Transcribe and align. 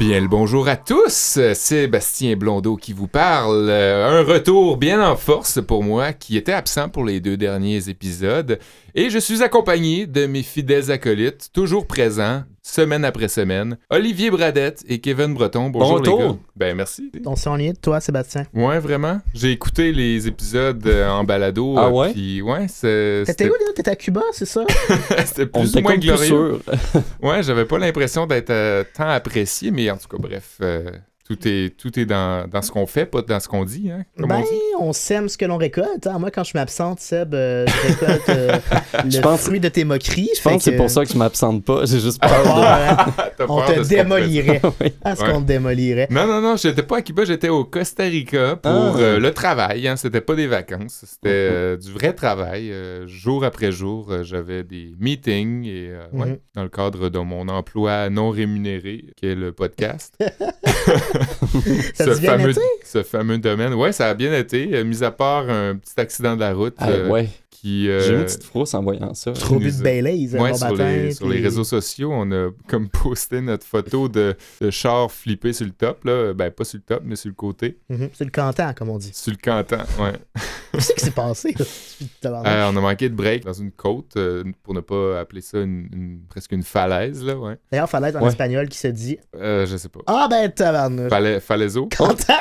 Bien 0.00 0.18
le 0.18 0.28
bonjour 0.28 0.66
à 0.66 0.76
tous, 0.76 1.38
Sébastien 1.52 2.34
Blondeau 2.34 2.76
qui 2.76 2.94
vous 2.94 3.06
parle. 3.06 3.68
Euh, 3.68 4.22
un 4.22 4.24
retour 4.24 4.78
bien 4.78 5.06
en 5.06 5.14
force 5.14 5.60
pour 5.60 5.84
moi 5.84 6.14
qui 6.14 6.38
était 6.38 6.54
absent 6.54 6.88
pour 6.88 7.04
les 7.04 7.20
deux 7.20 7.36
derniers 7.36 7.90
épisodes. 7.90 8.58
Et 8.94 9.10
je 9.10 9.18
suis 9.18 9.42
accompagné 9.42 10.06
de 10.06 10.24
mes 10.24 10.42
fidèles 10.42 10.90
acolytes, 10.90 11.50
toujours 11.52 11.86
présents, 11.86 12.44
semaine 12.62 13.04
après 13.04 13.28
semaine, 13.28 13.78
Olivier 13.88 14.30
Bradette 14.30 14.84
et 14.88 15.00
Kevin 15.00 15.34
Breton. 15.34 15.70
Bonjour 15.70 16.00
Bon 16.00 16.18
les 16.18 16.24
gars. 16.24 16.36
Ben 16.56 16.76
merci. 16.76 17.10
On 17.24 17.36
s'est 17.36 17.48
de 17.72 17.78
toi, 17.78 18.00
Sébastien. 18.00 18.44
Ouais, 18.54 18.78
vraiment. 18.78 19.20
J'ai 19.34 19.50
écouté 19.50 19.92
les 19.92 20.28
épisodes 20.28 20.86
euh, 20.86 21.08
en 21.08 21.24
balado. 21.24 21.74
Ah 21.78 21.86
euh, 21.86 21.90
ouais? 21.90 22.12
Puis 22.12 22.42
ouais, 22.42 22.66
c'est- 22.68 23.22
T'étais 23.26 23.44
c'était 23.44 23.50
où, 23.50 23.52
là? 23.54 23.72
T'étais 23.74 23.90
à 23.90 23.96
Cuba, 23.96 24.22
c'est 24.32 24.44
ça? 24.46 24.64
c'était 25.26 25.48
On 25.54 25.60
plus 25.60 25.70
était 25.70 25.78
ou 25.78 25.82
moins 25.82 25.96
glorieux. 25.96 26.26
sûr. 26.26 26.60
Ouais, 27.22 27.42
j'avais 27.42 27.64
pas 27.64 27.78
l'impression 27.78 28.26
d'être 28.26 28.50
euh, 28.50 28.84
tant 28.94 29.08
apprécié, 29.08 29.70
mais 29.70 29.90
en 29.90 29.96
tout 29.96 30.08
cas, 30.08 30.18
bref, 30.18 30.56
euh, 30.60 30.90
tout 31.30 31.46
est, 31.48 31.76
tout 31.76 31.96
est 32.00 32.06
dans, 32.06 32.48
dans 32.48 32.60
ce 32.60 32.72
qu'on 32.72 32.86
fait, 32.86 33.06
pas 33.06 33.22
dans 33.22 33.38
ce 33.38 33.46
qu'on 33.46 33.64
dit, 33.64 33.88
hein, 33.90 34.02
comme 34.18 34.28
ben, 34.30 34.38
on 34.38 34.40
dit. 34.42 34.60
on 34.80 34.92
sème 34.92 35.28
ce 35.28 35.38
que 35.38 35.44
l'on 35.44 35.58
récolte. 35.58 36.06
hein. 36.08 36.18
Moi, 36.18 36.32
quand 36.32 36.42
je 36.42 36.52
m'absente, 36.54 36.98
Seb, 36.98 37.34
euh, 37.34 37.64
je 37.68 37.88
récolte 37.88 38.28
euh, 38.30 38.58
le 39.04 39.10
Je 39.10 39.20
pense- 39.20 39.42
fruit 39.42 39.60
de 39.60 39.68
tes 39.68 39.84
moqueries. 39.84 40.28
Je 40.36 40.42
pense 40.42 40.56
que 40.56 40.62
c'est 40.70 40.76
pour 40.76 40.90
ça 40.90 41.04
que 41.04 41.12
je 41.12 41.16
m'absente 41.16 41.64
pas. 41.64 41.84
J'ai 41.86 42.00
juste 42.00 42.20
peur 42.20 42.30
Ah, 42.46 43.06
on 43.48 43.58
peur 43.58 43.66
te 43.66 43.78
de 43.78 43.84
ce 43.84 43.88
qu'on 43.90 43.94
démolirait. 43.96 44.60
Oui. 44.80 44.92
Ah, 45.04 45.14
ce 45.14 45.22
Ouais. 45.22 45.30
qu'on 45.32 45.40
te 45.42 45.46
démolirait. 45.46 46.08
Non, 46.10 46.26
non, 46.26 46.40
non, 46.40 46.56
j'étais 46.56 46.82
pas 46.82 46.96
à 46.98 47.02
Cuba, 47.02 47.24
j'étais 47.24 47.48
au 47.48 47.64
Costa 47.64 48.02
Rica 48.04 48.56
pour 48.56 48.72
Ah. 48.72 48.94
euh, 48.98 49.20
le 49.20 49.32
travail. 49.32 49.86
Hein, 49.86 49.94
c'était 49.96 50.20
pas 50.20 50.34
des 50.34 50.48
vacances, 50.48 51.04
c'était 51.06 51.28
Mhm. 51.28 51.54
euh, 51.54 51.76
du 51.76 51.92
vrai 51.92 52.12
travail. 52.12 52.72
euh, 52.72 53.06
jour 53.06 53.44
après 53.44 53.70
jour, 53.70 54.08
euh, 54.10 54.22
j'avais 54.24 54.64
des 54.64 54.94
meetings 54.98 55.64
et 55.66 55.90
euh, 55.90 56.02
ouais, 56.12 56.26
Mhm. 56.30 56.38
dans 56.56 56.62
le 56.64 56.68
cadre 56.68 57.08
de 57.08 57.18
mon 57.20 57.48
emploi 57.48 58.10
non 58.10 58.30
rémunéré, 58.30 59.04
qui 59.16 59.26
est 59.26 59.34
le 59.36 59.52
podcast. 59.52 60.14
Ça 61.94 62.04
a 62.04 62.14
bien 62.18 62.30
fameux, 62.38 62.50
été? 62.50 62.60
ce 62.84 63.02
fameux 63.02 63.38
domaine. 63.38 63.74
Ouais, 63.74 63.92
ça 63.92 64.08
a 64.08 64.14
bien 64.14 64.32
été, 64.36 64.70
euh, 64.74 64.84
mis 64.84 65.02
à 65.04 65.10
part 65.10 65.48
un 65.48 65.76
petit 65.76 65.98
accident 66.00 66.34
de 66.34 66.40
la 66.40 66.52
route 66.54 66.74
Ah, 66.78 66.88
euh, 66.90 67.08
ouais. 67.08 67.28
Qui. 67.60 67.88
euh, 67.88 68.00
J'ai 68.00 68.14
une 68.14 68.24
petite 68.24 68.44
frousse 68.44 68.74
en 68.74 68.82
voyant 68.82 69.12
ça. 69.14 69.32
Trop 69.32 69.58
de 69.58 69.82
Baileys, 69.82 70.34
Ouais, 70.36 70.54
sur, 70.54 70.74
les, 70.74 71.12
sur 71.12 71.28
les 71.28 71.40
réseaux 71.40 71.64
sociaux, 71.64 72.10
on 72.12 72.30
a 72.32 72.50
comme 72.68 72.88
posté 73.02 73.40
notre 73.40 73.66
photo 73.66 74.08
de, 74.08 74.34
de 74.60 74.70
char 74.70 75.10
flippé 75.10 75.52
sur 75.52 75.66
le 75.66 75.72
top. 75.72 76.04
Là. 76.04 76.32
Ben, 76.32 76.50
pas 76.50 76.64
sur 76.64 76.78
le 76.78 76.82
top, 76.82 77.02
mais 77.04 77.16
sur 77.16 77.28
le 77.28 77.34
côté. 77.34 77.78
Mhm, 77.88 78.10
C'est 78.12 78.24
le 78.24 78.30
canton, 78.30 78.72
comme 78.76 78.88
on 78.90 78.98
dit. 78.98 79.10
Sur 79.12 79.32
le 79.32 79.38
canton, 79.38 79.78
ouais. 80.00 80.12
Qu'est-ce 80.72 80.94
qui 80.94 81.04
s'est 81.04 81.10
passé? 81.10 81.54
Euh, 82.24 82.70
on 82.72 82.76
a 82.76 82.80
manqué 82.80 83.08
de 83.10 83.14
break 83.14 83.44
dans 83.44 83.52
une 83.52 83.72
côte, 83.72 84.16
euh, 84.16 84.42
pour 84.62 84.72
ne 84.72 84.80
pas 84.80 85.20
appeler 85.20 85.42
ça 85.42 85.58
une, 85.58 85.86
une- 85.92 86.20
presque 86.30 86.52
une 86.52 86.62
falaise, 86.62 87.22
là, 87.22 87.36
ouais. 87.36 87.56
D'ailleurs, 87.70 87.90
fallait 87.90 88.08
être 88.08 88.16
en 88.16 88.22
Ouais. 88.22 88.28
espagnol 88.28 88.68
qui 88.70 88.78
se 88.78 88.88
dit 88.88 89.18
Euh, 89.36 89.66
je 89.66 89.76
sais 89.76 89.88
pas. 89.90 90.00
Ah 90.06 90.26
ben 90.30 90.50
tabarnouche. 90.50 91.10
Fala- 91.10 91.40
falaiso? 91.40 91.88
Canton! 91.94 92.32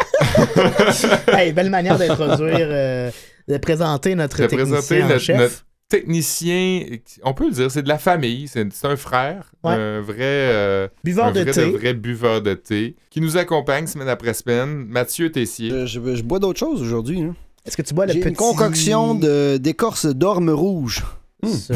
hey, 1.33 1.51
belle 1.53 1.69
manière 1.69 1.97
d'introduire, 1.97 2.67
euh, 2.69 3.11
de 3.49 3.57
présenter 3.57 4.15
notre 4.15 4.37
De 4.41 4.47
technicien 4.47 4.75
présenter 4.77 5.03
en 5.03 5.07
notre, 5.07 5.19
chef. 5.21 5.37
notre 5.37 5.65
technicien, 5.89 6.81
on 7.23 7.33
peut 7.33 7.45
le 7.47 7.51
dire, 7.53 7.71
c'est 7.71 7.81
de 7.81 7.87
la 7.87 7.97
famille, 7.97 8.47
c'est 8.47 8.67
un 8.85 8.95
frère, 8.95 9.51
Ouais. 9.63 9.73
un 9.73 10.01
vrai... 10.01 10.15
euh, 10.19 10.87
Buveur 11.03 11.25
un 11.27 11.31
de 11.31 11.41
vrai, 11.41 11.51
thé. 11.51 11.69
vrai 11.71 11.93
buveur 11.93 12.41
de 12.41 12.53
thé, 12.53 12.95
qui 13.09 13.21
nous 13.21 13.37
accompagne 13.37 13.87
semaine 13.87 14.07
après 14.09 14.33
semaine, 14.33 14.85
Mathieu 14.87 15.31
Tessier. 15.31 15.69
Je, 15.71 15.85
je- 15.87 16.15
je 16.15 16.21
bois 16.23 16.39
d'autres 16.39 16.59
choses 16.59 16.81
aujourd'hui. 16.81 17.21
hein. 17.21 17.35
Est-ce 17.65 17.75
que 17.75 17.81
tu 17.81 17.93
bois 17.93 18.05
le 18.05 18.13
J'ai 18.13 18.19
petit... 18.19 18.29
une 18.29 18.35
concoction 18.35 19.15
de- 19.15 19.57
d'écorce 19.57 20.05
d'orme 20.05 20.49
rouge. 20.49 21.03
Ce- 21.43 21.73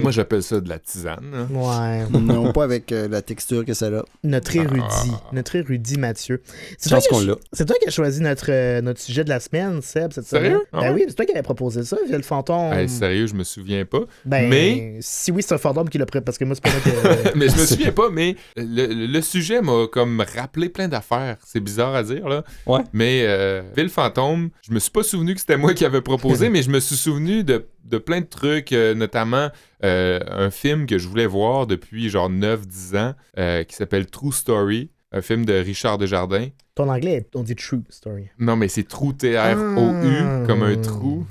Moi, 0.00 0.10
j'appelle 0.12 0.42
ça 0.42 0.60
de 0.60 0.68
la 0.68 0.78
tisane. 0.78 1.48
Ouais. 1.50 2.06
non 2.20 2.52
pas 2.52 2.64
avec 2.64 2.92
euh, 2.92 3.08
la 3.08 3.22
texture 3.22 3.64
que 3.64 3.74
ça 3.74 3.86
a. 3.86 4.02
Notre 4.22 4.54
érudit. 4.56 4.80
Ah. 5.12 5.30
Notre 5.32 5.56
érudit, 5.56 5.98
Mathieu. 5.98 6.42
C'est 6.78 6.90
Je 6.90 6.94
pense 6.94 7.08
toi, 7.08 7.18
qu'on 7.18 7.24
l'a. 7.26 7.34
c'est 7.52 7.64
toi 7.66 7.76
qui 7.80 7.88
as 7.88 7.90
choisi 7.90 8.20
notre, 8.20 8.46
euh, 8.50 8.80
notre 8.80 9.00
sujet 9.00 9.24
de 9.24 9.28
la 9.28 9.40
semaine, 9.40 9.82
Seb, 9.82 10.12
cette 10.12 10.26
Sérieux? 10.26 10.48
semaine. 10.50 10.60
Ah 10.72 10.80
Ben 10.80 10.88
ouais? 10.94 11.00
oui, 11.00 11.04
c'est 11.08 11.14
toi 11.14 11.24
qui 11.26 11.32
avais 11.32 11.42
proposé 11.42 11.82
ça, 11.84 11.96
le 12.08 12.22
fantôme. 12.22 12.72
Hey, 12.72 12.88
sérieux, 12.88 13.26
je 13.26 13.34
me 13.34 13.42
souviens 13.44 13.84
pas. 13.84 14.02
ben, 14.24 14.48
mais- 14.48 14.98
si 15.00 15.32
oui, 15.32 15.42
c'est 15.42 15.54
un 15.54 15.58
fantôme 15.58 15.88
qui 15.88 15.98
l'a 15.98 16.06
prêt, 16.06 16.20
parce 16.20 16.38
que 16.38 16.44
moi, 16.44 16.54
c'est 16.54 16.62
pas 16.62 16.70
moi 16.70 17.16
qui... 17.16 17.28
mais 17.38 17.48
je 17.48 17.56
me 17.56 17.66
souviens 17.66 17.92
pas, 17.92 18.10
mais 18.10 18.36
le, 18.56 19.06
le 19.06 19.20
sujet 19.22 19.60
m'a 19.60 19.86
comme 19.90 20.22
rappelé 20.36 20.68
plein 20.68 20.88
d'affaires. 20.88 21.36
C'est 21.44 21.60
bizarre 21.60 21.94
à 21.94 22.02
dire, 22.02 22.28
là. 22.28 22.44
Ouais. 22.66 22.80
Mais 22.92 23.24
euh, 23.26 23.62
Ville 23.76 23.88
Fantôme, 23.88 24.50
je 24.68 24.72
me 24.72 24.78
suis 24.78 24.90
pas 24.90 25.02
souvenu 25.02 25.34
que 25.34 25.40
c'était 25.40 25.56
moi 25.56 25.74
qui 25.74 25.84
avais 25.84 26.00
proposé, 26.00 26.48
mais 26.50 26.62
je 26.62 26.70
me 26.70 26.78
suis 26.80 26.96
souvenu 26.96 27.42
de, 27.44 27.66
de 27.84 27.98
plein 27.98 28.20
de 28.20 28.26
trucs, 28.26 28.72
euh, 28.72 28.94
notamment 28.94 29.48
euh, 29.84 30.20
un 30.28 30.50
film 30.50 30.86
que 30.86 30.98
je 30.98 31.08
voulais 31.08 31.26
voir 31.26 31.66
depuis 31.66 32.08
genre 32.10 32.30
9-10 32.30 32.96
ans, 32.98 33.14
euh, 33.38 33.64
qui 33.64 33.74
s'appelle 33.76 34.06
True 34.06 34.32
Story, 34.32 34.90
un 35.12 35.22
film 35.22 35.44
de 35.44 35.54
Richard 35.54 35.98
Desjardins. 35.98 36.48
Ton 36.74 36.88
anglais, 36.88 37.26
on 37.34 37.42
dit 37.42 37.56
true 37.56 37.82
story. 37.90 38.28
Non, 38.38 38.56
mais 38.56 38.68
c'est 38.68 38.84
Trou 38.84 39.12
T-R-O-U, 39.12 40.18
Ah. 40.22 40.44
comme 40.46 40.62
un 40.62 40.76
trou. 40.76 41.26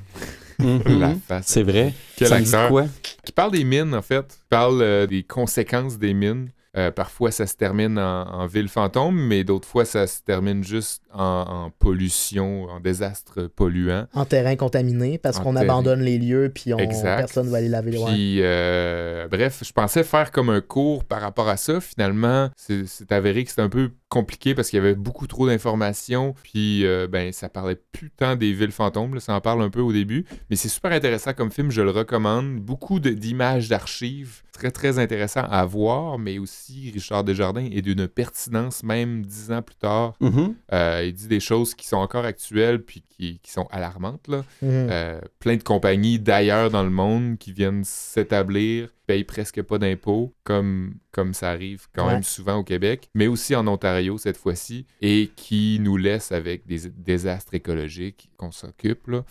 Mhm. 0.59 0.99
La 0.99 1.15
face. 1.15 1.45
C'est 1.47 1.63
vrai. 1.63 1.93
Quel 2.17 2.27
ça 2.27 2.37
dit 2.39 2.43
acteur. 2.53 2.69
quoi? 2.69 2.85
qui 3.23 3.31
parle 3.31 3.51
des 3.53 3.63
mines, 3.63 3.95
en 3.95 4.01
fait. 4.01 4.27
Qui 4.27 4.47
parle 4.49 4.81
euh, 4.81 5.07
des 5.07 5.23
conséquences 5.23 5.97
des 5.97 6.13
mines. 6.13 6.49
Euh, 6.78 6.91
parfois, 6.91 7.31
ça 7.31 7.47
se 7.47 7.56
termine 7.56 7.97
en, 7.97 8.28
en 8.28 8.46
ville 8.46 8.69
fantôme, 8.69 9.19
mais 9.19 9.44
d'autres 9.44 9.68
fois, 9.68 9.85
ça 9.85 10.06
se 10.06 10.22
termine 10.22 10.63
juste 10.63 11.02
en, 11.12 11.46
en 11.47 11.72
pollution, 11.72 12.66
en 12.66 12.80
désastre 12.80 13.47
polluant. 13.47 14.06
En 14.13 14.25
terrain 14.25 14.56
contaminé, 14.56 15.18
parce 15.18 15.40
qu'on 15.40 15.56
abandonne 15.56 16.02
les 16.02 16.19
lieux, 16.19 16.52
puis 16.53 16.74
on, 16.74 16.78
personne 16.78 17.50
va 17.50 17.58
aller 17.58 17.69
laver 17.69 17.91
les. 17.91 18.06
Puis, 18.06 18.38
euh, 18.41 19.28
bref, 19.29 19.63
je 19.66 19.72
pensais 19.72 20.03
faire 20.03 20.31
comme 20.31 20.50
un 20.50 20.62
cours 20.62 21.06
par 21.06 21.22
rapport 21.22 21.50
à 21.50 21.58
ça. 21.58 21.81
Finalement, 21.81 22.50
c'est 22.56 22.85
c'est 22.85 23.12
avéré 23.12 23.44
que 23.44 23.50
c'était 23.50 23.63
un 23.63 23.69
peu 23.69 23.91
compliqué 24.09 24.56
parce 24.56 24.70
qu'il 24.70 24.78
y 24.78 24.80
avait 24.81 24.96
beaucoup 24.96 25.28
trop 25.28 25.47
d'informations. 25.47 26.34
Puis, 26.44 26.86
euh, 26.86 27.08
ben, 27.08 27.31
ça 27.31 27.47
parlait 27.47 27.78
plus 27.92 28.09
tant 28.09 28.36
des 28.36 28.52
villes 28.52 28.72
fantômes. 28.72 29.14
là, 29.14 29.20
ça 29.20 29.34
en 29.34 29.42
parle 29.42 29.62
un 29.62 29.70
peu 29.70 29.81
au 29.81 29.94
début. 29.94 30.25
Mais 30.50 30.56
c'est 30.56 30.70
super 30.70 30.92
intéressant 30.92 31.34
comme 31.34 31.52
film, 31.52 31.72
je 31.72 31.81
le 31.81 31.92
recommande. 31.92 32.58
Beaucoup 32.58 33.00
d'images 33.00 33.70
d'archives. 33.70 34.42
Très, 34.52 34.72
très 34.72 35.00
intéressant 35.00 35.44
à 35.44 35.64
voir. 35.66 36.18
Mais 36.18 36.40
aussi, 36.40 36.92
Richard 36.92 37.24
Desjardins 37.24 37.68
est 37.72 37.81
d'une 37.81 38.08
pertinence, 38.08 38.84
même 38.84 39.25
dix 39.25 39.52
ans 39.52 39.62
plus 39.62 39.75
tard. 39.75 40.16
Mhm. 40.20 40.56
Euh, 40.74 41.03
il 41.06 41.14
dit 41.14 41.28
des 41.28 41.40
choses 41.40 41.76
qui 41.76 41.88
sont 41.88 41.97
encore 41.97 42.26
actuelles 42.26 42.84
puis 42.84 43.03
qui, 43.19 43.40
qui 43.40 43.52
sont 43.52 43.68
alarmantes. 43.69 44.28
Là. 44.30 44.38
Mhm. 44.62 44.88
Euh, 44.90 45.19
plein 45.40 45.57
de 45.57 45.63
compagnies 45.63 46.19
d'ailleurs 46.19 46.69
dans 46.72 46.84
le 46.84 46.90
monde 46.90 47.38
qui 47.38 47.52
viennent 47.52 47.84
s'établir, 47.84 48.90
payent 49.07 49.24
presque 49.24 49.62
pas 49.62 49.78
d'impôts, 49.78 50.34
comme, 50.44 50.96
comme 51.12 51.34
ça 51.34 51.50
arrive 51.50 51.88
quand 51.94 52.08
Ouais. 52.08 52.13
même 52.13 52.24
souvent 52.24 52.56
au 52.58 52.63
Québec, 52.63 53.09
mais 53.13 53.28
aussi 53.28 53.56
en 53.56 53.68
Ontario 53.68 54.18
cette 54.18 54.38
fois-ci, 54.38 54.85
et 55.02 55.31
qui 55.35 55.79
nous 55.81 55.97
laissent 55.97 56.31
avec 56.31 56.66
des 56.66 56.90
désastres 56.90 57.53
écologiques 57.56 58.29
qu'on 58.38 58.52
s'occupe. 58.52 59.08
là. 59.08 59.24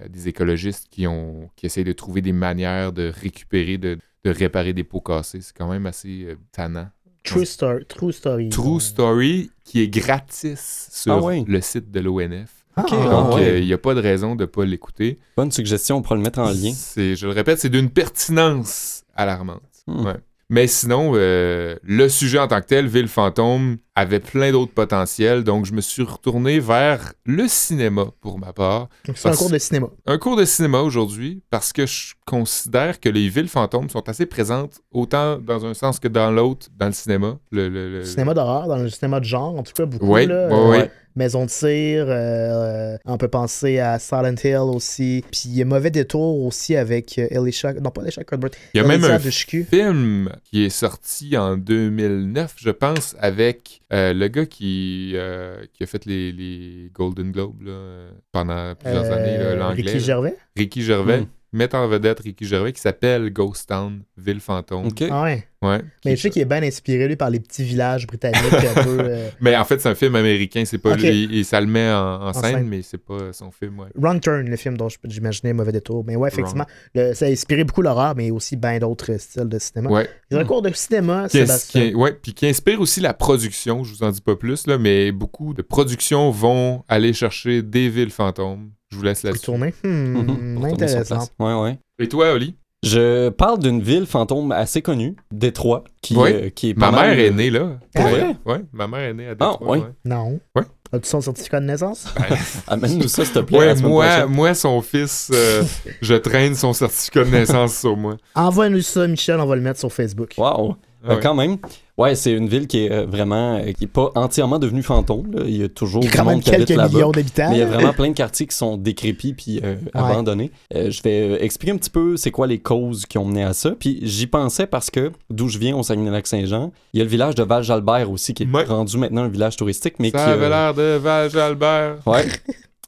Euh, 0.00 0.08
des 0.08 0.26
écologistes 0.28 0.88
qui, 0.90 1.06
ont, 1.06 1.48
qui 1.54 1.66
essayent 1.66 1.84
de 1.84 1.92
trouver 1.92 2.20
des 2.20 2.32
manières 2.32 2.92
de 2.92 3.12
récupérer, 3.14 3.78
de, 3.78 3.98
de 4.24 4.30
réparer 4.30 4.72
des 4.72 4.82
pots 4.84 5.00
cassés. 5.00 5.40
C'est 5.40 5.56
quand 5.56 5.70
même 5.70 5.86
assez 5.86 6.24
euh, 6.24 6.34
tannant. 6.50 6.88
True, 7.22 7.46
story, 7.46 7.86
true 7.86 8.12
story. 8.12 8.48
True 8.50 8.80
Story, 8.80 9.50
qui 9.64 9.80
est 9.80 9.88
gratis 9.88 10.88
sur 10.92 11.12
Ah 11.12 11.20
ouais. 11.22 11.44
le 11.46 11.60
site 11.60 11.90
de 11.90 12.00
l'ONF. 12.00 12.63
Ah, 12.76 12.84
ah, 12.90 12.94
ah 12.94 13.08
Donc, 13.10 13.34
ouais. 13.36 13.60
il 13.60 13.66
n'y 13.66 13.72
a 13.72 13.78
pas 13.78 13.94
de 13.94 14.00
raison 14.00 14.34
de 14.34 14.42
ne 14.42 14.46
pas 14.46 14.64
l'écouter. 14.64 15.18
Bonne 15.36 15.52
suggestion, 15.52 15.96
on 15.96 16.02
pourra 16.02 16.16
le 16.16 16.22
mettre 16.22 16.40
en 16.40 16.48
lien. 16.50 16.72
C'est, 16.74 17.14
je 17.14 17.26
le 17.26 17.32
répète, 17.32 17.60
c'est 17.60 17.68
d'une 17.68 17.90
pertinence 17.90 19.04
alarmante. 19.14 19.62
Hmm. 19.86 20.04
Ouais. 20.06 20.16
Mais 20.50 20.66
sinon, 20.66 21.12
euh, 21.14 21.76
le 21.82 22.08
sujet 22.08 22.38
en 22.38 22.48
tant 22.48 22.60
que 22.60 22.66
tel, 22.66 22.86
Ville 22.86 23.08
Fantôme, 23.08 23.78
avait 23.96 24.18
plein 24.20 24.50
d'autres 24.50 24.72
potentiels, 24.72 25.44
donc 25.44 25.66
je 25.66 25.72
me 25.72 25.80
suis 25.80 26.02
retourné 26.02 26.58
vers 26.58 27.12
le 27.24 27.46
cinéma 27.46 28.06
pour 28.20 28.38
ma 28.40 28.52
part. 28.52 28.88
Donc, 29.06 29.16
C'est 29.16 29.28
un 29.28 29.36
cours 29.36 29.50
de 29.50 29.58
cinéma. 29.58 29.86
Un 30.06 30.18
cours 30.18 30.36
de 30.36 30.44
cinéma 30.44 30.80
aujourd'hui, 30.80 31.42
parce 31.50 31.72
que 31.72 31.86
je 31.86 32.14
considère 32.26 32.98
que 32.98 33.08
les 33.08 33.28
villes 33.28 33.48
fantômes 33.48 33.88
sont 33.90 34.08
assez 34.08 34.26
présentes, 34.26 34.80
autant 34.90 35.38
dans 35.38 35.64
un 35.64 35.74
sens 35.74 36.00
que 36.00 36.08
dans 36.08 36.30
l'autre, 36.32 36.66
dans 36.76 36.86
le 36.86 36.92
cinéma. 36.92 37.38
Le, 37.52 37.68
le- 37.68 37.90
le- 37.98 38.04
Cinéma 38.04 38.34
d'horreur, 38.34 38.66
dans 38.66 38.78
le 38.78 38.88
cinéma 38.90 39.20
de 39.20 39.24
genre, 39.26 39.56
en 39.56 39.62
tout 39.62 39.72
cas, 39.74 39.86
beaucoup. 39.86 40.06
Ouais, 40.06 40.26
là, 40.26 40.48
Euh, 40.50 40.68
ouais. 40.70 40.90
Maison 41.16 41.44
de 41.44 41.48
tir, 41.48 42.06
euh, 42.08 42.96
on 43.04 43.16
peut 43.18 43.28
penser 43.28 43.78
à 43.78 44.00
Silent 44.00 44.34
Hill 44.42 44.56
aussi. 44.74 45.22
Puis 45.30 45.42
il 45.44 45.56
y 45.58 45.62
a 45.62 45.64
mauvais 45.64 45.92
détour 45.92 46.44
aussi 46.44 46.74
avec 46.74 47.16
euh, 47.20 47.28
Elisha, 47.30 47.72
non 47.74 47.90
pas 47.90 48.02
Elisha 48.02 48.24
Cuthbert, 48.24 48.50
Il 48.74 48.78
y 48.78 48.80
a 48.80 48.84
même 48.88 49.04
un 49.04 49.20
film 49.20 50.28
qui 50.42 50.64
est 50.64 50.70
sorti 50.70 51.36
en 51.36 51.56
2009, 51.56 52.54
je 52.56 52.70
pense, 52.70 53.14
avec 53.20 53.82
euh, 53.94 54.12
le 54.12 54.28
gars 54.28 54.46
qui, 54.46 55.12
euh, 55.14 55.64
qui 55.72 55.82
a 55.84 55.86
fait 55.86 56.04
les, 56.04 56.32
les 56.32 56.90
Golden 56.92 57.30
Globes 57.32 57.62
là, 57.62 57.70
euh, 57.72 58.10
pendant 58.32 58.74
plusieurs 58.74 59.04
Euh, 59.04 59.12
années, 59.12 59.56
l'anglais. 59.56 59.82
Ricky 59.82 59.94
là. 59.94 59.98
Gervais? 60.00 60.36
Ricky 60.56 60.82
Gervais. 60.82 61.20
Mm. 61.22 61.26
Mettent 61.56 61.74
en 61.74 61.86
vedette 61.88 62.20
Ricky 62.20 62.44
Gervais 62.46 62.72
qui 62.72 62.80
s'appelle 62.80 63.30
Ghost 63.30 63.68
Town, 63.68 64.02
Ville 64.16 64.40
Fantôme. 64.40 64.86
Ok. 64.86 65.04
Ah 65.10 65.22
ouais. 65.22 65.46
Ouais. 65.62 65.80
Mais 66.04 66.14
je 66.14 66.20
sais 66.20 66.28
qu'il 66.30 66.42
est 66.42 66.46
bien 66.46 66.62
inspiré, 66.62 67.08
lui, 67.08 67.16
par 67.16 67.30
les 67.30 67.40
petits 67.40 67.64
villages 67.64 68.06
britanniques 68.06 68.42
un 68.76 68.84
peu. 68.84 68.98
euh, 69.00 69.30
Mais 69.40 69.56
en 69.56 69.64
fait, 69.64 69.80
c'est 69.80 69.88
un 69.88 69.94
film 69.94 70.14
américain, 70.14 70.64
c'est 70.66 70.76
pas 70.76 70.94
lui, 70.94 71.38
et 71.38 71.42
ça 71.42 71.58
le 71.58 71.66
met 71.66 71.90
en, 71.90 72.22
en 72.26 72.32
scène, 72.34 72.42
scène. 72.56 72.68
mais 72.68 72.82
c'est 72.82 72.98
pas 72.98 73.32
son 73.32 73.50
film, 73.50 73.78
ouais. 73.80 73.86
Wrong 73.94 74.20
Turn, 74.20 74.46
le 74.46 74.56
film 74.56 74.76
dont 74.76 74.90
je- 74.90 74.98
j'imaginais 75.04 75.54
Mauvais 75.54 75.72
Détour. 75.72 76.04
Mais 76.06 76.16
ouais, 76.16 76.28
effectivement, 76.28 76.66
le- 76.94 77.14
ça 77.14 77.24
a 77.24 77.28
inspiré 77.30 77.64
beaucoup 77.64 77.80
l'horreur, 77.80 78.14
mais 78.14 78.30
aussi 78.30 78.56
bien 78.56 78.78
d'autres 78.78 79.16
styles 79.18 79.48
de 79.48 79.58
cinéma. 79.58 79.88
Ouais. 79.90 80.06
Il 80.30 80.34
y 80.34 80.36
a 80.36 80.42
un 80.42 80.44
cours 80.44 80.60
de 80.60 80.70
cinéma, 80.74 81.30
Sébastien. 81.30 81.88
qui- 81.88 81.94
ouais, 81.94 82.12
puis 82.12 82.34
qui 82.34 82.46
inspire 82.46 82.78
aussi 82.82 83.00
la 83.00 83.14
production, 83.14 83.84
je 83.84 83.94
vous 83.94 84.02
en 84.02 84.10
dis 84.10 84.20
pas 84.20 84.36
plus, 84.36 84.66
là, 84.66 84.76
mais 84.76 85.12
beaucoup 85.12 85.54
de 85.54 85.62
productions 85.62 86.30
vont 86.30 86.84
aller 86.88 87.14
chercher 87.14 87.62
des 87.62 87.88
villes 87.88 88.10
fantômes. 88.10 88.70
Je 88.94 88.98
vous 88.98 89.04
laisse 89.04 89.22
Pour 89.22 89.28
là-dessus. 89.30 89.44
tourner. 89.44 89.74
Hmm, 89.82 90.16
Mhm. 90.18 90.54
Pour 90.54 90.64
intéressant. 90.66 91.28
Ouais, 91.40 91.54
ouais. 91.54 91.78
Et 91.98 92.08
toi, 92.08 92.32
Oli? 92.32 92.54
Je 92.84 93.30
parle 93.30 93.58
d'une 93.58 93.80
ville 93.82 94.06
fantôme 94.06 94.52
assez 94.52 94.82
connue, 94.82 95.16
Détroit, 95.32 95.82
qui, 96.02 96.14
Oui. 96.16 96.30
euh, 96.32 96.50
qui 96.50 96.70
est 96.70 96.78
Ma 96.78 96.90
mère 96.92 97.18
est 97.18 97.30
née 97.30 97.50
là. 97.50 97.78
Ah 97.96 98.04
Ouais. 98.04 98.36
Ouais, 98.44 98.60
ma 98.72 98.86
mère 98.86 99.00
est 99.00 99.14
née 99.14 99.26
à 99.26 99.34
Détroit. 99.34 99.58
Ah, 99.60 99.64
ouais. 99.64 99.78
ouais. 99.78 99.84
Non. 100.04 100.38
Ouais. 100.54 100.62
As-tu 100.92 101.08
son 101.08 101.20
certificat 101.22 101.58
de 101.60 101.64
naissance? 101.66 102.06
Amène-nous 102.68 103.08
ça, 103.08 103.24
s'il 103.24 103.34
te 103.34 103.38
plaît. 103.40 103.58
Ouais, 103.58 103.74
moi, 103.76 104.26
moi, 104.26 104.54
son 104.54 104.80
fils, 104.82 105.30
euh, 105.34 105.64
je 106.02 106.14
traîne 106.14 106.54
son 106.54 106.72
certificat 106.72 107.24
de 107.24 107.30
naissance 107.30 107.76
sur 107.78 107.96
moi. 107.96 108.16
Envoie-nous 108.34 108.82
ça, 108.82 109.08
Michel, 109.08 109.40
on 109.40 109.46
va 109.46 109.56
le 109.56 109.62
mettre 109.62 109.80
sur 109.80 109.92
Facebook. 109.92 110.34
Wow. 110.38 110.76
Ah 111.06 111.10
Euh, 111.10 111.14
ouais. 111.16 111.20
quand 111.22 111.34
même. 111.34 111.56
Ouais, 111.96 112.16
c'est 112.16 112.32
une 112.32 112.48
ville 112.48 112.66
qui 112.66 112.84
est 112.86 112.90
euh, 112.90 113.06
vraiment. 113.06 113.56
euh, 113.58 113.70
qui 113.72 113.84
est 113.84 113.86
pas 113.86 114.10
entièrement 114.16 114.58
devenue 114.58 114.82
fantôme. 114.82 115.30
là. 115.32 115.42
Il 115.46 115.56
y 115.56 115.62
a 115.62 115.68
toujours 115.68 116.02
Il 116.02 116.06
y 116.06 116.08
a 116.08 116.10
du 116.10 116.16
quand 116.16 116.24
monde 116.24 116.40
qui 116.42 116.52
habite 116.52 116.66
quelques 116.66 116.78
là-bas. 116.78 116.92
millions 116.92 117.10
d'habitants. 117.12 117.50
Mais 117.50 117.56
il 117.56 117.60
y 117.60 117.62
a 117.62 117.66
vraiment 117.66 117.92
plein 117.92 118.08
de 118.08 118.14
quartiers 118.14 118.46
qui 118.48 118.56
sont 118.56 118.76
décrépits 118.76 119.32
puis 119.32 119.60
euh, 119.62 119.76
abandonnés. 119.94 120.50
Euh, 120.74 120.90
je 120.90 121.02
vais 121.02 121.44
expliquer 121.44 121.72
un 121.72 121.76
petit 121.76 121.90
peu 121.90 122.16
c'est 122.16 122.32
quoi 122.32 122.48
les 122.48 122.58
causes 122.58 123.06
qui 123.06 123.16
ont 123.18 123.24
mené 123.24 123.44
à 123.44 123.52
ça. 123.54 123.70
Puis 123.78 124.00
j'y 124.02 124.26
pensais 124.26 124.66
parce 124.66 124.90
que 124.90 125.12
d'où 125.30 125.48
je 125.48 125.58
viens 125.58 125.76
au 125.76 125.84
Saguenay-Lac-Saint-Jean, 125.84 126.72
il 126.94 126.98
y 126.98 127.00
a 127.00 127.04
le 127.04 127.10
village 127.10 127.36
de 127.36 127.44
Val-Jalbert 127.44 128.10
aussi 128.10 128.34
qui 128.34 128.42
est 128.42 128.46
Ouais. 128.52 128.64
rendu 128.64 128.98
maintenant 128.98 129.22
un 129.22 129.28
village 129.28 129.56
touristique, 129.56 129.94
mais 130.00 130.10
ça 130.10 130.18
qui. 130.18 130.30
avait 130.30 130.46
euh, 130.46 130.48
l'air 130.48 130.74
de 130.74 130.96
Val-Jalbert. 130.98 131.96
Ouais. 132.06 132.24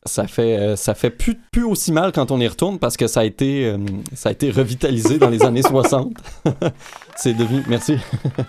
Ça 0.08 0.28
fait, 0.28 0.56
euh, 0.56 0.76
ça 0.76 0.94
fait 0.94 1.10
plus, 1.10 1.34
plus 1.50 1.64
aussi 1.64 1.90
mal 1.90 2.12
quand 2.12 2.30
on 2.30 2.38
y 2.38 2.46
retourne 2.46 2.78
parce 2.78 2.96
que 2.96 3.08
ça 3.08 3.20
a 3.20 3.24
été, 3.24 3.66
euh, 3.66 3.76
ça 4.14 4.28
a 4.28 4.32
été 4.32 4.52
revitalisé 4.52 5.18
dans 5.18 5.28
les 5.28 5.42
années 5.42 5.62
60. 5.68 6.12
C'est 7.16 7.34
devenu. 7.34 7.62
Merci. 7.68 7.96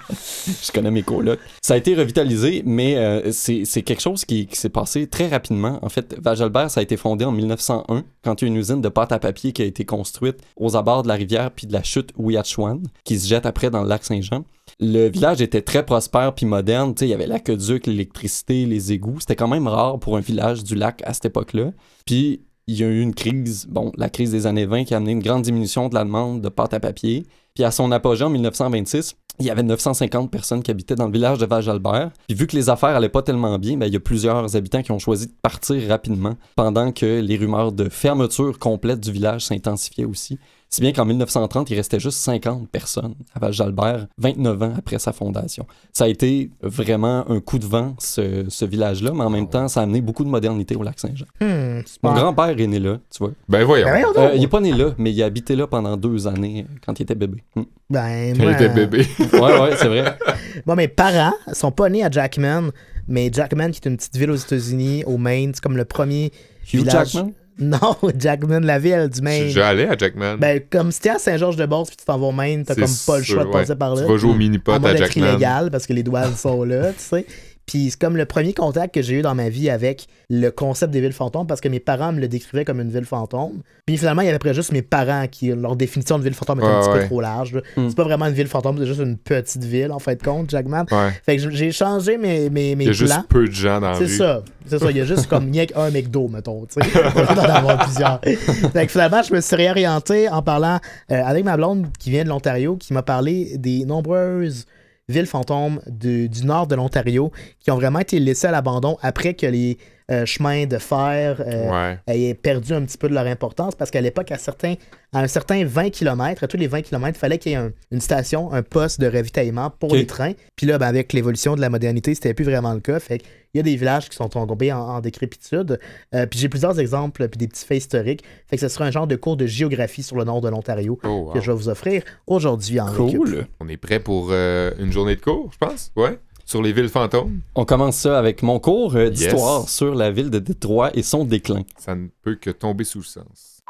Je 0.64 0.72
connais 0.72 0.92
mes 0.92 1.04
colocs. 1.04 1.40
Ça 1.62 1.75
a 1.75 1.78
été 1.78 1.96
revitalisé, 1.96 2.64
mais 2.66 2.96
euh, 2.98 3.31
c'est 3.31 3.81
quelque 3.81 4.02
chose 4.02 4.25
qui, 4.25 4.48
qui 4.48 4.56
s'est 4.56 4.69
passé 4.69 5.08
très 5.08 5.28
rapidement. 5.28 5.80
En 5.81 5.90
fait, 5.90 6.16
Vajalbert, 6.22 6.69
ça 6.69 6.80
a 6.80 6.84
été 6.84 6.98
fondé 6.98 7.25
en 7.25 7.31
1901 7.31 8.04
quand 8.24 8.42
il 8.42 8.46
y 8.46 8.48
a 8.48 8.52
une 8.52 8.58
usine 8.58 8.81
de 8.81 8.90
pâte 8.90 9.12
à 9.12 9.19
papier 9.19 9.54
qui 9.54 9.62
a 9.62 9.66
été 9.66 9.86
construite 9.86 10.38
aux 10.56 10.75
abords 10.75 11.04
de 11.04 11.08
la 11.08 11.16
rivière 11.16 11.52
puis 11.52 11.68
de 11.68 11.74
la 11.74 11.84
chute 11.84 12.12
Ouiachuan 12.18 12.84
qui 13.04 13.19
se 13.19 13.28
jette 13.28 13.46
après 13.46 13.69
dans 13.69 13.84
le 13.84 13.90
lac 13.90 14.04
Saint-Jean. 14.04 14.46
Le 14.80 15.08
village 15.08 15.42
était 15.42 15.62
très 15.62 15.86
prospère 15.86 16.36
puis 16.36 16.46
moderne. 16.46 16.94
Il 17.02 17.08
y 17.08 17.14
avait 17.14 17.28
l'aqueduc, 17.28 17.88
l'électricité, 17.88 18.66
les 18.66 18.92
égouts. 18.92 19.19
C'était 19.19 19.36
quand 19.36 19.48
même 19.48 19.68
rare 19.68 20.00
pour 20.00 20.18
un 20.18 20.22
village 20.22 20.64
du 20.64 20.75
lac 20.75 21.02
à 21.06 21.14
cette 21.14 21.25
époque-là. 21.25 21.72
Puis 22.06 22.42
il 22.68 22.75
y 22.75 22.84
a 22.84 22.88
eu 22.88 23.00
une 23.00 23.14
crise, 23.14 23.66
bon, 23.69 23.92
la 23.98 24.10
crise 24.10 24.31
des 24.31 24.46
années 24.46 24.66
20 24.66 24.84
qui 24.84 24.94
a 24.94 24.98
amené 24.98 25.14
une 25.14 25.24
grande 25.24 25.42
diminution 25.42 25.88
de 25.88 25.96
la 25.96 26.04
demande 26.04 26.42
de 26.42 26.50
pâte 26.50 26.74
à 26.74 26.80
papier. 26.80 27.25
Puis 27.57 27.63
à 27.63 27.71
son 27.71 27.92
apogée 27.92 28.24
en 28.24 28.30
1926, 28.30 29.15
il 29.39 29.48
y 29.48 29.50
avait 29.50 29.63
950 29.63 30.30
personnes 30.30 30.62
qui 30.62 30.69
habitaient 30.69 30.94
dans 30.94 31.07
le 31.07 31.12
village 31.12 31.39
de 31.39 31.48
Val-Jalbert. 31.48 32.12
Puis 32.27 32.38
vu 32.38 32.45
que 32.45 32.56
les 32.56 32.69
affaires 32.69 32.92
allaient 32.95 33.09
pas 33.09 33.24
tellement 33.24 33.57
bien, 33.57 33.77
ben, 33.77 33.88
il 33.88 33.94
y 33.94 33.95
a 33.95 34.00
plusieurs 34.00 34.56
habitants 34.56 34.83
qui 34.83 34.92
ont 34.92 35.00
choisi 35.00 35.25
de 35.25 35.33
partir 35.42 35.89
rapidement 35.89 36.36
pendant 36.56 36.92
que 36.92 37.19
les 37.19 37.36
rumeurs 37.36 37.71
de 37.71 37.89
fermeture 37.89 38.59
complète 38.59 39.00
du 39.00 39.12
village 39.12 39.45
s'intensifiaient 39.45 40.06
aussi. 40.06 40.38
Si 40.69 40.81
bien 40.81 40.92
qu'en 40.92 41.06
1930, 41.06 41.69
il 41.69 41.75
restait 41.75 42.00
juste 42.00 42.18
50 42.19 42.68
personnes 42.69 43.16
à 43.34 43.40
Val-Jalbert, 43.40 44.08
29 44.18 44.64
ans 44.64 44.74
après 44.78 45.00
sa 45.00 45.14
fondation. 45.14 45.66
Ça 45.94 46.04
a 46.04 46.08
été 46.10 46.52
vraiment 46.62 47.30
un 47.31 47.40
coup 47.40 47.58
de 47.58 47.66
vent, 47.66 47.96
ce, 48.00 48.46
ce 48.50 48.66
village-là, 48.66 49.12
mais 49.16 49.24
en 49.24 49.30
même 49.30 49.48
temps, 49.50 49.69
ça 49.69 49.80
a 49.80 49.84
amené 49.84 50.02
beaucoup 50.02 50.25
de 50.25 50.30
modernité 50.30 50.75
au 50.75 50.84
lac 50.84 51.00
Saint-Jean. 51.00 51.25
Hmm, 51.40 51.81
Mon 52.04 52.14
grand-père 52.14 52.60
est 52.60 52.68
né 52.68 52.80
là, 52.80 52.98
tu 53.10 53.19
vois. 53.19 53.31
Ben 53.48 53.64
voyons. 53.64 53.86
Ben, 53.88 54.04
Euh, 54.18 54.31
il 54.36 54.44
est 54.44 54.48
pas 54.48 54.60
né 54.60 54.74
là, 54.74 54.94
mais 54.98 55.14
il 55.14 55.24
a 55.24 55.25
habité 55.25 55.56
là 55.56 55.68
pendant 55.68 55.96
deux 55.96 56.28
années 56.28 56.66
euh, 56.69 56.74
quand 56.86 57.00
il 57.00 57.04
était 57.04 57.16
bébé. 57.16 57.42
Hmm. 57.56 57.64
Ben, 57.90 58.36
Quand 58.38 58.44
il 58.44 58.50
était 58.50 58.69
bébé. 58.69 59.08
Ouais, 59.34 59.60
ouais, 59.62 59.75
c'est 59.78 59.88
vrai. 59.88 60.18
Moi, 60.66 60.75
mes 60.75 60.90
parents 60.90 61.34
sont 61.54 61.72
pas 61.72 61.88
nés 61.88 62.04
à 62.04 62.12
Jackman, 62.12 62.72
mais 63.08 63.30
Jackman, 63.31 63.72
qui 63.72 63.80
est 63.81 63.90
une 63.90 63.96
petite 63.96 64.18
ville 64.18 64.31
aux 64.31 64.36
États-Unis, 64.36 65.06
au 65.06 65.18
Maine, 65.18 65.52
c'est 65.54 65.62
comme 65.64 65.78
le 65.78 65.86
premier. 65.86 66.25
Hugh 66.74 66.80
village- 66.81 67.12
Jackman? 67.14 67.31
Non, 67.59 67.98
Jackman, 68.18 68.59
la 68.62 68.77
ville 68.77 69.09
du 69.09 69.21
Maine. 69.21 69.45
déjà 69.45 69.69
allé 69.69 69.86
à 69.86 69.98
Jackman. 69.98 70.38
Ben, 70.38 70.62
comme 70.69 70.92
si 70.92 71.01
t'es 71.01 71.09
à 71.09 71.18
Saint-Georges-de-Beauce 71.18 71.88
puis 71.88 71.98
tu 71.98 72.06
t'en 72.06 72.18
vas 72.18 72.27
au 72.27 72.31
Maine, 72.31 72.63
t'as 72.63 72.75
comme 72.75 72.83
pas 73.06 73.18
le 73.18 73.24
sûr, 73.24 73.33
choix 73.33 73.44
de 73.44 73.50
ouais. 73.50 73.54
passer 73.54 73.75
par 73.75 73.95
là. 73.95 74.04
Tu 74.04 74.12
vas 74.12 74.18
jouer 74.18 74.31
au 74.31 74.36
mini-pot 74.36 74.74
à 74.74 74.75
à, 74.75 74.95
Jackman. 74.95 75.30
illégal 75.30 75.71
parce 75.71 75.88
que 75.88 75.94
les 75.94 76.04
douanes 76.04 76.36
sont 76.36 76.63
là, 76.63 76.92
tu 76.94 77.00
sais. 77.00 77.25
Puis 77.68 77.90
c'est 77.92 78.00
comme 78.00 78.16
le 78.16 78.25
premier 78.25 78.54
contact 78.54 78.96
que 78.96 79.02
j'ai 79.02 79.16
eu 79.16 79.22
dans 79.22 79.36
ma 79.36 79.50
vie 79.50 79.69
avec 79.69 80.08
le 80.30 80.50
concept 80.52 80.92
des 80.94 81.02
villes 81.02 81.12
fantômes 81.12 81.46
parce 81.46 81.60
que 81.60 81.68
mes 81.68 81.81
parents 81.81 82.14
me 82.14 82.22
le 82.22 82.30
décrivaient 82.30 82.64
comme 82.64 82.80
une 82.80 82.90
ville 82.90 83.06
fantôme. 83.06 83.62
Puis 83.86 83.98
finalement, 83.98 84.22
il 84.22 84.25
y 84.25 84.28
avait 84.30 84.38
après 84.38 84.54
juste 84.54 84.72
mes 84.72 84.81
parents 84.81 85.28
qui, 85.30 85.50
leur 85.50 85.75
définition 85.75 86.18
de 86.18 86.24
ville 86.24 86.34
fantôme 86.34 86.60
était 86.60 86.68
un 86.68 86.80
petit 86.80 86.90
ouais. 86.90 87.00
peu 87.02 87.06
trop 87.08 87.19
large. 87.19 87.62
Hmm. 87.75 87.90
C'est 87.90 87.98
pas 87.98 88.06
vraiment 88.06 88.25
une 88.28 88.34
ville 88.34 88.48
fantôme, 88.48 88.78
c'est 88.80 88.86
juste 88.86 89.02
une 89.02 89.18
petite 89.18 89.66
ville 89.66 89.92
en 89.92 90.00
fait 90.00 90.16
de 90.16 90.24
compte, 90.24 90.50
Jackman. 90.50 90.86
Ouais. 90.92 91.12
Fait 91.25 91.36
que 91.36 91.50
j'ai 91.52 91.74
changé 91.74 92.18
mes, 92.18 92.50
mes, 92.50 92.75
mes 92.78 92.86
Il 92.86 92.88
y 92.88 92.90
a 92.90 92.94
plans. 92.94 93.16
juste 93.16 93.28
peu 93.28 93.46
de 93.46 93.52
gens 93.52 93.81
dans 93.81 93.92
la 93.92 93.98
C'est 93.98 94.08
ça. 94.08 94.44
C'est 94.66 94.80
ça. 94.80 94.92
Il 94.92 94.98
y 94.98 95.02
a 95.02 95.06
juste 95.06 95.28
comme 95.28 95.52
rien 95.52 95.66
qu'un 95.68 95.92
McDo, 95.92 96.30
mettons. 96.30 96.66
Tu 96.66 96.81
sais. 96.81 97.04
Avoir 97.04 97.86
plusieurs. 97.86 98.22
Fait 98.22 98.86
que 98.86 98.92
finalement, 98.92 99.24
je 99.24 99.34
me 99.34 99.42
suis 99.42 99.56
réorienté 99.56 100.30
en 100.30 100.42
parlant 100.42 100.80
euh, 101.12 101.22
avec 101.24 101.44
ma 101.44 101.58
blonde 101.58 101.88
qui 102.00 102.12
vient 102.12 102.24
de 102.24 102.30
l'Ontario, 102.30 102.78
qui 102.78 102.94
m'a 102.94 103.04
parlé 103.04 103.58
des 103.58 103.86
nombreuses 103.86 104.66
villes 105.09 105.25
fantômes 105.25 105.80
du, 105.88 106.27
du 106.27 106.45
nord 106.45 106.68
de 106.68 106.75
l'Ontario 106.75 107.31
qui 107.59 107.71
ont 107.71 107.75
vraiment 107.75 108.00
été 108.00 108.19
laissées 108.19 108.48
à 108.48 108.51
l'abandon 108.51 108.98
après 109.01 109.33
que 109.36 109.45
les 109.48 109.77
euh, 110.12 110.25
chemins 110.25 110.65
de 110.65 110.77
fer 110.77 111.42
euh, 111.45 111.69
Ouais. 111.69 112.00
aient 112.07 112.33
perdu 112.33 112.74
un 112.74 112.81
petit 112.81 112.98
peu 112.98 113.07
de 113.09 113.13
leur 113.13 113.25
importance 113.25 113.75
parce 113.75 113.89
qu'à 113.92 114.00
l'époque, 114.01 114.31
à, 114.31 114.38
certains, 114.38 114.75
à 115.13 115.19
un 115.19 115.27
certain 115.27 115.63
20 115.65 115.89
km, 115.92 116.44
à 116.44 116.48
tous 116.48 116.57
les 116.57 116.68
20 116.68 116.81
km, 116.81 117.18
il 117.18 117.19
fallait 117.19 117.38
qu'il 117.38 117.51
y 117.54 117.56
ait 117.56 117.57
un- 117.57 117.71
une 117.92 118.00
station, 118.01 118.51
un 118.54 118.63
poste 118.63 119.00
de 119.01 119.07
ravitaillement 119.07 119.69
pour 119.69 119.94
les 119.95 120.06
trains. 120.06 120.31
Puis 120.56 120.65
là, 120.68 120.77
ben, 120.77 120.88
avec 120.88 121.12
l'évolution 121.13 121.56
de 121.56 121.62
la 121.62 121.69
modernité, 121.69 122.13
c'était 122.15 122.33
plus 122.33 122.45
vraiment 122.45 122.74
le 122.74 122.80
cas. 122.80 123.00
Fait 123.00 123.21
il 123.57 123.62
y 123.62 123.62
a 123.62 123.63
des 123.63 123.75
villages 123.75 124.07
qui 124.09 124.15
sont 124.15 124.30
tombés 124.30 124.71
en, 124.71 124.80
en 124.80 125.00
décrépitude. 125.01 125.80
Euh, 126.13 126.25
puis 126.27 126.39
j'ai 126.39 126.48
plusieurs 126.48 126.80
exemples, 126.80 127.27
puis 127.27 127.38
des 127.39 127.48
petits 127.48 127.65
faits 127.65 127.80
historiques. 127.80 128.24
Fait 128.48 128.56
que 128.56 128.62
ce 128.62 128.68
sera 128.68 128.86
un 128.86 128.92
genre 128.92 129.07
de 129.07 129.15
cours 129.15 129.36
de 129.36 129.48
géographie 129.48 130.04
sur 130.04 130.15
le 130.15 130.24
nord 130.24 130.42
de 130.42 130.50
l'Ontario 130.50 131.00
Oh, 131.04 131.07
wow. 131.07 131.31
que 131.33 131.42
je 131.42 131.50
vais 131.51 131.57
vous 131.57 131.69
offrir 131.69 132.04
aujourd'hui 132.27 132.80
en 132.80 132.86
récup. 132.86 133.18
Cool. 133.18 133.48
On 133.59 133.68
est 133.68 133.77
prêt 133.77 134.00
pour 134.00 134.30
euh, 134.31 134.71
une 134.80 134.92
journée 134.92 135.15
de 135.15 135.21
cours, 135.21 135.50
je 135.54 135.57
pense? 135.57 135.92
Ouais. 135.95 136.19
Sur 136.45 136.62
les 136.62 136.71
villes 136.71 136.88
fantômes? 136.89 137.39
On 137.56 137.65
commence 137.65 137.98
ça 137.98 138.18
avec 138.18 138.42
mon 138.44 138.59
cours 138.59 138.95
euh, 138.95 139.09
d'histoire 139.09 139.62
Yes. 139.62 139.69
sur 139.69 139.95
la 139.95 140.12
ville 140.12 140.30
de 140.30 140.40
Détroit 140.40 140.92
et 140.95 141.02
son 141.04 141.26
déclin. 141.26 141.64
Ça 141.78 141.95
ne 141.95 142.07
peut 142.21 142.35
que 142.35 142.52
tomber 142.52 142.83
sous 142.83 142.99
le 142.99 143.04
sens. 143.04 143.64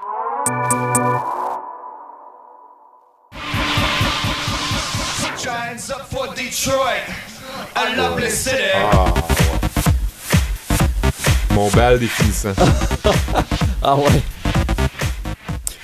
Giants 5.38 5.78
Mon 11.58 11.70
bal 11.72 11.98
définissant. 12.00 12.50
Ah 13.82 13.96
ouais. 13.96 14.22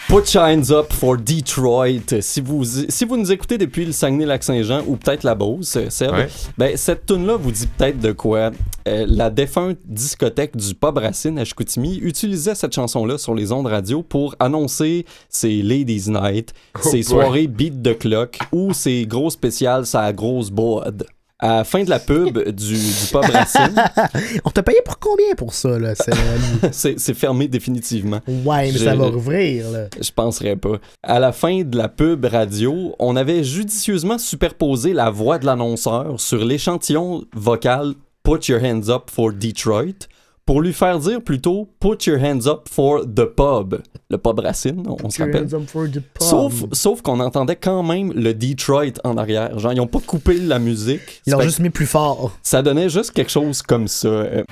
Put 0.07 0.25
Shines 0.25 0.71
Up 0.71 0.91
for 0.93 1.17
Detroit. 1.17 2.19
Si 2.21 2.41
vous, 2.41 2.63
si 2.63 3.05
vous 3.05 3.17
nous 3.17 3.31
écoutez 3.31 3.57
depuis 3.57 3.85
le 3.85 3.91
Saguenay-Lac-Saint-Jean 3.91 4.81
ou 4.85 4.97
peut-être 4.97 5.23
la 5.23 5.33
Beauce, 5.33 5.77
Seb, 5.89 6.11
Ouais. 6.11 6.27
ben, 6.57 6.75
cette 6.77 7.05
tune-là 7.07 7.37
vous 7.37 7.51
dit 7.51 7.65
peut-être 7.65 7.99
de 7.99 8.11
quoi. 8.11 8.51
Euh, 8.87 9.05
la 9.07 9.29
défunte 9.31 9.77
discothèque 9.85 10.55
du 10.57 10.75
Pub 10.75 10.97
Racine 10.97 11.39
à 11.39 11.45
Chicoutimi 11.45 11.97
utilisait 12.03 12.53
cette 12.55 12.73
chanson-là 12.73 13.17
sur 13.17 13.33
les 13.33 13.51
ondes 13.51 13.67
radio 13.67 14.03
pour 14.03 14.35
annoncer 14.39 15.05
ses 15.29 15.61
Ladies 15.63 16.09
Night, 16.09 16.53
Oh 16.75 16.79
ses 16.83 16.91
boy. 16.97 17.03
soirées 17.03 17.47
Beat 17.47 17.81
the 17.81 17.97
Clock 17.97 18.37
ou 18.51 18.73
ses 18.73 19.07
gros 19.07 19.29
spéciales 19.31 19.85
sa 19.87 20.11
grosse 20.13 20.51
bod. 20.51 21.05
À 21.43 21.57
la 21.57 21.63
fin 21.65 21.83
de 21.83 21.89
la 21.89 21.99
pub 21.99 22.39
du, 22.51 22.73
du 22.73 23.07
Pub 23.11 23.25
Racine, 23.25 23.75
On 24.45 24.49
t'a 24.49 24.63
payé 24.63 24.77
pour 24.85 24.97
combien 24.97 25.35
pour 25.35 25.53
ça, 25.53 25.77
là? 25.77 25.93
C'est 26.71 27.13
fermé 27.13 27.49
définitivement. 27.49 28.21
ouais, 28.27 28.71
mais 28.71 28.77
ça 28.77 28.95
va 28.95 29.07
rouvrir, 29.07 29.69
là. 29.69 29.87
Je 29.99 30.09
penserais 30.11 30.55
pas. 30.55 30.77
À 31.03 31.19
la 31.19 31.33
fin 31.33 31.63
de 31.63 31.77
la 31.77 31.89
pub 31.89 32.23
radio, 32.23 32.95
on 32.97 33.17
avait 33.17 33.43
judicieusement 33.43 34.17
superposé 34.17 34.93
la 34.93 35.09
voix 35.09 35.37
de 35.37 35.45
l'annonceur 35.45 36.17
sur 36.21 36.45
l'échantillon 36.45 37.25
vocal 37.33 37.93
Put 38.23 38.47
your 38.47 38.63
hands 38.63 38.87
up 38.87 39.09
for 39.11 39.33
Detroit 39.33 40.07
pour 40.45 40.61
lui 40.61 40.73
faire 40.73 40.99
dire 40.99 41.21
plutôt 41.21 41.69
Put 41.79 42.05
your 42.05 42.19
hands 42.19 42.47
up 42.47 42.67
for 42.69 43.01
the 43.05 43.25
pub. 43.25 43.81
Le 44.09 44.17
pub 44.17 44.39
Racine, 44.39 44.83
on, 44.87 45.09
se 45.09 45.21
rappelle. 45.21 45.45
Hands 45.45 45.53
up 45.53 45.67
for 45.67 45.87
the 45.87 45.99
pub. 45.99 46.21
Sauf, 46.21 46.53
sauf 46.71 47.01
qu'on 47.01 47.19
entendait 47.19 47.55
quand 47.55 47.83
même 47.83 48.11
le 48.13 48.33
Detroit 48.33 48.93
en 49.03 49.17
arrière. 49.17 49.57
Genre, 49.59 49.73
ils 49.73 49.81
ont 49.81 49.87
pas 49.87 49.99
coupé 50.05 50.35
la 50.35 50.59
musique. 50.59 51.21
Ils 51.25 51.33
l'ont 51.33 51.41
juste 51.41 51.59
mis 51.59 51.69
plus 51.69 51.87
fort. 51.87 52.37
Ça 52.43 52.61
donnait 52.61 52.89
juste 52.89 53.11
quelque 53.11 53.31
chose 53.31 53.61
comme 53.61 53.87
ça. 53.87 54.07
euh, 54.07 54.43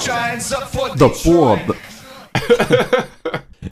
Giants 0.00 0.52
up 0.52 0.68
for 0.70 0.94
The 0.94 1.08
pub. 1.22 1.74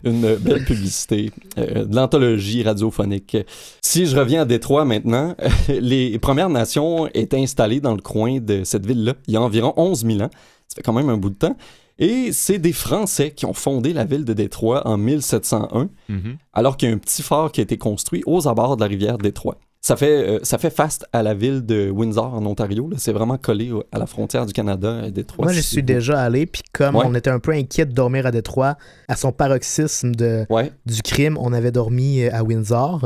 Une 0.03 0.35
belle 0.35 0.63
publicité 0.65 1.31
euh, 1.57 1.85
de 1.85 1.95
l'anthologie 1.95 2.63
radiophonique. 2.63 3.37
Si 3.81 4.05
je 4.05 4.15
reviens 4.17 4.41
à 4.41 4.45
Détroit 4.45 4.85
maintenant, 4.85 5.35
les 5.69 6.17
Premières 6.19 6.49
Nations 6.49 7.07
étaient 7.13 7.39
installées 7.41 7.79
dans 7.79 7.95
le 7.95 8.01
coin 8.01 8.39
de 8.39 8.63
cette 8.63 8.85
ville-là 8.85 9.13
il 9.27 9.33
y 9.33 9.37
a 9.37 9.41
environ 9.41 9.73
11 9.77 10.05
000 10.05 10.21
ans. 10.21 10.29
Ça 10.67 10.75
fait 10.75 10.81
quand 10.81 10.93
même 10.93 11.09
un 11.09 11.17
bout 11.17 11.29
de 11.29 11.35
temps. 11.35 11.55
Et 11.99 12.31
c'est 12.31 12.59
des 12.59 12.73
Français 12.73 13.31
qui 13.31 13.45
ont 13.47 13.53
fondé 13.53 13.91
la 13.91 14.05
ville 14.05 14.23
de 14.23 14.33
Détroit 14.33 14.85
en 14.87 14.97
1701, 14.97 15.89
Mhm. 16.09 16.37
alors 16.53 16.77
qu'il 16.77 16.89
y 16.89 16.91
a 16.91 16.95
un 16.95 16.99
petit 16.99 17.23
phare 17.23 17.51
qui 17.51 17.59
a 17.59 17.63
été 17.63 17.77
construit 17.79 18.21
aux 18.27 18.47
abords 18.47 18.75
de 18.77 18.81
la 18.81 18.87
rivière 18.87 19.17
Détroit. 19.17 19.57
Ça 19.87 19.95
fait, 19.95 20.27
euh, 20.27 20.39
ça 20.43 20.57
fait 20.57 20.69
face 20.69 20.99
à 21.13 21.23
la 21.23 21.33
ville 21.33 21.65
de 21.65 21.89
Windsor 21.89 22.33
en 22.33 22.45
Ontario. 22.45 22.89
C'est 22.97 23.13
vraiment 23.13 23.37
collé 23.37 23.71
à 23.93 23.97
la 23.99 24.05
frontière 24.05 24.45
du 24.45 24.51
Canada, 24.51 24.87
euh, 24.89 25.11
Détroit. 25.11 25.45
Moi, 25.45 25.53
je 25.53 25.61
suis 25.61 25.81
déjà 25.81 26.19
allé, 26.21 26.45
puis 26.45 26.61
comme 26.73 26.97
Ouais. 26.97 27.05
on 27.05 27.15
était 27.15 27.29
un 27.29 27.39
peu 27.39 27.53
inquiet 27.53 27.85
de 27.85 27.93
dormir 27.93 28.25
à 28.25 28.31
Détroit, 28.31 28.75
à 29.07 29.15
son 29.15 29.31
paroxysme 29.31 30.11
de, 30.13 30.45
Ouais, 30.49 30.73
du 30.85 31.01
crime, 31.01 31.37
on 31.39 31.53
avait 31.53 31.71
dormi 31.71 32.23
euh, 32.23 32.29
à 32.33 32.43
Windsor. 32.43 32.99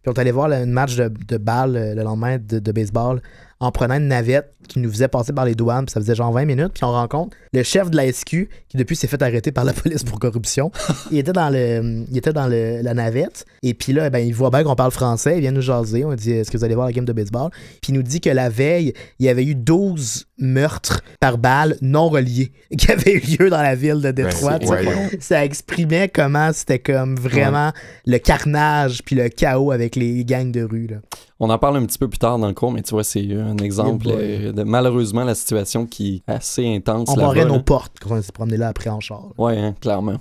Puis 0.00 0.10
on 0.10 0.12
est 0.14 0.18
allé 0.20 0.30
voir 0.32 0.50
une 0.50 0.72
match 0.72 0.96
de, 0.96 1.12
de 1.28 1.36
balle 1.36 1.76
euh, 1.76 1.94
le 1.94 2.02
lendemain 2.02 2.38
de, 2.38 2.60
de 2.60 2.72
baseball 2.72 3.20
en 3.62 3.70
prenant 3.72 3.94
une 3.94 4.08
navette 4.08 4.52
qui 4.68 4.78
nous 4.78 4.90
faisait 4.90 5.08
passer 5.08 5.32
par 5.32 5.44
les 5.44 5.54
douanes. 5.54 5.86
Puis 5.86 5.92
ça 5.92 6.00
faisait 6.00 6.14
genre 6.14 6.32
20 6.32 6.44
minutes. 6.44 6.72
Puis 6.74 6.84
on 6.84 6.92
rencontre 6.92 7.36
le 7.52 7.62
chef 7.62 7.90
de 7.90 7.96
la 7.96 8.10
SQ 8.12 8.48
qui 8.68 8.76
depuis 8.76 8.96
s'est 8.96 9.06
fait 9.06 9.20
arrêter 9.22 9.52
par 9.52 9.64
la 9.64 9.72
police 9.82 10.04
pour 10.04 10.18
corruption. 10.18 10.70
il 11.10 11.18
était 11.18 11.32
dans 11.32 11.50
le, 11.50 12.04
il 12.10 12.16
était 12.16 12.32
dans 12.32 12.46
le- 12.48 12.80
la 12.82 12.94
navette. 12.94 13.44
Et 13.62 13.74
puis 13.74 13.92
là, 13.92 14.10
ben, 14.10 14.18
il 14.18 14.34
voit 14.34 14.50
bien 14.50 14.64
qu'on 14.64 14.74
parle 14.76 14.90
français. 14.90 15.36
Il 15.36 15.40
vient 15.40 15.52
nous 15.52 15.60
jaser. 15.62 16.04
On 16.04 16.14
dit 16.14 16.32
Est-ce 16.32 16.50
que 16.50 16.56
vous 16.58 16.64
allez 16.64 16.74
voir 16.74 16.86
la 16.86 16.92
game 16.92 17.04
de 17.04 17.12
baseball? 17.12 17.50
Puis 17.80 17.92
il 17.92 17.94
nous 17.94 18.02
dit 18.02 18.20
que 18.20 18.30
la 18.30 18.48
veille, 18.48 18.92
il 19.18 19.26
y 19.26 19.28
avait 19.28 19.44
eu 19.44 19.54
12 19.54 20.26
meurtres 20.38 21.02
par 21.20 21.38
balle 21.38 21.76
non 21.82 22.08
reliés 22.08 22.52
qui 22.78 22.90
avaient 22.90 23.14
eu 23.14 23.20
lieu 23.38 23.50
dans 23.50 23.62
la 23.62 23.74
ville 23.74 24.00
de 24.00 24.10
Détroit. 24.10 24.58
Ben, 24.58 24.66
voyons. 24.66 25.10
ça 25.20 25.44
exprimait 25.44 26.08
comment 26.08 26.52
c'était 26.52 26.78
comme 26.80 27.16
vraiment 27.16 27.72
le 28.06 28.18
carnage 28.18 29.02
puis 29.04 29.14
le 29.16 29.28
chaos 29.28 29.70
avec 29.70 29.96
les 29.96 30.24
gangs 30.24 30.50
de 30.50 30.62
rue. 30.62 30.86
Là. 30.88 30.96
On 31.42 31.50
en 31.50 31.58
parle 31.58 31.76
un 31.76 31.84
petit 31.84 31.98
peu 31.98 32.08
plus 32.08 32.20
tard 32.20 32.38
dans 32.38 32.46
le 32.46 32.54
cours, 32.54 32.70
mais 32.70 32.82
tu 32.82 32.92
vois, 32.92 33.02
c'est 33.02 33.26
un 33.34 33.56
exemple 33.56 34.06
euh, 34.08 34.52
de 34.52 34.62
malheureusement 34.62 35.24
la 35.24 35.34
situation 35.34 35.86
qui 35.86 36.22
est 36.28 36.32
assez 36.32 36.72
intense. 36.72 37.08
On 37.10 37.16
barrait 37.16 37.40
là. 37.40 37.46
nos 37.46 37.60
portes 37.60 37.94
quand 38.00 38.16
on 38.16 38.22
s'est 38.22 38.30
promené 38.30 38.56
là 38.56 38.68
après 38.68 38.90
en 38.90 39.00
char. 39.00 39.24
Ouais, 39.36 39.58
hein, 39.58 39.74
clairement. 39.80 40.18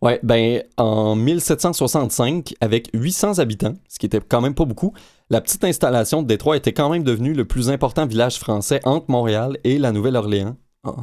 Ouais, 0.00 0.20
ben 0.22 0.62
en 0.78 1.16
1765, 1.16 2.54
avec 2.62 2.88
800 2.94 3.40
habitants, 3.40 3.74
ce 3.88 3.98
qui 3.98 4.06
était 4.06 4.20
quand 4.26 4.40
même 4.40 4.54
pas 4.54 4.64
beaucoup, 4.64 4.94
la 5.28 5.42
petite 5.42 5.64
installation 5.64 6.22
de 6.22 6.28
Détroit 6.28 6.56
était 6.56 6.72
quand 6.72 6.88
même 6.88 7.04
devenue 7.04 7.34
le 7.34 7.44
plus 7.44 7.68
important 7.68 8.06
village 8.06 8.38
français 8.38 8.80
entre 8.84 9.10
Montréal 9.10 9.58
et 9.64 9.76
la 9.78 9.92
Nouvelle-Orléans, 9.92 10.56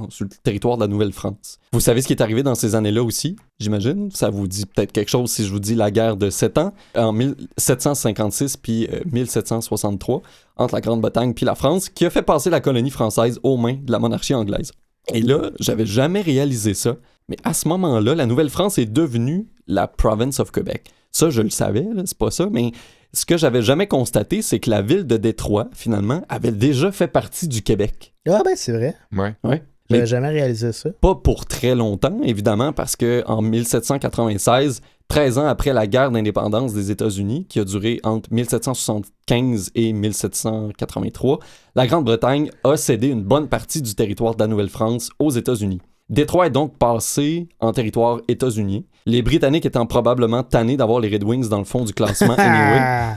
sur 0.09 0.25
le 0.25 0.29
territoire 0.43 0.77
de 0.77 0.81
la 0.81 0.87
Nouvelle-France. 0.87 1.59
Vous 1.73 1.79
savez 1.79 2.01
ce 2.01 2.07
qui 2.07 2.13
est 2.13 2.21
arrivé 2.21 2.43
dans 2.43 2.55
ces 2.55 2.75
années-là 2.75 3.03
aussi, 3.03 3.35
j'imagine? 3.59 4.09
Ça 4.11 4.29
vous 4.29 4.47
dit 4.47 4.65
peut-être 4.65 4.91
quelque 4.91 5.09
chose 5.09 5.31
si 5.31 5.45
je 5.45 5.51
vous 5.51 5.59
dis 5.59 5.75
la 5.75 5.91
guerre 5.91 6.17
de 6.17 6.29
7 6.29 6.57
ans, 6.57 6.73
en 6.95 7.11
1756 7.13 8.57
puis 8.57 8.87
euh, 8.91 9.01
1763, 9.11 10.21
entre 10.57 10.73
la 10.73 10.81
Grande-Bretagne 10.81 11.33
puis 11.33 11.45
la 11.45 11.55
France, 11.55 11.89
qui 11.89 12.05
a 12.05 12.09
fait 12.09 12.21
passer 12.21 12.49
la 12.49 12.61
colonie 12.61 12.91
française 12.91 13.39
aux 13.43 13.57
mains 13.57 13.77
de 13.81 13.91
la 13.91 13.99
monarchie 13.99 14.33
anglaise. 14.33 14.71
Et 15.13 15.21
là, 15.21 15.51
j'avais 15.59 15.85
jamais 15.85 16.21
réalisé 16.21 16.73
ça, 16.73 16.95
mais 17.27 17.37
à 17.43 17.53
ce 17.53 17.67
moment-là, 17.67 18.15
la 18.15 18.25
Nouvelle-France 18.25 18.77
est 18.77 18.85
devenue 18.85 19.47
la 19.67 19.87
province 19.87 20.39
of 20.39 20.51
Quebec. 20.51 20.91
Ça, 21.11 21.29
je 21.29 21.41
le 21.41 21.49
savais, 21.49 21.85
c'est 22.05 22.17
pas 22.17 22.31
ça, 22.31 22.47
mais 22.51 22.71
ce 23.13 23.25
que 23.25 23.37
j'avais 23.37 23.61
jamais 23.61 23.87
constaté, 23.87 24.41
c'est 24.41 24.59
que 24.59 24.69
la 24.69 24.81
ville 24.81 25.05
de 25.05 25.17
Détroit, 25.17 25.67
finalement, 25.73 26.21
avait 26.29 26.51
déjà 26.51 26.91
fait 26.91 27.07
partie 27.07 27.47
du 27.47 27.61
Québec. 27.61 28.13
Ah 28.29 28.41
ben 28.45 28.53
c'est 28.55 28.71
vrai. 28.71 28.95
Ouais. 29.15 29.35
Ouais. 29.43 29.63
J'avais 29.89 30.03
Mais- 30.03 30.07
jamais 30.07 30.29
réalisé 30.29 30.71
ça. 30.71 30.89
Pas 31.01 31.15
pour 31.15 31.45
très 31.45 31.75
longtemps, 31.75 32.17
évidemment, 32.23 32.71
parce 32.71 32.95
que 32.95 33.23
en 33.27 33.41
1796, 33.41 34.79
13 35.09 35.37
ans 35.37 35.45
après 35.47 35.73
la 35.73 35.87
guerre 35.87 36.11
d'indépendance 36.11 36.73
des 36.73 36.91
États-Unis, 36.91 37.45
qui 37.49 37.59
a 37.59 37.65
duré 37.65 37.99
entre 38.03 38.31
1775 38.31 39.71
et 39.75 39.91
1783, 39.93 41.39
la 41.75 41.87
Grande-Bretagne 41.87 42.49
a 42.63 42.77
cédé 42.77 43.07
une 43.07 43.23
bonne 43.23 43.47
partie 43.49 43.81
du 43.81 43.93
territoire 43.95 44.35
de 44.35 44.39
la 44.43 44.47
Nouvelle-France 44.47 45.09
aux 45.19 45.31
États-Unis. 45.31 45.81
Détroit 46.11 46.47
est 46.47 46.51
donc 46.51 46.77
passé 46.77 47.47
en 47.61 47.71
territoire 47.71 48.19
états-unien. 48.27 48.81
Les 49.05 49.21
Britanniques 49.21 49.65
étant 49.65 49.85
probablement 49.85 50.43
tannés 50.43 50.75
d'avoir 50.75 50.99
les 50.99 51.07
Red 51.07 51.23
Wings 51.23 51.47
dans 51.47 51.57
le 51.57 51.63
fond 51.63 51.85
du 51.85 51.93
classement 51.93 52.33
anyway. 52.37 53.15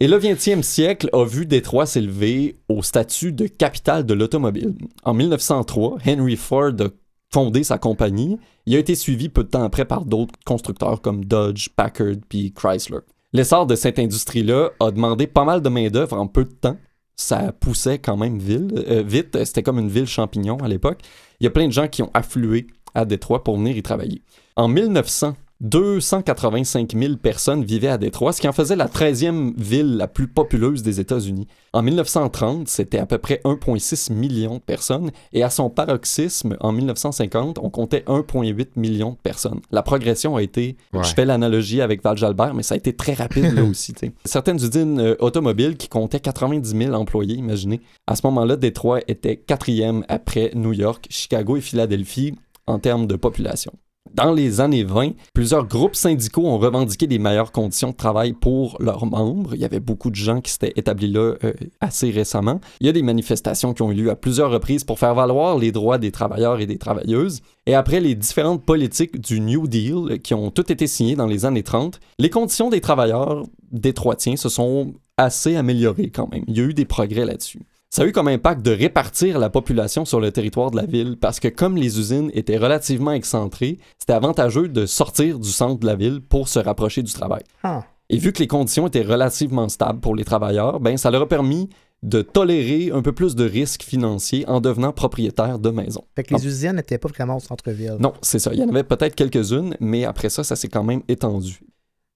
Et 0.00 0.08
le 0.08 0.18
20e 0.18 0.62
siècle 0.62 1.10
a 1.12 1.24
vu 1.24 1.44
Détroit 1.44 1.84
s'élever 1.84 2.56
au 2.70 2.82
statut 2.82 3.32
de 3.32 3.46
capitale 3.46 4.06
de 4.06 4.14
l'automobile. 4.14 4.74
En 5.04 5.12
1903, 5.12 5.98
Henry 6.06 6.36
Ford 6.36 6.72
a 6.80 6.88
fondé 7.30 7.62
sa 7.62 7.76
compagnie. 7.76 8.38
Il 8.64 8.74
a 8.74 8.78
été 8.78 8.94
suivi 8.94 9.28
peu 9.28 9.44
de 9.44 9.50
temps 9.50 9.62
après 9.62 9.84
par 9.84 10.06
d'autres 10.06 10.32
constructeurs 10.46 11.02
comme 11.02 11.26
Dodge, 11.26 11.68
Packard 11.76 12.16
puis 12.30 12.52
Chrysler. 12.52 13.00
L'essor 13.34 13.66
de 13.66 13.74
cette 13.76 13.98
industrie-là 13.98 14.70
a 14.80 14.90
demandé 14.90 15.26
pas 15.26 15.44
mal 15.44 15.60
de 15.60 15.68
main-d'œuvre 15.68 16.16
en 16.16 16.26
peu 16.26 16.44
de 16.44 16.52
temps. 16.52 16.78
Ça 17.16 17.52
poussait 17.52 17.98
quand 17.98 18.16
même 18.16 18.38
ville, 18.38 18.84
euh, 18.88 19.02
vite. 19.02 19.44
C'était 19.44 19.62
comme 19.62 19.78
une 19.78 19.88
ville 19.88 20.06
champignon 20.06 20.56
à 20.58 20.68
l'époque. 20.68 21.00
Il 21.40 21.44
y 21.44 21.46
a 21.46 21.50
plein 21.50 21.66
de 21.66 21.72
gens 21.72 21.88
qui 21.88 22.02
ont 22.02 22.10
afflué 22.14 22.66
à 22.94 23.04
Détroit 23.04 23.44
pour 23.44 23.56
venir 23.56 23.76
y 23.76 23.82
travailler. 23.82 24.22
En 24.56 24.68
1900, 24.68 25.36
285 25.64 26.92
000 26.96 27.16
personnes 27.16 27.64
vivaient 27.64 27.88
à 27.88 27.98
Détroit, 27.98 28.32
ce 28.32 28.40
qui 28.40 28.48
en 28.48 28.52
faisait 28.52 28.76
la 28.76 28.86
13e 28.86 29.54
ville 29.56 29.96
la 29.96 30.06
plus 30.08 30.28
populeuse 30.28 30.82
des 30.82 31.00
États-Unis. 31.00 31.46
En 31.72 31.82
1930, 31.82 32.68
c'était 32.68 32.98
à 32.98 33.06
peu 33.06 33.18
près 33.18 33.40
1,6 33.44 34.12
million 34.12 34.56
de 34.56 34.60
personnes, 34.60 35.10
et 35.32 35.42
à 35.42 35.50
son 35.50 35.70
paroxysme, 35.70 36.56
en 36.60 36.72
1950, 36.72 37.58
on 37.62 37.70
comptait 37.70 38.04
1,8 38.06 38.68
million 38.76 39.10
de 39.12 39.16
personnes. 39.16 39.60
La 39.70 39.82
progression 39.82 40.36
a 40.36 40.42
été, 40.42 40.76
Ouais. 40.92 41.02
je 41.02 41.14
fais 41.14 41.24
l'analogie 41.24 41.80
avec 41.80 42.02
Val-Jalbert, 42.04 42.54
mais 42.54 42.62
ça 42.62 42.74
a 42.74 42.76
été 42.78 42.92
très 42.94 43.14
rapide 43.14 43.52
là 43.54 43.62
aussi. 43.70 43.92
Certaines 44.24 44.56
usines 44.62 45.00
euh, 45.00 45.14
automobiles 45.18 45.76
qui 45.76 45.88
comptaient 45.88 46.20
90 46.20 46.76
000 46.76 46.94
employés, 46.94 47.34
imaginez. 47.36 47.80
À 48.06 48.16
ce 48.16 48.20
moment-là, 48.26 48.56
Détroit 48.56 49.00
était 49.08 49.36
quatrième 49.36 50.04
après 50.08 50.50
New 50.54 50.72
York, 50.72 51.06
Chicago 51.10 51.56
et 51.56 51.60
Philadelphie 51.60 52.34
en 52.66 52.78
termes 52.78 53.06
de 53.06 53.16
population. 53.16 53.72
Dans 54.14 54.32
les 54.32 54.60
années 54.60 54.84
20, 54.84 55.10
plusieurs 55.32 55.66
groupes 55.66 55.96
syndicaux 55.96 56.46
ont 56.46 56.58
revendiqué 56.58 57.08
des 57.08 57.18
meilleures 57.18 57.50
conditions 57.50 57.90
de 57.90 57.96
travail 57.96 58.32
pour 58.32 58.76
leurs 58.78 59.06
membres. 59.06 59.56
Il 59.56 59.60
y 59.60 59.64
avait 59.64 59.80
beaucoup 59.80 60.08
de 60.08 60.14
gens 60.14 60.40
qui 60.40 60.52
s'étaient 60.52 60.72
établis 60.76 61.10
là 61.10 61.34
euh, 61.42 61.52
assez 61.80 62.12
récemment. 62.12 62.60
Il 62.78 62.86
y 62.86 62.88
a 62.88 62.92
des 62.92 63.02
manifestations 63.02 63.74
qui 63.74 63.82
ont 63.82 63.90
eu 63.90 63.94
lieu 63.94 64.10
à 64.10 64.14
plusieurs 64.14 64.52
reprises 64.52 64.84
pour 64.84 65.00
faire 65.00 65.16
valoir 65.16 65.58
les 65.58 65.72
droits 65.72 65.98
des 65.98 66.12
travailleurs 66.12 66.60
et 66.60 66.66
des 66.66 66.78
travailleuses. 66.78 67.40
Et 67.66 67.74
après 67.74 67.98
les 67.98 68.14
différentes 68.14 68.64
politiques 68.64 69.20
du 69.20 69.40
New 69.40 69.66
Deal 69.66 69.94
euh, 69.94 70.16
qui 70.16 70.32
ont 70.32 70.52
toutes 70.52 70.70
été 70.70 70.86
signées 70.86 71.16
dans 71.16 71.26
les 71.26 71.44
années 71.44 71.64
30, 71.64 71.98
les 72.20 72.30
conditions 72.30 72.70
des 72.70 72.80
travailleurs 72.80 73.42
détroitiens 73.72 74.36
se 74.36 74.48
sont 74.48 74.94
assez 75.16 75.56
améliorées 75.56 76.10
quand 76.10 76.30
même. 76.30 76.44
Il 76.46 76.56
y 76.56 76.60
a 76.60 76.64
eu 76.64 76.74
des 76.74 76.84
progrès 76.84 77.24
là-dessus. 77.24 77.62
Ça 77.94 78.02
a 78.02 78.06
eu 78.06 78.10
comme 78.10 78.26
impact 78.26 78.62
de 78.62 78.72
répartir 78.72 79.38
la 79.38 79.50
population 79.50 80.04
sur 80.04 80.18
le 80.18 80.32
territoire 80.32 80.72
de 80.72 80.76
la 80.76 80.84
ville 80.84 81.16
parce 81.16 81.38
que 81.38 81.46
comme 81.46 81.76
les 81.76 82.00
usines 82.00 82.28
étaient 82.34 82.56
relativement 82.56 83.12
excentrées, 83.12 83.78
c'était 84.00 84.14
avantageux 84.14 84.66
de 84.66 84.84
sortir 84.84 85.38
du 85.38 85.48
centre 85.48 85.78
de 85.78 85.86
la 85.86 85.94
ville 85.94 86.20
pour 86.20 86.48
se 86.48 86.58
rapprocher 86.58 87.04
du 87.04 87.12
travail. 87.12 87.44
ah. 87.62 87.84
Et 88.10 88.18
vu 88.18 88.32
que 88.32 88.40
les 88.40 88.48
conditions 88.48 88.88
étaient 88.88 89.02
relativement 89.02 89.68
stables 89.68 90.00
pour 90.00 90.16
les 90.16 90.24
travailleurs, 90.24 90.80
ben 90.80 90.96
ça 90.96 91.12
leur 91.12 91.22
a 91.22 91.28
permis 91.28 91.70
de 92.02 92.20
tolérer 92.20 92.90
un 92.92 93.00
peu 93.00 93.12
plus 93.12 93.36
de 93.36 93.44
risques 93.44 93.84
financiers 93.84 94.44
en 94.48 94.60
devenant 94.60 94.92
propriétaires 94.92 95.60
de 95.60 95.70
maisons. 95.70 96.02
Fait 96.16 96.24
que 96.24 96.34
les 96.34 96.44
usines 96.48 96.72
n'étaient 96.72 96.98
pas 96.98 97.08
vraiment 97.08 97.36
au 97.36 97.40
centre-ville. 97.40 97.96
Non, 98.00 98.14
c'est 98.22 98.40
ça. 98.40 98.52
Il 98.52 98.58
y 98.58 98.64
en 98.64 98.68
avait 98.70 98.82
peut-être 98.82 99.14
quelques-unes, 99.14 99.76
mais 99.78 100.04
après 100.04 100.30
ça, 100.30 100.42
ça 100.42 100.56
s'est 100.56 100.66
quand 100.66 100.82
même 100.82 101.02
étendu. 101.06 101.60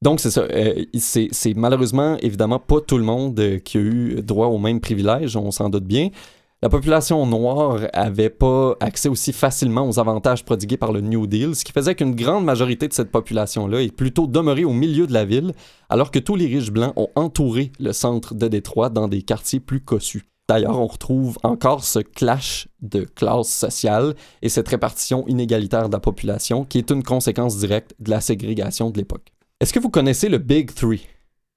Donc, 0.03 0.21
c'est 0.21 0.31
ça. 0.31 0.43
Euh, 0.43 0.85
c'est 0.95 1.55
malheureusement, 1.55 2.17
évidemment, 2.21 2.61
pas 2.61 2.81
tout 2.81 2.99
le 2.99 3.05
monde 3.05 3.39
euh, 3.41 3.59
qui 3.59 3.79
a 3.79 3.81
eu 3.81 4.23
droit 4.23 4.47
aux 4.47 4.59
mêmes 4.59 4.81
privilèges, 4.81 5.37
on 5.37 5.51
s'en 5.51 5.69
doute 5.69 5.85
bien. 5.85 6.11
La 6.61 6.69
population 6.69 7.25
noire 7.25 7.87
avait 7.93 8.31
pas 8.31 8.75
accès 8.81 9.09
aussi 9.09 9.33
facilement 9.33 9.89
aux 9.89 10.01
avantages 10.01 10.45
prodigués 10.45 10.77
par 10.77 10.91
le 10.91 11.01
New 11.01 11.29
Deal, 11.29 11.55
ce 11.55 11.65
qui 11.65 11.71
faisait 11.71 11.95
qu'une 11.95 12.17
grande 12.17 12.45
majorité 12.45 12.89
de 12.89 12.93
cette 12.93 13.13
population-là 13.13 13.81
est 13.81 13.95
plutôt 13.95 14.27
demeurée 14.27 14.65
au 14.65 14.73
milieu 14.73 15.07
de 15.07 15.13
la 15.13 15.25
ville, 15.25 15.53
alors 15.89 16.11
que 16.11 16.19
tous 16.19 16.35
les 16.35 16.47
riches 16.47 16.73
blancs 16.73 16.93
ont 16.97 17.11
entouré 17.15 17.71
le 17.79 17.93
centre 17.93 18.35
de 18.35 18.49
Détroit 18.49 18.91
dans 18.91 19.07
des 19.07 19.23
quartiers 19.23 19.61
plus 19.61 19.81
cossus. 19.81 20.25
D'ailleurs, 20.49 20.81
on 20.81 20.89
retrouve 20.89 21.39
encore 21.45 21.85
ce 21.85 22.01
clash 22.01 22.67
de 22.83 23.03
classe 23.05 23.51
sociale 23.51 24.17
et 24.43 24.49
cette 24.49 24.69
répartition 24.69 25.25
inégalitaire 25.29 25.89
de 25.89 25.95
la 25.95 26.01
population 26.01 26.65
qui 26.65 26.79
est 26.79 26.91
une 26.91 27.05
conséquence 27.05 27.57
directe 27.59 27.95
de 28.01 28.11
la 28.11 28.21
ségrégation 28.21 28.91
de 28.91 28.99
l'époque. 28.99 29.33
Est-ce 29.61 29.73
que 29.73 29.81
vous 29.81 29.91
connaissez 29.91 30.29
le 30.29 30.39
Big 30.39 30.73
Three? 30.73 31.05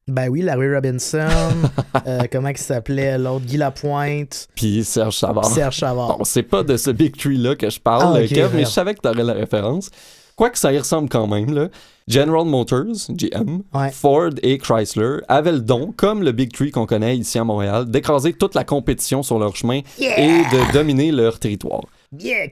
Ben 0.08 0.27
oui, 0.29 0.41
Larry 0.41 0.74
Robinson, 0.74 1.27
euh, 2.08 2.22
comment 2.31 2.50
il 2.50 2.58
s'appelait 2.58 3.17
l'autre, 3.20 3.46
Guy 3.46 3.58
Lapointe, 3.58 4.48
Puis 4.55 4.84
Serge 4.84 5.15
Savard. 5.17 5.46
Serge 5.46 5.75
Chavard. 5.75 6.17
Bon, 6.17 6.24
c'est 6.24 6.41
pas 6.43 6.63
de 6.63 6.75
ce 6.77 6.89
Big 6.89 7.15
Tree-là 7.15 7.55
que 7.55 7.70
je 7.70 7.79
parle, 7.79 8.17
Ah, 8.24 8.27
Kev, 8.27 8.55
mais 8.55 8.65
je 8.65 8.70
savais 8.72 8.96
que 8.96 9.01
t'aurais 9.01 9.24
la 9.24 9.34
référence. 9.34 9.91
Quoique 10.36 10.58
ça 10.58 10.74
y 10.74 10.79
ressemble 10.79 11.10
quand 11.10 11.27
même, 11.27 11.53
là. 11.53 11.67
General 12.08 12.43
Motors, 12.43 13.12
GM, 13.12 13.62
Ouais. 13.75 13.91
Ford 13.91 14.31
et 14.41 14.58
Chrysler 14.58 15.17
avaient 15.27 15.51
le 15.51 15.62
don, 15.62 15.93
comme 15.96 16.24
le 16.24 16.31
Big 16.31 16.51
Tree 16.51 16.72
qu'on 16.72 16.88
connaît 16.88 17.15
ici 17.15 17.38
à 17.38 17.43
Montréal, 17.43 17.86
d'écraser 17.88 18.34
toute 18.34 18.55
la 18.55 18.63
compétition 18.63 19.22
sur 19.22 19.38
leur 19.38 19.55
chemin 19.55 19.81
et 20.00 20.27
de 20.51 20.74
dominer 20.74 21.12
leur 21.12 21.38
territoire. 21.38 21.84
Yeah! 22.18 22.48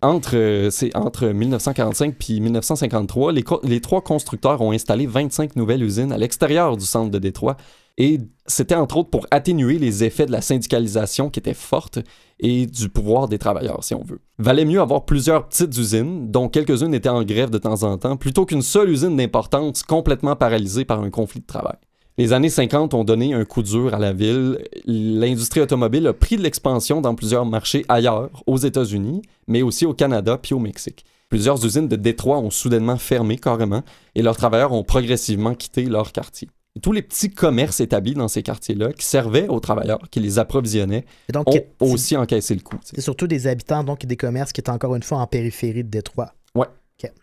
Entre, 0.00 0.36
euh, 0.36 0.70
c'est 0.70 0.96
entre 0.96 1.26
1945 1.26 2.16
puis 2.18 2.40
1953, 2.40 3.32
les, 3.32 3.44
les 3.64 3.80
trois 3.80 4.00
constructeurs 4.00 4.62
ont 4.62 4.72
installé 4.72 5.06
25 5.06 5.56
nouvelles 5.56 5.82
usines 5.82 6.10
à 6.10 6.16
l'extérieur 6.16 6.76
du 6.76 6.86
centre 6.86 7.10
de 7.10 7.18
Détroit. 7.18 7.58
Et 7.98 8.18
c'était 8.46 8.74
entre 8.74 8.98
autres 8.98 9.10
pour 9.10 9.26
atténuer 9.30 9.78
les 9.78 10.04
effets 10.04 10.26
de 10.26 10.32
la 10.32 10.40
syndicalisation 10.40 11.30
qui 11.30 11.40
était 11.40 11.54
forte 11.54 11.98
et 12.38 12.66
du 12.66 12.88
pouvoir 12.88 13.28
des 13.28 13.38
travailleurs, 13.38 13.82
si 13.82 13.94
on 13.94 14.02
veut. 14.02 14.20
Valait 14.38 14.66
mieux 14.66 14.80
avoir 14.80 15.06
plusieurs 15.06 15.48
petites 15.48 15.76
usines, 15.76 16.30
dont 16.30 16.48
quelques-unes 16.48 16.94
étaient 16.94 17.08
en 17.08 17.24
grève 17.24 17.50
de 17.50 17.58
temps 17.58 17.82
en 17.82 17.96
temps, 17.96 18.16
plutôt 18.16 18.44
qu'une 18.44 18.62
seule 18.62 18.90
usine 18.90 19.16
d'importance 19.16 19.82
complètement 19.82 20.36
paralysée 20.36 20.84
par 20.84 21.00
un 21.00 21.10
conflit 21.10 21.40
de 21.40 21.46
travail. 21.46 21.76
Les 22.18 22.32
années 22.32 22.48
50 22.48 22.94
ont 22.94 23.04
donné 23.04 23.34
un 23.34 23.44
coup 23.44 23.62
dur 23.62 23.92
à 23.92 23.98
la 23.98 24.14
ville. 24.14 24.64
L'industrie 24.86 25.60
automobile 25.60 26.06
a 26.06 26.14
pris 26.14 26.38
de 26.38 26.42
l'expansion 26.42 27.02
dans 27.02 27.14
plusieurs 27.14 27.44
marchés 27.44 27.84
ailleurs, 27.90 28.42
aux 28.46 28.56
États-Unis, 28.56 29.20
mais 29.48 29.60
aussi 29.60 29.84
au 29.84 29.92
Canada 29.92 30.38
puis 30.40 30.54
au 30.54 30.58
Mexique. 30.58 31.04
Plusieurs 31.28 31.62
usines 31.62 31.88
de 31.88 31.96
Détroit 31.96 32.38
ont 32.38 32.48
soudainement 32.48 32.96
fermé 32.96 33.36
carrément 33.36 33.82
et 34.14 34.22
leurs 34.22 34.36
travailleurs 34.38 34.72
ont 34.72 34.82
progressivement 34.82 35.54
quitté 35.54 35.84
leur 35.84 36.12
quartier. 36.12 36.48
Et 36.74 36.80
tous 36.80 36.92
les 36.92 37.02
petits 37.02 37.30
commerces 37.30 37.80
établis 37.80 38.14
dans 38.14 38.28
ces 38.28 38.42
quartiers-là 38.42 38.94
qui 38.94 39.04
servaient 39.04 39.48
aux 39.48 39.60
travailleurs, 39.60 40.00
qui 40.10 40.20
les 40.20 40.38
approvisionnaient, 40.38 41.04
Et 41.28 41.32
donc, 41.32 41.48
ont 41.48 41.92
aussi 41.92 42.16
encaissé 42.16 42.54
le 42.54 42.62
coup. 42.62 42.76
c'est 42.82 43.02
surtout 43.02 43.26
des 43.26 43.46
habitants 43.46 43.84
donc 43.84 44.06
des 44.06 44.16
commerces 44.16 44.54
qui 44.54 44.62
étaient 44.62 44.70
encore 44.70 44.94
une 44.94 45.02
fois 45.02 45.18
en 45.18 45.26
périphérie 45.26 45.84
de 45.84 45.90
Détroit, 45.90 46.32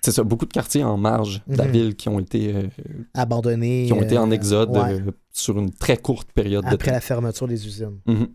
C'est 0.01 0.12
ça, 0.12 0.24
beaucoup 0.24 0.46
de 0.46 0.53
quartiers 0.53 0.84
en 0.84 0.98
marge 0.98 1.42
de 1.48 1.56
la 1.58 1.65
Mhm. 1.65 1.72
ville 1.72 1.96
qui 1.96 2.08
ont 2.10 2.20
été, 2.20 2.53
euh, 2.53 2.68
abandonnés. 3.13 3.86
qui 3.88 3.94
ont 3.94 4.01
été 4.01 4.18
en 4.18 4.30
euh, 4.30 4.34
exode 4.34 4.70
ouais, 4.77 4.94
euh, 4.94 5.12
sur 5.32 5.58
une 5.58 5.72
très 5.72 5.98
courte 5.98 6.32
période 6.32 6.63
de 6.63 6.70
après 6.70 6.88
temps. 6.89 6.94
la 6.94 7.01
fermeture 7.01 7.48
des 7.48 7.65
usines. 7.65 7.98
Mhm. 8.06 8.27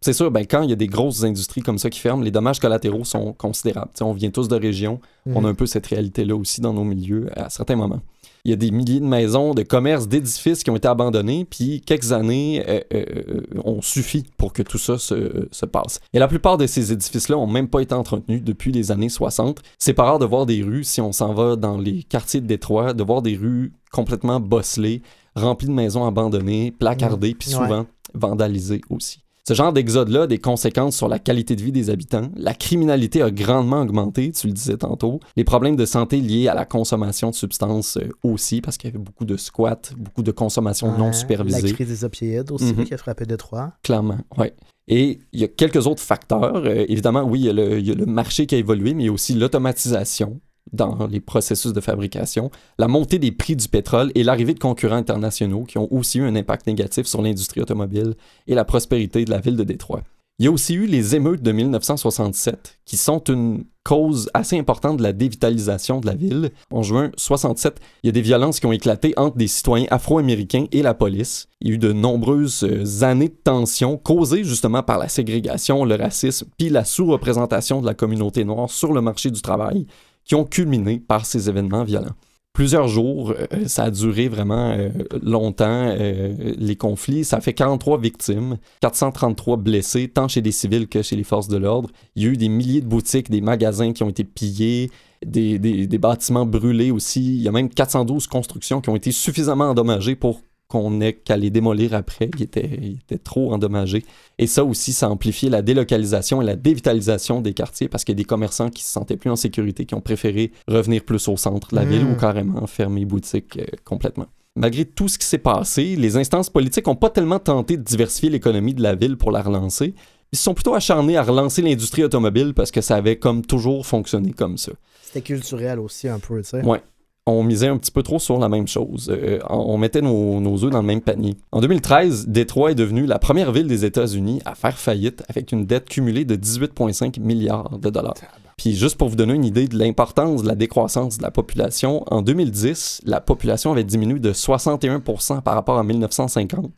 C'est 0.00 0.12
sûr, 0.12 0.30
ben, 0.30 0.46
quand 0.46 0.62
il 0.62 0.70
y 0.70 0.72
a 0.72 0.76
des 0.76 0.86
grosses 0.86 1.24
industries 1.24 1.62
comme 1.62 1.78
ça 1.78 1.90
qui 1.90 1.98
ferment, 1.98 2.22
les 2.22 2.30
dommages 2.30 2.60
collatéraux 2.60 3.04
sont 3.04 3.32
considérables. 3.32 3.90
On 4.00 4.12
vient 4.12 4.30
tous 4.30 4.46
de 4.48 4.54
régions, 4.56 5.00
on 5.26 5.38
a 5.38 5.40
Mhm. 5.40 5.46
un 5.46 5.54
peu 5.54 5.66
cette 5.66 5.86
réalité-là 5.86 6.36
aussi 6.36 6.60
dans 6.60 6.72
nos 6.72 6.84
milieux 6.84 7.28
à 7.36 7.50
certains 7.50 7.76
moments. 7.76 8.00
Il 8.46 8.50
y 8.50 8.52
a 8.52 8.56
des 8.56 8.70
milliers 8.70 9.00
de 9.00 9.06
maisons, 9.06 9.54
de 9.54 9.62
commerces, 9.62 10.06
d'édifices 10.06 10.62
qui 10.62 10.70
ont 10.70 10.76
été 10.76 10.86
abandonnés, 10.86 11.46
puis 11.48 11.80
quelques 11.80 12.12
années 12.12 12.62
euh, 12.68 12.80
euh, 12.92 13.40
ont 13.64 13.80
suffi 13.80 14.24
pour 14.36 14.52
que 14.52 14.62
tout 14.62 14.76
ça 14.76 14.98
se, 14.98 15.48
se 15.50 15.64
passe. 15.64 15.98
Et 16.12 16.18
la 16.18 16.28
plupart 16.28 16.58
de 16.58 16.66
ces 16.66 16.92
édifices-là 16.92 17.38
ont 17.38 17.46
même 17.46 17.68
pas 17.68 17.80
été 17.80 17.94
entretenus 17.94 18.42
depuis 18.44 18.70
les 18.70 18.92
années 18.92 19.08
60. 19.08 19.62
C'est 19.78 19.94
pas 19.94 20.04
rare 20.04 20.18
de 20.18 20.26
voir 20.26 20.44
des 20.44 20.62
rues, 20.62 20.84
si 20.84 21.00
on 21.00 21.12
s'en 21.12 21.32
va 21.32 21.56
dans 21.56 21.78
les 21.78 22.02
quartiers 22.02 22.42
de 22.42 22.46
Détroit, 22.46 22.92
de 22.92 23.02
voir 23.02 23.22
des 23.22 23.34
rues 23.36 23.72
complètement 23.90 24.40
bosselées, 24.40 25.00
remplies 25.34 25.68
de 25.68 25.72
maisons 25.72 26.06
abandonnées, 26.06 26.70
placardées, 26.70 27.34
puis 27.34 27.48
Ouais. 27.54 27.62
souvent 27.64 27.86
vandalisées 28.12 28.82
aussi. 28.90 29.23
Ce 29.46 29.52
genre 29.52 29.74
d'exode-là 29.74 30.22
a 30.22 30.26
des 30.26 30.38
conséquences 30.38 30.96
sur 30.96 31.06
la 31.06 31.18
qualité 31.18 31.54
de 31.54 31.62
vie 31.62 31.70
des 31.70 31.90
habitants. 31.90 32.30
La 32.34 32.54
criminalité 32.54 33.20
a 33.20 33.30
grandement 33.30 33.82
augmenté, 33.82 34.32
tu 34.32 34.46
le 34.46 34.54
disais 34.54 34.78
tantôt. 34.78 35.20
Les 35.36 35.44
problèmes 35.44 35.76
de 35.76 35.84
santé 35.84 36.16
liés 36.22 36.48
à 36.48 36.54
la 36.54 36.64
consommation 36.64 37.28
de 37.28 37.34
substances 37.34 37.98
euh, 37.98 38.08
aussi, 38.22 38.62
parce 38.62 38.78
qu'il 38.78 38.88
y 38.88 38.94
avait 38.94 39.04
beaucoup 39.04 39.26
de 39.26 39.36
squats, 39.36 39.82
beaucoup 39.98 40.22
de 40.22 40.30
consommation 40.32 40.96
non 40.96 41.12
supervisée. 41.12 41.60
La 41.60 41.72
crise 41.74 41.88
des 41.88 42.04
opioïdes 42.06 42.50
aussi 42.52 42.72
Mhm. 42.72 42.84
qui 42.86 42.94
a 42.94 42.96
frappé 42.96 43.26
Détroit. 43.26 43.74
Clairement, 43.82 44.16
oui. 44.38 44.46
Et 44.88 45.18
il 45.34 45.40
y 45.40 45.44
a 45.44 45.48
quelques 45.48 45.86
autres 45.86 46.02
facteurs. 46.02 46.56
Euh, 46.56 46.86
évidemment, 46.88 47.22
oui, 47.24 47.40
il 47.40 47.44
y, 47.44 47.50
a 47.50 47.52
le, 47.52 47.78
il 47.78 47.86
y 47.86 47.90
a 47.90 47.94
le 47.94 48.06
marché 48.06 48.46
qui 48.46 48.54
a 48.54 48.58
évolué, 48.58 48.94
mais 48.94 49.02
il 49.02 49.06
y 49.06 49.08
a 49.10 49.12
aussi 49.12 49.34
l'automatisation 49.34 50.40
dans 50.74 51.06
les 51.06 51.20
processus 51.20 51.72
de 51.72 51.80
fabrication, 51.80 52.50
la 52.78 52.88
montée 52.88 53.18
des 53.18 53.32
prix 53.32 53.56
du 53.56 53.68
pétrole 53.68 54.10
et 54.14 54.22
l'arrivée 54.22 54.54
de 54.54 54.58
concurrents 54.58 54.96
internationaux 54.96 55.64
qui 55.64 55.78
ont 55.78 55.92
aussi 55.92 56.18
eu 56.18 56.24
un 56.24 56.36
impact 56.36 56.66
négatif 56.66 57.06
sur 57.06 57.22
l'industrie 57.22 57.60
automobile 57.60 58.14
et 58.46 58.54
la 58.54 58.64
prospérité 58.64 59.24
de 59.24 59.30
la 59.30 59.38
ville 59.38 59.56
de 59.56 59.64
Détroit. 59.64 60.02
Il 60.40 60.44
y 60.44 60.48
a 60.48 60.50
aussi 60.50 60.74
eu 60.74 60.86
les 60.86 61.14
émeutes 61.14 61.42
de 61.42 61.52
1967, 61.52 62.80
qui 62.84 62.96
sont 62.96 63.22
une 63.28 63.66
cause 63.84 64.28
assez 64.34 64.58
importante 64.58 64.96
de 64.96 65.02
la 65.04 65.12
dévitalisation 65.12 66.00
de 66.00 66.06
la 66.06 66.14
ville. 66.14 66.50
En 66.72 66.82
juin 66.82 67.12
67, 67.16 67.76
il 68.02 68.06
y 68.06 68.08
a 68.08 68.12
des 68.12 68.20
violences 68.20 68.58
qui 68.58 68.66
ont 68.66 68.72
éclaté 68.72 69.14
entre 69.16 69.36
des 69.36 69.46
citoyens 69.46 69.86
afro-américains 69.90 70.64
et 70.72 70.82
la 70.82 70.92
police. 70.92 71.46
Il 71.60 71.68
y 71.68 71.70
a 71.70 71.74
eu 71.74 71.78
de 71.78 71.92
nombreuses 71.92 72.64
euh, 72.64 73.04
années 73.04 73.28
de 73.28 73.38
tensions 73.44 73.96
causées 73.96 74.42
justement 74.42 74.82
par 74.82 74.98
la 74.98 75.08
ségrégation, 75.08 75.84
le 75.84 75.94
racisme, 75.94 76.48
puis 76.58 76.68
la 76.68 76.84
sous-représentation 76.84 77.80
de 77.80 77.86
la 77.86 77.94
communauté 77.94 78.44
noire 78.44 78.70
sur 78.70 78.92
le 78.92 79.02
marché 79.02 79.30
du 79.30 79.40
travail, 79.40 79.86
qui 80.24 80.34
ont 80.34 80.44
culminé 80.44 80.98
par 81.00 81.26
ces 81.26 81.48
événements 81.48 81.84
violents 81.84 82.14
plusieurs 82.52 82.86
jours. 82.86 83.32
euh, 83.52 83.66
ça 83.66 83.82
a 83.82 83.90
duré 83.90 84.28
vraiment 84.28 84.70
euh, 84.70 84.88
longtemps, 85.22 85.88
euh, 85.98 86.54
les 86.56 86.76
conflits. 86.76 87.24
Ça 87.24 87.40
fait 87.40 87.52
43 87.52 87.98
victimes, 87.98 88.58
433 88.80 89.56
blessés, 89.56 90.06
tant 90.06 90.28
chez 90.28 90.40
les 90.40 90.52
civils 90.52 90.86
que 90.86 91.02
chez 91.02 91.16
les 91.16 91.24
forces 91.24 91.48
de 91.48 91.56
l'ordre. 91.56 91.90
Il 92.14 92.22
y 92.22 92.26
a 92.26 92.28
eu 92.30 92.36
des 92.36 92.48
milliers 92.48 92.80
de 92.80 92.86
boutiques, 92.86 93.28
des 93.28 93.40
magasins 93.40 93.92
qui 93.92 94.04
ont 94.04 94.08
été 94.08 94.22
pillés, 94.22 94.92
des, 95.26 95.58
des- 95.58 95.88
des 95.88 95.98
bâtiments 95.98 96.46
brûlés 96.46 96.92
aussi. 96.92 97.24
Il 97.38 97.42
y 97.42 97.48
a 97.48 97.52
même 97.52 97.68
412 97.68 98.28
constructions 98.28 98.80
qui 98.80 98.88
ont 98.88 98.94
été 98.96 99.10
suffisamment 99.10 99.70
endommagées 99.70 100.14
pour 100.14 100.40
qu'on 100.74 101.00
ait 101.00 101.12
qu'à 101.12 101.36
les 101.36 101.50
démolir 101.50 101.94
après. 101.94 102.28
Ils 102.36 102.42
étaient, 102.42 102.68
ils 102.82 102.98
étaient 102.98 103.22
trop 103.22 103.52
endommagés. 103.52 104.04
Et 104.38 104.48
ça 104.48 104.64
aussi, 104.64 104.92
ça 104.92 105.06
a 105.06 105.08
amplifié 105.08 105.48
la 105.48 105.62
délocalisation 105.62 106.42
et 106.42 106.44
la 106.44 106.56
dévitalisation 106.56 107.40
des 107.40 107.54
quartiers 107.54 107.88
parce 107.88 108.02
qu'il 108.02 108.14
y 108.14 108.16
a 108.16 108.22
des 108.22 108.24
commerçants 108.24 108.70
qui 108.70 108.82
se 108.82 108.90
sentaient 108.90 109.16
plus 109.16 109.30
en 109.30 109.36
sécurité, 109.36 109.86
qui 109.86 109.94
ont 109.94 110.00
préféré 110.00 110.50
revenir 110.66 111.04
plus 111.04 111.28
au 111.28 111.36
centre 111.36 111.68
de 111.70 111.76
la 111.76 111.84
ville 111.84 112.04
ou 112.04 112.16
carrément 112.16 112.66
fermer 112.66 113.04
boutique 113.04 113.56
euh, 113.56 113.64
complètement. 113.84 114.26
Malgré 114.56 114.84
tout 114.84 115.06
ce 115.06 115.16
qui 115.16 115.26
s'est 115.26 115.38
passé, 115.38 115.94
les 115.94 116.16
instances 116.16 116.50
politiques 116.50 116.88
n'ont 116.88 116.96
pas 116.96 117.10
tellement 117.10 117.38
tenté 117.38 117.76
de 117.76 117.82
diversifier 117.82 118.30
l'économie 118.30 118.74
de 118.74 118.82
la 118.82 118.96
ville 118.96 119.16
pour 119.16 119.30
la 119.30 119.42
relancer. 119.42 119.94
Ils 120.32 120.36
se 120.36 120.42
sont 120.42 120.54
plutôt 120.54 120.74
acharnés 120.74 121.16
à 121.16 121.22
relancer 121.22 121.62
l'industrie 121.62 122.02
automobile 122.02 122.52
parce 122.54 122.72
que 122.72 122.80
ça 122.80 122.96
avait 122.96 123.16
comme 123.16 123.46
toujours 123.46 123.86
fonctionné 123.86 124.32
comme 124.32 124.58
ça. 124.58 124.72
C'était 125.02 125.20
culturel 125.20 125.78
aussi 125.78 126.08
un 126.08 126.18
peu, 126.18 126.42
tu 126.42 126.48
sais. 126.48 126.64
Ouais. 126.64 126.80
On 127.26 127.42
misait 127.42 127.68
un 127.68 127.78
petit 127.78 127.90
peu 127.90 128.02
trop 128.02 128.18
sur 128.18 128.38
la 128.38 128.50
même 128.50 128.68
chose. 128.68 129.10
Euh, 129.10 129.38
on 129.48 129.78
mettait 129.78 130.02
nos, 130.02 130.40
nos 130.40 130.62
œufs 130.62 130.70
dans 130.70 130.82
le 130.82 130.86
même 130.86 131.00
panier. 131.00 131.36
En 131.52 131.60
2013, 131.62 132.28
Détroit 132.28 132.72
est 132.72 132.74
devenue 132.74 133.06
la 133.06 133.18
première 133.18 133.50
ville 133.50 133.66
des 133.66 133.86
États-Unis 133.86 134.42
à 134.44 134.54
faire 134.54 134.78
faillite 134.78 135.22
avec 135.28 135.50
une 135.52 135.64
dette 135.64 135.88
cumulée 135.88 136.26
de 136.26 136.36
18,5 136.36 137.18
milliards 137.20 137.78
de 137.78 137.88
dollars. 137.88 138.14
Puis 138.56 138.74
juste 138.74 138.96
pour 138.96 139.08
vous 139.08 139.16
donner 139.16 139.34
une 139.34 139.44
idée 139.44 139.66
de 139.66 139.76
l'importance 139.76 140.42
de 140.42 140.48
la 140.48 140.54
décroissance 140.54 141.18
de 141.18 141.22
la 141.22 141.30
population, 141.30 142.04
en 142.12 142.22
2010, 142.22 143.00
la 143.04 143.20
population 143.20 143.72
avait 143.72 143.84
diminué 143.84 144.20
de 144.20 144.32
61% 144.32 145.42
par 145.42 145.54
rapport 145.54 145.78
à 145.78 145.82
1950, 145.82 146.70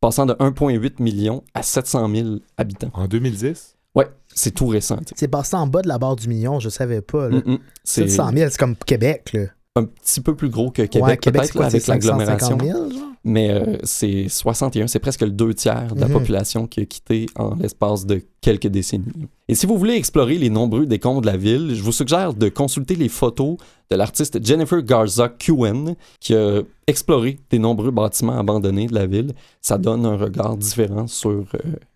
passant 0.00 0.26
de 0.26 0.34
1,8 0.34 1.02
million 1.02 1.42
à 1.54 1.62
700 1.62 2.14
000 2.14 2.28
habitants. 2.56 2.90
En 2.94 3.08
2010? 3.08 3.76
Ouais, 3.94 4.08
c'est 4.34 4.52
tout 4.52 4.66
récent. 4.66 4.98
C'est 5.16 5.28
passé 5.28 5.56
en 5.56 5.66
bas 5.66 5.82
de 5.82 5.88
la 5.88 5.98
barre 5.98 6.16
du 6.16 6.28
million, 6.28 6.60
je 6.60 6.68
savais 6.68 7.00
pas. 7.00 7.28
Là. 7.28 7.38
Mm, 7.38 7.52
mm. 7.52 7.58
C'est 7.82 8.08
700 8.08 8.30
000, 8.34 8.50
c'est 8.50 8.58
comme 8.58 8.76
Québec. 8.76 9.32
Là. 9.32 9.46
Un 9.76 9.84
petit 9.84 10.20
peu 10.20 10.34
plus 10.34 10.48
gros 10.48 10.70
que 10.70 10.82
Québec, 10.82 11.20
ouais, 11.26 11.32
peut-être, 11.32 11.60
avec 11.60 11.86
l'agglomération. 11.86 12.58
550 12.58 12.62
000, 12.62 12.90
genre? 12.90 13.02
Mais 13.28 13.50
euh, 13.50 13.76
c'est 13.82 14.28
61, 14.28 14.86
c'est 14.86 15.00
presque 15.00 15.22
le 15.22 15.30
deux 15.30 15.52
tiers 15.52 15.92
de 15.94 16.00
la 16.00 16.06
Mhm. 16.06 16.12
population 16.12 16.66
qui 16.68 16.80
a 16.80 16.84
quitté 16.84 17.26
en 17.34 17.56
l'espace 17.56 18.06
de 18.06 18.22
quelques 18.40 18.68
décennies. 18.68 19.04
Et 19.48 19.56
si 19.56 19.66
vous 19.66 19.76
voulez 19.76 19.94
explorer 19.94 20.38
les 20.38 20.48
nombreux 20.48 20.86
décombres 20.86 21.22
de 21.22 21.26
la 21.26 21.36
ville, 21.36 21.72
je 21.74 21.82
vous 21.82 21.90
suggère 21.90 22.34
de 22.34 22.48
consulter 22.48 22.94
les 22.94 23.08
photos 23.08 23.56
de 23.90 23.96
l'artiste 23.96 24.44
Jennifer 24.46 24.80
Garza 24.80 25.28
Cohen, 25.28 25.96
qui 26.20 26.34
a 26.36 26.62
exploré 26.86 27.40
des 27.50 27.58
nombreux 27.58 27.90
bâtiments 27.90 28.38
abandonnés 28.38 28.86
de 28.86 28.94
la 28.94 29.06
ville. 29.06 29.32
Ça 29.60 29.76
donne 29.76 30.06
un 30.06 30.16
regard 30.16 30.56
différent 30.56 31.08
sur 31.08 31.30
euh, 31.30 31.42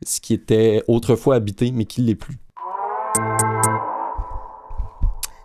ce 0.05 0.21
qui 0.21 0.35
était 0.35 0.83
autrefois 0.89 1.37
habité, 1.37 1.71
mais 1.71 1.85
qui 1.85 2.01
l'est 2.03 2.17
plus. 2.17 2.39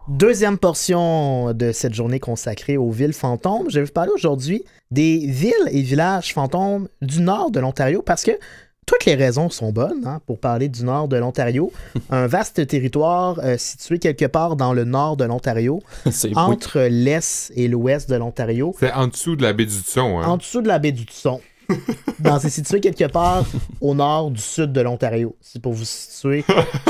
Deuxième 0.08 0.60
portion 0.60 1.52
de 1.54 1.72
cette 1.72 1.96
journée 1.96 2.20
consacrée 2.20 2.78
aux 2.78 2.91
villes 2.91 3.13
fantômes. 3.13 3.72
Je 3.72 3.80
vais 3.80 3.86
vous 3.86 3.91
parler 3.91 4.12
aujourd'hui 4.13 4.63
des 4.91 5.18
villes 5.26 5.54
et 5.72 5.82
villages 5.82 6.32
fantômes 6.32 6.88
du 7.02 7.22
nord 7.22 7.50
de 7.50 7.60
l'Ontario 7.60 8.04
parce 8.04 8.24
que 8.24 8.32
toutes 8.86 9.06
les 9.06 9.15
raisons 9.15 9.50
sont 9.50 9.72
bonnes 9.72 10.06
hein, 10.06 10.22
pour 10.28 10.39
parler 10.39 10.70
du 10.70 10.84
nord 10.84 11.08
de 11.08 11.18
l'Ontario. 11.18 11.74
Un 12.12 12.28
vaste 12.28 12.68
territoire 12.68 13.39
euh, 13.44 13.56
situé 13.58 13.98
quelque 13.98 14.26
part 14.26 14.56
dans 14.56 14.74
le 14.74 14.84
nord 14.84 15.18
de 15.18 15.24
l'Ontario, 15.24 15.82
entre 16.36 16.82
l'est 16.82 17.52
et 17.56 17.68
l'ouest 17.68 18.08
de 18.08 18.15
l'Ontario, 18.15 18.76
C'est 18.80 18.94
en 18.94 19.08
dessous 19.08 19.36
de 19.36 19.41
la 19.41 19.54
baie 19.54 19.65
du 19.65 19.82
Thon, 19.82 20.20
hein? 20.20 20.28
en 20.28 20.38
dessous 20.38 20.62
de 20.62 20.68
la 20.68 20.78
baie 20.78 20.91
du 20.91 21.08
Tusson. 21.08 21.41
Dans- 22.19 22.39
C'est 22.39 22.49
situé 22.49 22.80
quelque 22.80 23.06
part 23.12 23.45
au 23.82 23.93
nord 23.93 24.32
du 24.32 24.41
sud 24.41 24.71
de 24.71 24.82
l'Ontario. 24.82 25.36
C'est 25.41 25.62
pour 25.62 25.73
vous 25.73 25.86
situer 25.86 26.43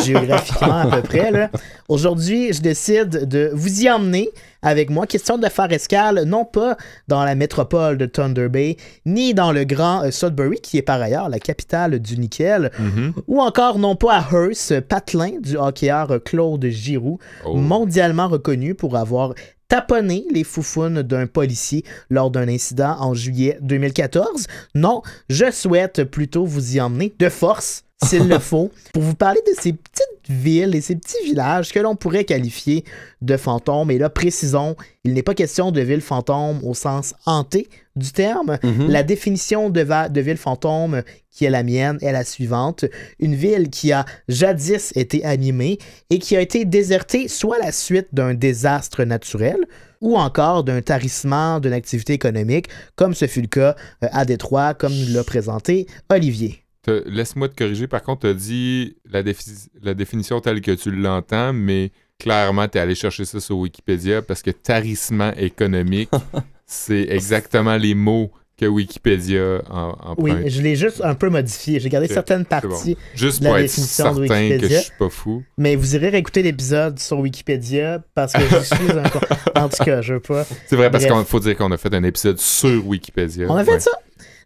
géographiquement 0.03 0.77
à 0.79 0.87
peu 0.87 1.01
près. 1.01 1.31
là. 1.31 1.49
Aujourd'hui, 1.89 2.53
je 2.53 2.61
décide 2.61 3.27
de 3.27 3.49
vous 3.53 3.81
y 3.83 3.89
emmener 3.89 4.29
avec 4.61 4.89
moi. 4.89 5.05
Question 5.05 5.37
de 5.37 5.47
faire 5.47 5.71
escale, 5.71 6.23
non 6.23 6.45
pas 6.45 6.75
dans 7.07 7.23
la 7.23 7.35
métropole 7.35 7.97
de 7.97 8.05
Thunder 8.05 8.49
Bay, 8.49 8.77
ni 9.05 9.33
dans 9.33 9.51
le 9.51 9.63
grand 9.63 10.03
euh, 10.03 10.11
Sudbury, 10.11 10.59
qui 10.59 10.77
est 10.77 10.81
par 10.81 11.01
ailleurs 11.01 11.29
la 11.29 11.39
capitale 11.39 11.99
du 11.99 12.17
nickel, 12.17 12.71
Mhm. 12.79 13.13
ou 13.27 13.41
encore 13.41 13.77
non 13.77 13.95
pas 13.95 14.17
à 14.17 14.25
Hearst, 14.31 14.79
patelin 14.81 15.33
du 15.41 15.57
hockeyeur 15.57 16.19
Claude 16.23 16.65
Giroux, 16.65 17.19
Oh. 17.45 17.55
mondialement 17.55 18.27
reconnu 18.27 18.73
pour 18.73 18.95
avoir 18.97 19.33
taponné 19.67 20.25
les 20.31 20.43
foufounes 20.43 21.01
d'un 21.01 21.27
policier 21.27 21.83
lors 22.09 22.31
d'un 22.31 22.47
incident 22.47 22.97
en 22.99 23.13
juillet 23.13 23.57
2014. 23.61 24.47
Non, 24.75 25.01
je 25.29 25.51
souhaite 25.51 26.03
plutôt 26.03 26.45
vous 26.45 26.75
y 26.75 26.81
emmener 26.81 27.13
de 27.17 27.29
force 27.29 27.84
s'il 28.03 28.27
le 28.27 28.39
faut, 28.39 28.71
pour 28.93 29.03
vous 29.03 29.15
parler 29.15 29.41
de 29.47 29.53
ces 29.59 29.73
petites 29.73 30.29
villes 30.29 30.75
et 30.75 30.81
ces 30.81 30.95
petits 30.95 31.23
villages 31.23 31.71
que 31.71 31.79
l'on 31.79 31.95
pourrait 31.95 32.25
qualifier 32.25 32.83
de 33.21 33.37
fantômes. 33.37 33.91
Et 33.91 33.97
là, 33.97 34.09
précisons, 34.09 34.75
il 35.03 35.13
n'est 35.13 35.23
pas 35.23 35.33
question 35.33 35.71
de 35.71 35.81
ville 35.81 36.01
fantôme 36.01 36.59
au 36.63 36.73
sens 36.73 37.13
hanté 37.25 37.69
du 37.95 38.11
terme. 38.11 38.57
Mhm. 38.63 38.89
La 38.89 39.03
définition 39.03 39.69
de, 39.69 40.09
de 40.09 40.21
ville 40.21 40.37
fantôme 40.37 41.03
qui 41.31 41.45
est 41.45 41.49
la 41.49 41.63
mienne 41.63 41.97
est 42.01 42.11
la 42.11 42.23
suivante. 42.23 42.85
Une 43.19 43.35
ville 43.35 43.69
qui 43.69 43.91
a 43.91 44.05
jadis 44.27 44.91
été 44.95 45.23
animée 45.25 45.77
et 46.09 46.19
qui 46.19 46.35
a 46.35 46.41
été 46.41 46.65
désertée 46.65 47.27
soit 47.27 47.57
à 47.57 47.65
la 47.65 47.71
suite 47.71 48.07
d'un 48.13 48.33
désastre 48.33 49.03
naturel 49.03 49.57
ou 50.01 50.17
encore 50.17 50.63
d'un 50.63 50.81
tarissement 50.81 51.59
d'une 51.59 51.73
activité 51.73 52.13
économique, 52.13 52.67
comme 52.95 53.13
ce 53.13 53.27
fut 53.27 53.41
le 53.41 53.47
cas 53.47 53.75
euh, 54.03 54.07
à 54.11 54.25
Détroit, 54.25 54.73
comme 54.73 54.93
l'a 55.09 55.23
présenté 55.23 55.87
Olivier. 56.09 56.64
Laisse-moi 57.05 57.49
te 57.49 57.55
corriger. 57.55 57.87
Par 57.87 58.01
contre, 58.03 58.21
tu 58.21 58.27
as 58.27 58.33
dit 58.33 58.95
la, 59.11 59.23
défi- 59.23 59.67
la 59.81 59.93
définition 59.93 60.39
telle 60.41 60.61
que 60.61 60.71
tu 60.71 60.91
l'entends, 60.91 61.53
mais 61.53 61.91
clairement, 62.19 62.67
tu 62.67 62.77
es 62.77 62.81
allé 62.81 62.95
chercher 62.95 63.25
ça 63.25 63.39
sur 63.39 63.57
Wikipédia 63.57 64.21
parce 64.21 64.41
que 64.41 64.51
tarissement 64.51 65.31
économique, 65.37 66.09
c'est 66.65 67.07
exactement 67.09 67.75
les 67.77 67.93
mots 67.95 68.31
que 68.57 68.65
Wikipédia 68.65 69.61
en, 69.69 70.15
Oui, 70.17 70.31
je 70.49 70.61
l'ai 70.61 70.77
juste 70.77 71.01
un 71.03 71.13
peu 71.13 71.29
modifié. 71.29 71.81
J'ai 71.81 71.89
gardé 71.89 72.07
certaines 72.07 72.43
bon. 72.43 72.49
parties, 72.49 72.95
Juste 73.13 73.43
la 73.43 73.49
pour 73.49 73.57
être 73.57 73.63
définition 73.63 74.13
de 74.15 74.27
certain 74.27 74.57
que 74.57 74.67
je 74.69 74.75
suis 74.79 74.91
pas 74.97 75.09
fou. 75.09 75.43
mais 75.57 75.75
vous 75.75 75.93
irez 75.95 76.07
réécouter 76.07 76.41
l'épisode 76.41 76.97
sur 76.97 77.19
Wikipédia 77.19 78.01
parce 78.13 78.31
que 78.31 78.39
je 78.39 78.63
suis 78.63 78.91
un... 79.55 79.61
En 79.61 79.67
tout 79.67 79.83
cas, 79.83 80.01
je 80.01 80.13
veux 80.13 80.19
pas... 80.21 80.45
C'est 80.67 80.77
vrai, 80.77 80.89
parce 80.89 81.05
qu'il 81.05 81.13
faut 81.25 81.39
dire 81.41 81.57
qu'on 81.57 81.71
a 81.73 81.77
fait 81.77 81.93
un 81.93 82.03
épisode 82.03 82.39
sur 82.39 82.87
Wikipédia. 82.87 83.47
On 83.49 83.55
a 83.57 83.65
fait 83.65 83.71
Ouais. 83.71 83.79
ça. 83.81 83.91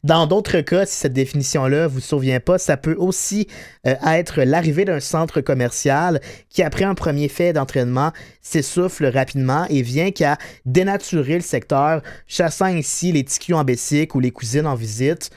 Dans 0.04 0.28
d'autres 0.28 0.62
cas, 0.62 0.86
si 0.86 0.96
cette 0.96 1.14
définition-là 1.14 1.88
vous 1.88 2.00
souvient 2.00 2.40
pas, 2.40 2.58
ça 2.58 2.78
peut 2.78 2.96
aussi 2.98 3.48
euh, 3.86 3.96
être 4.08 4.44
l'arrivée 4.44 4.86
d'un 4.86 5.02
centre 5.02 5.42
commercial 5.42 6.22
qui, 6.50 6.64
après 6.64 6.86
un 6.86 6.96
premier 6.96 7.28
fait 7.28 7.52
d'entraînement, 7.52 8.14
s'essouffle 8.42 9.08
rapidement 9.08 9.66
et 9.70 9.82
vient 9.82 10.12
qu'à 10.12 10.38
dénaturer 10.66 11.36
le 11.36 11.42
secteur, 11.42 12.02
chassant 12.28 12.66
ainsi 12.66 13.12
les 13.12 13.26
ticus 13.26 13.56
en 13.56 13.66
bessic 13.66 14.16
ou 14.16 14.22
les 14.22 14.32
cousines 14.32 14.68
en 14.68 14.76
visite. 14.76 15.32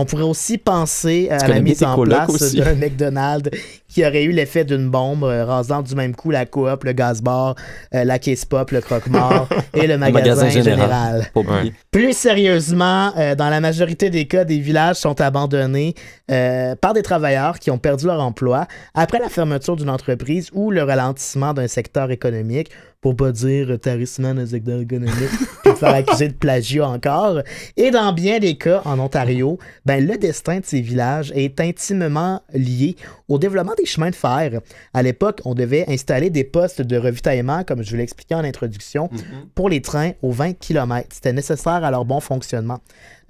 On 0.00 0.04
pourrait 0.04 0.22
aussi 0.22 0.58
penser 0.58 1.28
à 1.28 1.48
la 1.48 1.58
mise 1.58 1.82
en 1.82 2.00
place 2.00 2.54
d'un 2.54 2.76
McDonald's 2.76 3.50
qui 3.88 4.06
aurait 4.06 4.22
eu 4.22 4.30
l'effet 4.30 4.64
d'une 4.64 4.88
bombe, 4.90 5.24
euh, 5.24 5.44
rasant 5.44 5.82
du 5.82 5.96
même 5.96 6.14
coup 6.14 6.30
la 6.30 6.46
coop, 6.46 6.84
le 6.84 6.92
gaz 6.92 7.20
bar, 7.20 7.56
euh, 7.96 8.04
la 8.04 8.20
case 8.20 8.44
pop, 8.44 8.70
le 8.70 8.80
croque-mort 8.80 9.48
et 9.74 9.88
le 9.88 9.98
magasin, 9.98 10.44
magasin 10.44 10.62
général. 10.62 11.26
Ouais. 11.34 11.72
Plus 11.90 12.16
sérieusement, 12.16 13.12
euh, 13.16 13.34
dans 13.34 13.50
la 13.50 13.60
majorité 13.60 14.08
des 14.08 14.26
cas, 14.26 14.44
des 14.44 14.60
villages 14.60 14.96
sont 14.96 15.20
abandonnés 15.20 15.94
euh, 16.30 16.76
par 16.76 16.94
des 16.94 17.02
travailleurs 17.02 17.58
qui 17.58 17.72
ont 17.72 17.78
perdu 17.78 18.06
leur 18.06 18.20
emploi 18.20 18.68
après 18.94 19.18
la 19.18 19.28
fermeture 19.28 19.74
d'une 19.74 19.90
entreprise 19.90 20.50
ou 20.52 20.70
le 20.70 20.84
ralentissement 20.84 21.54
d'un 21.54 21.66
secteur 21.66 22.12
économique, 22.12 22.70
pour 23.00 23.14
pas 23.14 23.30
dire 23.30 23.78
tarissement 23.80 24.34
d'un 24.34 24.46
secteur 24.46 24.80
économique, 24.80 25.14
puis 25.62 25.72
te 25.72 25.78
faire 25.78 25.94
accuser 25.94 26.28
de 26.28 26.34
plagiat 26.34 26.88
encore. 26.88 27.42
Et 27.76 27.90
dans 27.90 28.12
bien 28.12 28.40
des 28.40 28.56
cas, 28.56 28.82
en 28.84 28.98
Ontario, 28.98 29.58
ben, 29.86 30.04
le 30.04 30.18
destin 30.18 30.58
de 30.60 30.64
ces 30.64 30.80
villages 30.80 31.32
est 31.36 31.60
intimement 31.60 32.42
lié 32.52 32.96
au 33.28 33.38
développement 33.38 33.74
des 33.78 33.86
chemins 33.86 34.10
de 34.10 34.16
fer. 34.16 34.60
À 34.94 35.02
l'époque, 35.02 35.40
on 35.44 35.54
devait 35.54 35.84
installer 35.88 36.30
des 36.30 36.44
postes 36.44 36.82
de 36.82 36.96
ravitaillement, 36.96 37.62
comme 37.62 37.82
je 37.84 37.90
vous 37.90 37.96
l'ai 37.96 38.02
expliqué 38.02 38.34
en 38.34 38.42
introduction, 38.42 39.08
pour 39.54 39.68
les 39.68 39.80
trains 39.80 40.12
aux 40.22 40.32
20 40.32 40.54
km. 40.54 41.08
C'était 41.12 41.32
nécessaire 41.32 41.84
à 41.84 41.90
leur 41.90 42.04
bon 42.04 42.20
fonctionnement. 42.20 42.80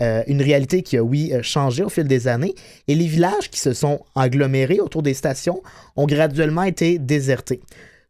Euh, 0.01 0.23
une 0.29 0.41
réalité 0.41 0.83
qui 0.83 0.97
a, 0.97 1.03
oui, 1.03 1.33
changé 1.43 1.83
au 1.83 1.89
fil 1.89 2.05
des 2.05 2.29
années, 2.29 2.55
et 2.87 2.95
les 2.95 3.07
villages 3.07 3.51
qui 3.51 3.61
se 3.61 3.75
sont 3.75 4.01
agglomérés 4.15 4.81
autour 4.81 5.03
des 5.03 5.15
stations 5.15 5.61
ont 5.97 6.07
graduellement 6.07 6.63
été 6.63 6.99
désertés. 6.99 7.61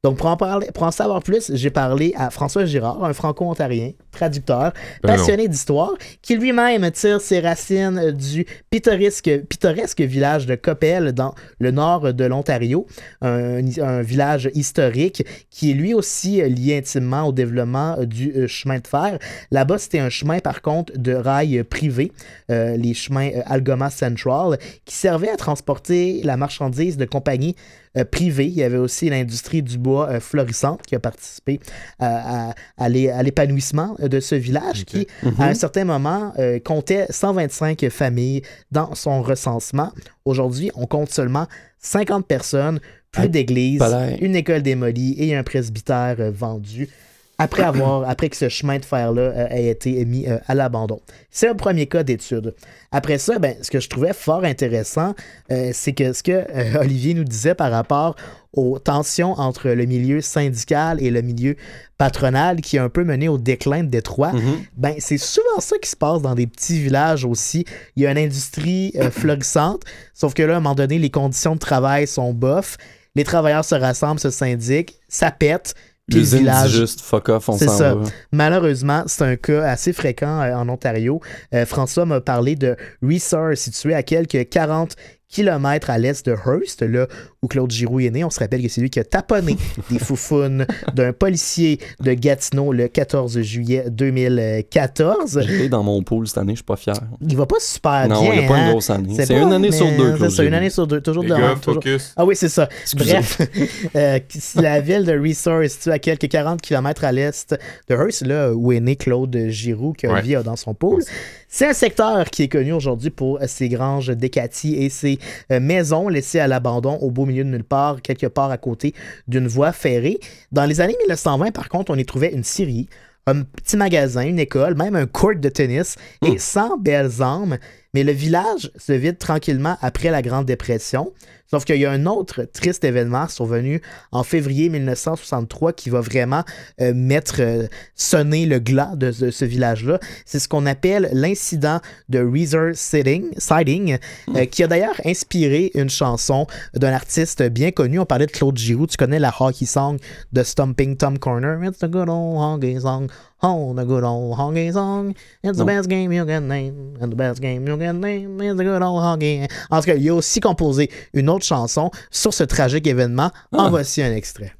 Donc, 0.05 0.17
pour 0.19 0.27
en, 0.27 0.37
parler, 0.37 0.69
pour 0.73 0.85
en 0.85 0.93
savoir 0.93 1.25
plus, 1.25 1.51
j'ai 1.55 1.71
parlé 1.71 2.13
à 2.17 2.31
François 2.31 2.65
Girard, 2.65 3.03
un 3.03 3.13
franco-ontarien, 3.13 3.91
traducteur, 4.13 4.73
Ben 5.03 5.11
non. 5.11 5.17
passionné 5.17 5.49
d'histoire, 5.49 5.91
qui 6.23 6.37
lui-même 6.37 6.89
tire 6.93 7.21
ses 7.21 7.41
racines 7.41 8.13
du 8.13 8.47
pittoresque, 8.71 9.29
pittoresque 9.49 10.01
village 10.01 10.47
de 10.47 10.55
Coppel 10.55 11.11
dans 11.11 11.35
le 11.59 11.73
nord 11.73 12.15
de 12.15 12.25
l'Ontario, 12.25 12.87
un, 13.23 13.59
un 13.81 14.03
village 14.03 14.49
historique 14.55 15.25
qui 15.51 15.73
est 15.73 15.75
lui 15.75 15.95
aussi 15.95 16.43
lié 16.49 16.79
intimement 16.79 17.25
au 17.25 17.33
développement 17.33 17.97
du 18.05 18.33
euh, 18.37 18.47
chemin 18.47 18.79
de 18.79 18.87
fer. 18.87 19.19
Là-bas, 19.51 19.79
c'était 19.79 19.99
un 19.99 20.11
chemin, 20.11 20.39
par 20.39 20.63
contre, 20.63 20.93
de 20.97 21.13
rail 21.13 21.59
euh, 21.59 21.65
privé, 21.65 22.13
euh, 22.53 22.77
les 22.77 22.95
chemins 22.95 23.31
euh, 23.35 23.43
Algoma 23.47 23.91
Central, 23.91 24.59
qui 24.85 24.95
servait 24.95 25.31
à 25.31 25.37
transporter 25.37 26.21
la 26.23 26.37
marchandise 26.37 26.97
de 26.97 27.05
compagnies 27.05 27.57
euh. 28.05 28.45
Il 28.47 28.53
y 28.55 28.63
avait 28.63 28.77
aussi 28.79 29.09
l'industrie 29.11 29.63
du 29.63 29.79
bois 29.79 30.09
euh, 30.09 30.21
florissante 30.21 30.83
qui 30.87 30.95
a 30.95 31.01
participé 31.01 31.61
à, 31.99 32.51
à- 32.51 32.55
à 32.77 32.89
l'é- 32.89 33.11
à 33.11 33.23
l'épanouissement 33.23 33.97
euh, 34.01 34.09
de 34.09 34.21
ce 34.21 34.35
village 34.35 34.85
qui, 34.85 35.07
à 35.39 35.47
un 35.47 35.55
certain 35.55 35.85
moment, 35.85 36.33
euh, 36.39 36.59
comptait 36.61 37.07
125 37.11 37.89
familles 37.91 38.43
dans 38.71 38.95
son 38.95 39.23
recensement. 39.23 39.93
Aujourd'hui, 40.25 40.71
on 40.75 40.87
compte 40.87 41.11
seulement 41.11 41.47
50 41.81 42.27
personnes, 42.27 42.81
plus 43.11 43.29
d'églises, 43.29 43.79
une 44.21 44.37
école 44.37 44.63
démolie 44.63 45.15
et 45.19 45.35
un 45.35 45.43
presbytère 45.43 46.17
euh, 46.21 46.31
vendu 46.31 46.89
après 47.39 47.63
avoir 47.63 48.09
après 48.09 48.29
que 48.29 48.37
ce 48.37 48.49
chemin 48.49 48.79
de 48.79 48.85
fer 48.85 49.13
là 49.13 49.23
euh, 49.23 49.47
ait 49.51 49.69
été 49.69 50.05
mis 50.05 50.27
euh, 50.27 50.39
à 50.49 50.55
l'abandon. 50.55 51.01
C'est 51.31 51.49
un 51.49 51.55
premier 51.55 51.87
cas 51.87 52.03
d'étude. 52.03 52.55
Après 52.91 53.19
ça, 53.19 53.39
ben, 53.39 53.55
ce 53.63 53.71
que 53.71 53.79
je 53.81 53.89
trouvais 53.89 54.13
fort 54.13 54.45
intéressant, 54.45 55.15
euh, 55.53 55.71
c'est 55.73 55.93
que 55.93 56.13
ce 56.13 56.23
que 56.23 56.45
Olivier 56.79 57.15
nous 57.15 57.25
disait 57.25 57.55
par 57.55 57.71
rapport 57.71 58.17
aux 58.55 58.79
tensions 58.79 59.33
entre 59.39 59.69
le 59.69 59.85
milieu 59.85 60.21
syndical 60.21 61.01
et 61.03 61.11
le 61.11 61.21
milieu 61.23 61.55
patronal 61.99 62.61
qui 62.61 62.79
a 62.79 62.83
un 62.85 62.89
peu 62.89 63.05
mené 63.05 63.29
au 63.29 63.39
déclin 63.39 63.85
de 63.85 63.89
Détroit, 63.89 64.33
Mhm. 64.33 64.59
ben, 64.77 64.95
c'est 64.99 65.19
souvent 65.19 65.61
ça 65.61 65.77
qui 65.79 65.91
se 65.91 65.97
passe 65.97 66.23
dans 66.23 66.35
des 66.35 66.47
petits 66.47 66.81
villages 66.81 67.25
aussi. 67.25 67.65
Il 67.97 68.03
y 68.03 68.07
a 68.07 68.11
une 68.11 68.19
industrie 68.19 68.93
euh, 68.97 69.11
florissante, 69.13 69.83
sauf 70.15 70.35
que 70.35 70.43
là, 70.43 70.55
à 70.55 70.57
un 70.57 70.61
moment 70.61 70.75
donné, 70.75 70.99
les 70.99 71.11
conditions 71.11 71.55
de 71.55 71.61
travail 71.61 72.07
sont 72.07 72.33
bof. 72.33 72.79
Les 73.15 73.25
travailleurs 73.25 73.65
se 73.65 73.75
rassemblent, 73.75 74.21
se 74.21 74.31
syndiquent, 74.31 74.99
ça 75.09 75.31
pète. 75.31 75.75
Village 76.11 76.71
juste 76.71 77.01
fuck 77.01 77.29
off, 77.29 77.49
on 77.49 77.59
C'est 77.59 77.67
s'en 77.67 77.77
ça. 77.79 77.95
va. 77.95 78.05
Malheureusement, 78.33 79.03
c'est 79.07 79.23
un 79.25 79.37
cas 79.37 79.63
assez 79.65 79.93
fréquent 79.93 80.41
euh, 80.41 80.55
en 80.55 80.69
Ontario. 80.69 81.21
Euh, 81.55 81.67
François 81.67 82.07
m'a 82.07 82.21
parlé 82.21 82.57
de 82.57 82.77
Resource, 83.03 83.61
situé 83.61 83.95
à 83.95 84.03
quelques 84.03 84.49
40 84.49 84.97
km 85.31 85.91
à 85.91 85.99
l'est 85.99 86.25
de 86.27 86.33
Hearst, 86.33 86.83
là 86.83 87.07
où 87.43 87.49
Claude 87.49 87.71
Giroux 87.71 88.01
est 88.01 88.11
né. 88.11 88.25
On 88.25 88.31
se 88.31 88.39
rappelle 88.41 88.63
que 88.63 88.69
c'est 88.69 88.81
lui 88.81 88.91
qui 88.91 88.99
a 88.99 89.05
taponné 89.05 89.57
des 89.91 89.99
foufounes 89.99 90.67
d'un 90.95 91.13
policier 91.13 91.79
de 92.01 92.13
Gatineau 92.15 92.73
le 92.73 92.89
14 92.89 93.41
juillet 93.43 93.85
2014. 93.91 95.41
J'étais 95.47 95.69
dans 95.69 95.83
mon 95.83 96.03
pool 96.03 96.27
cette 96.27 96.39
année, 96.39 96.53
je 96.53 96.57
suis 96.59 96.65
pas 96.65 96.77
fier. 96.77 96.95
Il 97.21 97.37
va 97.37 97.47
pas 97.47 97.61
super 97.61 98.09
non, 98.09 98.23
bien. 98.23 98.33
il 98.35 98.39
n'y 98.41 98.45
a 98.45 98.49
pas 98.49 98.55
hein? 98.57 98.65
une 98.67 98.71
grosse 98.73 98.91
année. 98.91 99.15
C'est 99.17 99.35
une 99.41 99.53
année 99.53 99.73
sur 99.73 99.87
deux, 99.97 100.17
C'est 100.31 100.31
Claude 100.31 100.47
une 100.47 100.55
année 100.55 100.71
sur 100.71 100.87
deux. 100.87 101.01
Toujours 101.01 101.25
gars, 101.25 101.55
toujours- 101.61 101.75
focus. 101.83 102.13
ah 102.17 102.25
oui, 102.25 102.35
c'est 102.35 102.49
ça. 102.49 102.69
Excusez. 102.83 103.13
Bref, 103.13 103.41
euh, 103.97 104.19
la 104.57 104.81
ville 104.81 105.05
de 105.05 105.13
Resource 105.19 105.65
est 105.65 105.69
située 105.69 105.93
à 105.93 105.99
quelques 105.99 106.29
40 106.29 106.61
km 106.61 107.05
à 107.05 107.13
l'est 107.13 107.55
de 107.89 107.95
Hearst, 107.95 108.27
là 108.27 108.53
où 108.55 108.73
est 108.73 108.81
né 108.81 108.97
Claude 108.97 109.37
Giroux, 109.49 109.93
que 109.93 110.07
Ouais. 110.09 110.15
Olivier 110.15 110.37
a 110.37 110.43
dans 110.43 110.57
son 110.57 110.73
pôle. 110.75 111.03
C'est 111.51 111.67
un 111.67 111.73
secteur 111.75 112.25
qui 112.31 112.45
est 112.45 112.49
connu 112.49 112.73
aujourd'hui 112.73 113.11
pour 113.11 113.39
ses 113.47 113.69
granges 113.69 114.09
Decati 114.09 114.75
et 114.77 114.89
ses 114.89 115.18
euh, 115.53 115.61
maisons 115.61 116.09
laissées 116.09 116.41
à 116.41 116.47
l'abandon 116.47 116.97
au 116.97 117.11
beau 117.11 117.27
milieu 117.27 117.45
de 117.45 117.51
nulle 117.51 117.65
part, 117.65 118.03
quelque 118.03 118.27
part 118.27 118.51
à 118.51 118.59
côté 118.59 118.95
d'une 119.27 119.47
voie 119.47 119.73
ferrée. 119.73 120.19
Dans 120.53 120.65
les 120.65 120.81
années 120.81 120.97
1920, 121.01 121.53
par 121.53 121.69
contre, 121.69 121.93
on 121.93 121.97
y 121.97 122.05
trouvait 122.05 122.33
une 122.33 122.45
scierie, 122.45 122.89
un 123.27 123.43
petit 123.43 123.77
magasin, 123.77 124.23
une 124.23 124.39
école, 124.39 124.75
même 124.75 124.97
un 124.97 125.07
court 125.07 125.37
de 125.37 125.49
tennis 125.49 125.97
et 126.27 126.39
100 126.39 126.79
belles 126.79 127.23
âmes. 127.23 127.59
Mais 127.95 128.05
le 128.05 128.13
village 128.13 128.71
se 128.77 128.93
vide 128.93 129.19
tranquillement 129.19 129.77
après 129.81 130.11
la 130.11 130.21
Grande 130.23 130.47
Dépression. 130.47 131.13
Sauf 131.51 131.65
qu'il 131.65 131.77
y 131.77 131.87
a 131.87 131.91
un 131.91 132.05
autre 132.05 132.43
triste 132.45 132.85
événement 132.85 133.27
survenu 133.27 133.81
en 134.13 134.23
février 134.23 134.69
1963 134.69 135.73
qui 135.73 135.89
va 135.89 136.01
vraiment 136.03 136.45
euh, 136.83 136.93
mettre 136.95 137.37
euh, 137.41 137.67
sonner 137.95 138.45
le 138.45 138.59
glas 138.59 138.93
de, 138.97 139.11
ce- 139.13 139.31
ce 139.31 139.47
village-là. 139.47 139.99
C'est 140.27 140.41
ce 140.41 140.49
qu'on 140.49 140.67
appelle 140.67 141.09
l'incident 141.15 141.81
de 142.11 142.19
Reeser 142.21 142.73
Siding, 142.75 143.31
Siding 143.39 143.97
euh, 144.37 144.45
qui 144.45 144.63
a 144.63 144.67
d'ailleurs 144.67 145.01
inspiré 145.07 145.71
une 145.75 145.89
chanson 145.89 146.47
d'un 146.75 146.93
artiste 146.93 147.43
bien 147.45 147.71
connu. 147.71 147.99
On 147.99 148.05
parlait 148.05 148.27
de 148.27 148.33
Claude 148.33 148.59
Giroux. 148.59 148.87
Tu 148.87 148.99
connais 148.99 149.19
la 149.19 149.33
hockey 149.41 149.65
song 149.65 149.97
de 150.35 150.43
Stomping 150.43 150.99
Tom 150.99 151.19
Corner? 151.19 151.59
It's 151.67 151.79
the 151.79 151.87
good 151.87 152.11
old 152.11 152.37
hockey 152.39 152.79
song. 152.79 153.09
Oh, 153.41 153.73
the 153.73 153.85
good 153.85 154.03
old 154.03 154.37
hockey 154.37 154.73
song. 154.73 155.15
It's 155.45 155.59
the 155.59 155.65
Non. 155.65 155.67
best 155.77 155.89
game 155.89 156.11
you 156.13 156.25
can 156.27 156.49
name. 156.49 156.97
And 157.01 157.13
the 157.13 157.17
best 157.17 157.41
game 157.41 157.69
you 157.69 157.77
can 157.77 158.01
name 158.01 158.41
is 158.41 158.57
the 158.57 158.65
good 158.65 158.83
old 158.83 159.01
hockey. 159.03 159.47
En 159.71 159.81
tout 159.81 159.87
cas, 159.87 159.95
il 159.95 160.09
a 160.11 160.15
aussi 160.15 160.41
composé 160.41 160.91
une 161.15 161.29
autre 161.31 161.45
chanson 161.45 161.91
sur 162.11 162.33
ce 162.35 162.43
tragique 162.45 162.87
événement. 162.89 163.31
En 163.53 163.71
voici 163.71 164.03
un 164.03 164.13
extrait. 164.13 164.53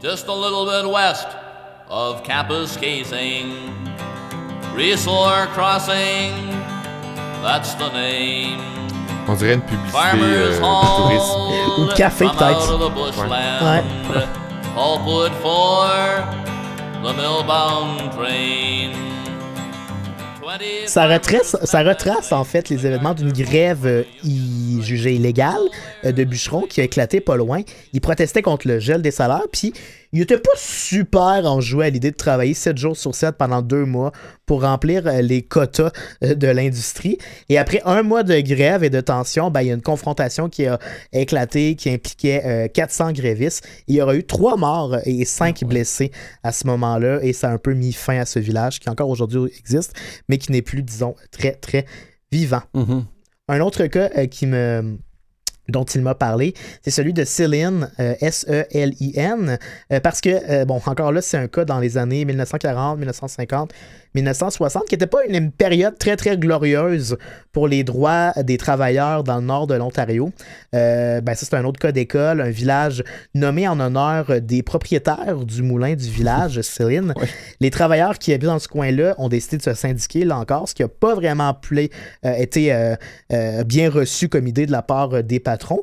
just 0.00 0.26
a 0.26 0.34
little 0.34 0.64
bit 0.66 0.90
west 0.90 1.28
of 1.88 2.22
Kapuskasing. 2.24 3.52
Resor 4.74 5.46
Crossing, 5.52 6.32
that's 7.42 7.74
the 7.74 7.92
name. 7.92 8.58
On 9.28 9.34
dirait 9.34 9.54
une 9.54 9.60
publicité 9.60 9.92
Farmers 9.92 10.24
euh, 10.24 10.54
de 10.54 10.96
tourisme. 10.96 11.32
Hall 11.36 11.80
Ou 11.80 11.84
de 11.88 11.92
café, 11.92 12.24
from 12.24 12.36
peut-être. 12.36 12.72
out 12.72 12.80
of 12.80 12.80
the 12.80 12.94
bushland. 12.94 13.84
Pulpwood 14.74 15.32
for 15.42 16.24
the 17.02 17.12
millbound 17.14 18.12
train. 18.12 18.92
25 20.44 20.86
Ça 21.64 21.82
retrace, 21.82 22.32
en 22.32 22.44
fait 22.44 22.68
les 22.68 22.86
événements 22.86 23.14
d'une 23.14 23.32
grève 23.32 23.86
euh, 23.86 24.02
jugée 24.80 25.14
illégale 25.14 25.62
euh, 26.04 26.12
de 26.12 26.24
bûcherons 26.24 26.62
qui 26.62 26.80
a 26.80 26.84
éclaté 26.84 27.20
pas 27.20 27.36
loin. 27.36 27.62
Ils 27.92 28.00
protestaient 28.00 28.42
contre 28.42 28.68
le 28.68 28.78
gel 28.78 29.02
des 29.02 29.10
salaires, 29.10 29.46
puis 29.50 29.72
ils 30.12 30.20
étaient 30.20 30.38
pas 30.38 30.50
super 30.56 31.44
enjoués 31.46 31.86
à 31.86 31.90
l'idée 31.90 32.10
de 32.10 32.16
travailler 32.16 32.54
7 32.54 32.76
jours 32.76 32.96
sur 32.96 33.14
7 33.14 33.36
pendant 33.36 33.62
deux 33.62 33.84
mois 33.84 34.12
pour 34.44 34.62
remplir 34.62 35.06
euh, 35.06 35.22
les 35.22 35.42
quotas 35.42 35.90
euh, 36.22 36.34
de 36.34 36.46
l'industrie. 36.48 37.18
Et 37.48 37.58
après 37.58 37.80
un 37.84 38.02
mois 38.02 38.22
de 38.22 38.38
grève 38.40 38.84
et 38.84 38.90
de 38.90 39.00
tension, 39.00 39.50
ben, 39.50 39.62
il 39.62 39.68
y 39.68 39.70
a 39.70 39.74
une 39.74 39.82
confrontation 39.82 40.48
qui 40.48 40.66
a 40.66 40.78
éclaté, 41.12 41.76
qui 41.76 41.90
impliquait 41.90 42.42
euh, 42.44 42.68
400 42.68 43.12
grévistes. 43.12 43.66
Il 43.86 43.96
y 43.96 44.02
aura 44.02 44.14
eu 44.14 44.24
trois 44.24 44.56
morts 44.56 44.98
et 45.04 45.24
cinq 45.24 45.64
blessés 45.64 46.10
à 46.42 46.52
ce 46.52 46.66
moment-là, 46.66 47.20
et 47.22 47.32
ça 47.32 47.48
a 47.48 47.52
un 47.52 47.58
peu 47.58 47.72
mis 47.72 47.92
fin 47.92 48.18
à 48.18 48.26
ce 48.26 48.38
village 48.38 48.80
qui 48.80 48.90
encore 48.90 49.08
aujourd'hui 49.08 49.50
existe, 49.58 49.94
mais 50.28 50.38
qui 50.38 50.52
n'est 50.52 50.62
plus, 50.62 50.82
disons, 50.82 51.14
très, 51.30 51.52
très 51.52 51.86
vivant. 52.30 52.62
Mhm. 52.74 53.04
Un 53.48 53.60
autre 53.60 53.86
cas 53.86 54.10
euh, 54.16 54.26
qui 54.26 54.46
me 54.46 54.98
dont 55.68 55.84
il 55.84 56.02
m'a 56.02 56.14
parlé, 56.14 56.54
c'est 56.82 56.90
celui 56.90 57.12
de 57.12 57.24
Céline, 57.24 57.90
euh, 58.00 58.14
S-E-L-I-N, 58.20 59.58
euh, 59.92 60.00
parce 60.00 60.20
que, 60.20 60.30
euh, 60.30 60.64
bon, 60.64 60.80
encore 60.84 61.12
là, 61.12 61.22
c'est 61.22 61.36
un 61.36 61.48
cas 61.48 61.64
dans 61.64 61.78
les 61.78 61.98
années 61.98 62.24
1940, 62.24 62.98
1950, 62.98 63.72
1960, 64.14 64.84
qui 64.86 64.94
n'était 64.94 65.06
pas 65.06 65.24
une, 65.26 65.50
période 65.50 65.98
très, 65.98 66.16
très 66.16 66.36
glorieuse 66.36 67.16
pour 67.52 67.68
les 67.68 67.84
droits 67.84 68.32
des 68.42 68.56
travailleurs 68.56 69.24
dans 69.24 69.36
le 69.36 69.44
nord 69.44 69.66
de 69.66 69.74
l'Ontario. 69.74 70.30
Euh, 70.74 71.20
ben, 71.20 71.34
ça, 71.34 71.46
c'est 71.46 71.56
un 71.56 71.64
autre 71.64 71.78
cas 71.80 71.92
d'école, 71.92 72.40
un 72.40 72.50
village 72.50 73.04
nommé 73.34 73.66
en 73.68 73.78
honneur 73.80 74.40
des 74.40 74.62
propriétaires 74.62 75.36
du 75.44 75.62
moulin 75.62 75.94
du 75.94 76.08
village, 76.08 76.60
Céline. 76.62 77.14
Les 77.60 77.70
travailleurs 77.70 78.18
qui 78.18 78.32
habitent 78.32 78.46
dans 78.48 78.58
ce 78.58 78.68
coin-là 78.68 79.14
ont 79.18 79.28
décidé 79.28 79.58
de 79.58 79.62
se 79.62 79.74
syndiquer, 79.74 80.24
là 80.24 80.38
encore, 80.38 80.68
ce 80.68 80.74
qui 80.74 80.82
n'a 80.82 80.88
pas 80.88 81.14
vraiment 81.14 81.54
pla- 81.54 81.82
euh, 82.24 82.34
été 82.34 82.72
euh, 82.72 83.64
bien 83.64 83.90
reçu 83.90 84.28
comme 84.28 84.46
idée 84.46 84.66
de 84.66 84.72
la 84.72 84.82
part 84.82 85.22
des 85.22 85.40
patrons, 85.40 85.82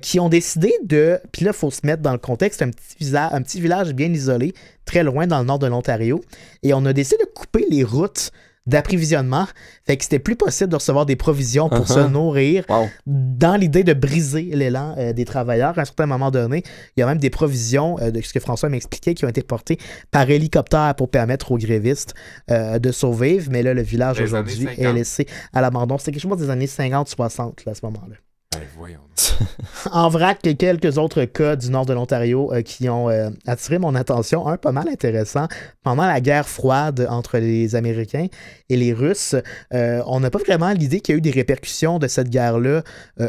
qui 0.00 0.18
ont 0.20 0.28
décidé 0.28 0.72
de. 0.84 1.18
Puis 1.32 1.44
là, 1.44 1.50
il 1.54 1.56
faut 1.56 1.70
se 1.70 1.80
mettre 1.84 2.02
dans 2.02 2.12
le 2.12 2.18
contexte, 2.18 2.62
un 2.62 2.70
petit, 2.70 2.96
visa- 3.00 3.30
un 3.32 3.42
petit 3.42 3.60
village 3.60 3.92
bien 3.92 4.12
isolé, 4.12 4.54
très 4.84 5.02
loin 5.02 5.26
dans 5.26 5.40
le 5.40 5.46
nord 5.46 5.58
de 5.58 5.66
l'Ontario. 5.66 6.20
Et 6.62 6.74
on 6.74 6.84
a 6.84 6.92
décidé 6.92 7.18
de 7.24 7.30
couper 7.32 7.64
les 7.70 7.84
routes 7.84 8.30
d'approvisionnement. 8.66 9.46
Fait 9.86 9.98
que 9.98 10.04
c'était 10.04 10.18
plus 10.18 10.36
possible 10.36 10.70
de 10.70 10.76
recevoir 10.76 11.04
des 11.04 11.16
provisions 11.16 11.68
pour 11.68 11.86
se 11.86 11.98
Uh-huh. 11.98 12.10
nourrir 12.10 12.64
Wow. 12.70 12.88
dans 13.06 13.56
l'idée 13.56 13.84
de 13.84 13.92
briser 13.92 14.42
l'élan 14.54 14.94
euh, 14.96 15.12
des 15.12 15.26
travailleurs. 15.26 15.78
À 15.78 15.82
un 15.82 15.84
certain 15.84 16.06
moment 16.06 16.30
donné, 16.30 16.62
il 16.96 17.00
y 17.00 17.02
a 17.02 17.06
même 17.06 17.18
des 17.18 17.28
provisions, 17.28 17.98
euh, 18.00 18.10
de 18.10 18.22
ce 18.22 18.32
que 18.32 18.40
François 18.40 18.70
m'expliquait, 18.70 19.12
qui 19.12 19.26
ont 19.26 19.28
été 19.28 19.42
portées 19.42 19.76
par 20.10 20.30
hélicoptère 20.30 20.94
pour 20.96 21.10
permettre 21.10 21.52
aux 21.52 21.58
grévistes 21.58 22.14
euh, 22.50 22.78
de 22.78 22.90
survivre. 22.90 23.48
Mais 23.50 23.62
là, 23.62 23.74
le 23.74 23.82
village 23.82 24.18
aujourd'hui 24.22 24.64
est 24.64 24.76
50. 24.84 24.94
laissé 24.94 25.26
à 25.52 25.60
l'abandon. 25.60 25.98
C'était 25.98 26.12
quelque 26.12 26.22
chose 26.22 26.38
des 26.38 26.48
années 26.48 26.64
50-60 26.66 27.66
là, 27.66 27.72
à 27.72 27.74
ce 27.74 27.84
moment-là. 27.84 28.16
Ben. 28.54 28.98
En 29.92 30.08
vrac, 30.08 30.40
quelques 30.58 30.98
autres 30.98 31.24
cas 31.24 31.56
du 31.56 31.70
nord 31.70 31.86
de 31.86 31.92
l'Ontario 31.92 32.52
euh, 32.52 32.62
qui 32.62 32.88
ont 32.88 33.10
euh, 33.10 33.30
attiré 33.46 33.78
mon 33.78 33.94
attention. 33.94 34.46
Un 34.46 34.56
pas 34.56 34.72
mal 34.72 34.88
intéressant. 34.88 35.46
Pendant 35.82 36.06
la 36.06 36.20
guerre 36.20 36.48
froide 36.48 37.06
entre 37.10 37.38
les 37.38 37.74
Américains 37.74 38.26
et 38.68 38.76
les 38.76 38.92
Russes, 38.92 39.36
euh, 39.72 40.02
on 40.06 40.20
n'a 40.20 40.30
pas 40.30 40.38
vraiment 40.38 40.72
l'idée 40.72 41.00
qu'il 41.00 41.14
y 41.14 41.16
a 41.16 41.18
eu 41.18 41.22
des 41.22 41.30
répercussions 41.30 41.98
de 41.98 42.08
cette 42.08 42.30
guerre-là 42.30 42.82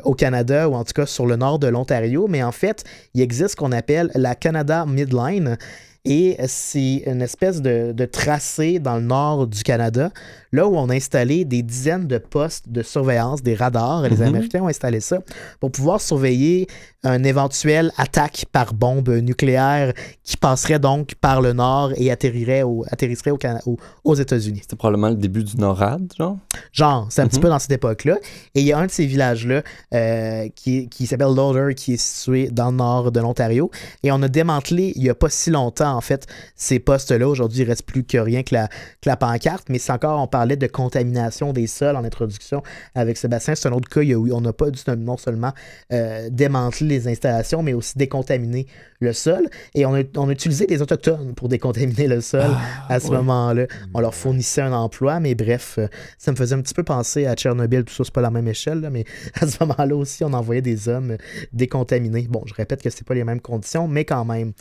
au 0.03 0.13
Canada 0.13 0.69
ou 0.69 0.75
en 0.75 0.83
tout 0.83 0.93
cas 0.93 1.05
sur 1.05 1.25
le 1.25 1.35
nord 1.35 1.59
de 1.59 1.67
l'Ontario. 1.67 2.27
Mais 2.27 2.43
en 2.43 2.51
fait, 2.51 2.83
il 3.13 3.21
existe 3.21 3.49
ce 3.51 3.55
qu'on 3.55 3.71
appelle 3.71 4.11
la 4.15 4.35
Canada 4.35 4.85
Midline. 4.85 5.57
Et 6.05 6.37
c'est 6.47 7.03
une 7.07 7.21
espèce 7.21 7.61
de, 7.61 7.91
de 7.91 8.05
tracé 8.05 8.79
dans 8.79 8.95
le 8.95 9.01
nord 9.01 9.47
du 9.47 9.63
Canada, 9.63 10.11
là 10.51 10.67
où 10.67 10.77
on 10.77 10.89
a 10.89 10.93
installé 10.95 11.45
des 11.45 11.63
dizaines 11.63 12.07
de 12.07 12.17
postes 12.19 12.69
de 12.69 12.83
surveillance, 12.83 13.41
des 13.41 13.55
radars. 13.55 14.03
Les 14.03 14.17
Mhm. 14.17 14.21
Américains 14.27 14.61
ont 14.61 14.67
installé 14.67 14.99
ça 14.99 15.17
pour 15.59 15.71
pouvoir 15.71 15.99
surveiller 15.99 16.67
une 17.03 17.25
éventuelle 17.25 17.91
attaque 17.97 18.45
par 18.51 18.73
bombe 18.73 19.09
nucléaire 19.09 19.93
qui 20.23 20.37
passerait 20.37 20.79
donc 20.79 21.13
par 21.15 21.39
le 21.41 21.53
nord 21.53 21.91
et 21.97 22.09
atterrirait 22.11 22.63
au, 22.63 22.83
atterrisserait 22.91 23.29
au 23.31 23.37
Cana- 23.37 23.61
au- 23.67 23.77
aux 24.03 24.15
États-Unis. 24.15 24.59
C'était 24.63 24.75
probablement 24.75 25.09
le 25.09 25.15
début 25.15 25.43
du 25.43 25.55
NORAD, 25.57 26.13
genre? 26.17 26.37
Genre, 26.71 27.07
c'est 27.09 27.21
un 27.21 27.27
petit 27.27 27.37
Mhm. 27.37 27.43
peu 27.43 27.49
dans 27.49 27.59
cette 27.59 27.71
époque-là. 27.73 28.17
Et 28.55 28.61
il 28.61 28.65
y 28.65 28.73
a 28.73 28.77
un 28.79 28.85
de 28.87 28.91
ces 28.91 29.05
villages-là 29.05 29.61
euh, 29.93 30.47
qui, 30.55 30.87
qui 30.89 31.05
s'appelle 31.07 31.33
Lauder, 31.35 31.73
qui 31.75 31.93
est 31.93 31.97
situé 32.01 32.49
dans 32.49 32.71
le 32.71 32.77
nord 32.77 33.11
de 33.11 33.19
l'Ontario. 33.19 33.69
Et 34.03 34.11
on 34.11 34.21
a 34.21 34.27
démantelé, 34.27 34.93
il 34.95 35.03
n'y 35.03 35.09
a 35.09 35.15
pas 35.15 35.29
si 35.29 35.49
longtemps, 35.51 35.94
en 35.95 36.01
fait, 36.01 36.27
ces 36.55 36.79
postes-là. 36.79 37.27
Aujourd'hui, 37.27 37.59
il 37.61 37.65
ne 37.65 37.69
reste 37.69 37.85
plus 37.85 38.03
que 38.03 38.17
rien 38.17 38.43
que 38.43 38.53
la, 38.53 38.67
que 38.67 39.07
la 39.07 39.17
pancarte. 39.17 39.67
Mais 39.69 39.79
c'est 39.79 39.91
encore, 39.91 40.21
on 40.21 40.27
parlait 40.27 40.57
de 40.57 40.67
contamination 40.67 41.53
des 41.53 41.67
sols 41.67 41.95
en 41.95 42.03
introduction 42.03 42.61
avec 42.93 43.17
Sébastien. 43.17 43.55
C'est 43.55 43.67
un 43.67 43.71
autre 43.71 43.89
cas 43.89 44.01
eu- 44.01 44.31
on 44.31 44.41
n'a 44.41 44.53
pas 44.53 44.69
dû 44.69 44.79
non 44.97 45.17
seulement 45.17 45.53
euh, 45.91 46.29
démanteler 46.29 46.87
les 46.87 47.07
installations, 47.07 47.63
mais 47.63 47.73
aussi 47.73 47.97
décontaminer 47.97 48.67
le 48.99 49.13
sol. 49.13 49.47
Et 49.73 49.85
on 49.85 49.95
a, 49.95 50.01
on 50.17 50.29
a 50.29 50.31
utilisé 50.31 50.65
des 50.65 50.81
autochtones 50.81 51.33
pour 51.35 51.49
décontaminer 51.49 52.07
le 52.07 52.21
sol 52.21 52.51
à 52.89 52.99
ce 52.99 53.07
ouais. 53.07 53.17
moment-là. 53.17 53.65
On 53.93 53.99
leur 53.99 54.13
fournissait 54.13 54.61
un 54.61 54.73
emploi, 54.73 55.19
mais 55.19 55.35
bref, 55.35 55.75
euh, 55.77 55.87
ça 56.17 56.31
me 56.31 56.35
faisait 56.37 56.55
un 56.55 56.61
petit 56.61 56.73
peu 56.73 56.83
penser 56.83 57.25
à 57.25 57.35
Tchernobyl, 57.35 57.83
tout 57.83 57.93
ça, 57.93 58.03
c'est 58.03 58.13
pas 58.13 58.21
la 58.21 58.31
même 58.31 58.47
échelle, 58.47 58.81
là, 58.81 58.89
mais 58.89 59.05
à 59.41 59.47
ce 59.47 59.57
moment-là 59.63 59.95
aussi, 59.95 60.23
on 60.23 60.33
envoyait 60.33 60.61
des 60.61 60.87
hommes 60.89 61.17
décontaminés. 61.53 62.27
Bon, 62.29 62.43
je 62.45 62.53
répète 62.53 62.81
que 62.81 62.89
c'est 62.89 63.05
pas 63.05 63.13
les 63.13 63.23
mêmes 63.23 63.41
conditions, 63.41 63.87
mais 63.87 64.05
quand 64.05 64.25
même. 64.25 64.53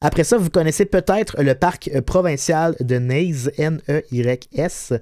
Après 0.00 0.22
ça, 0.22 0.38
vous 0.38 0.48
connaissez 0.48 0.84
peut-être 0.84 1.42
le 1.42 1.56
parc 1.56 1.90
euh, 1.92 2.00
provincial 2.00 2.76
de 2.78 2.98
Nays, 2.98 3.50
N-E-Y-S, 3.58 4.92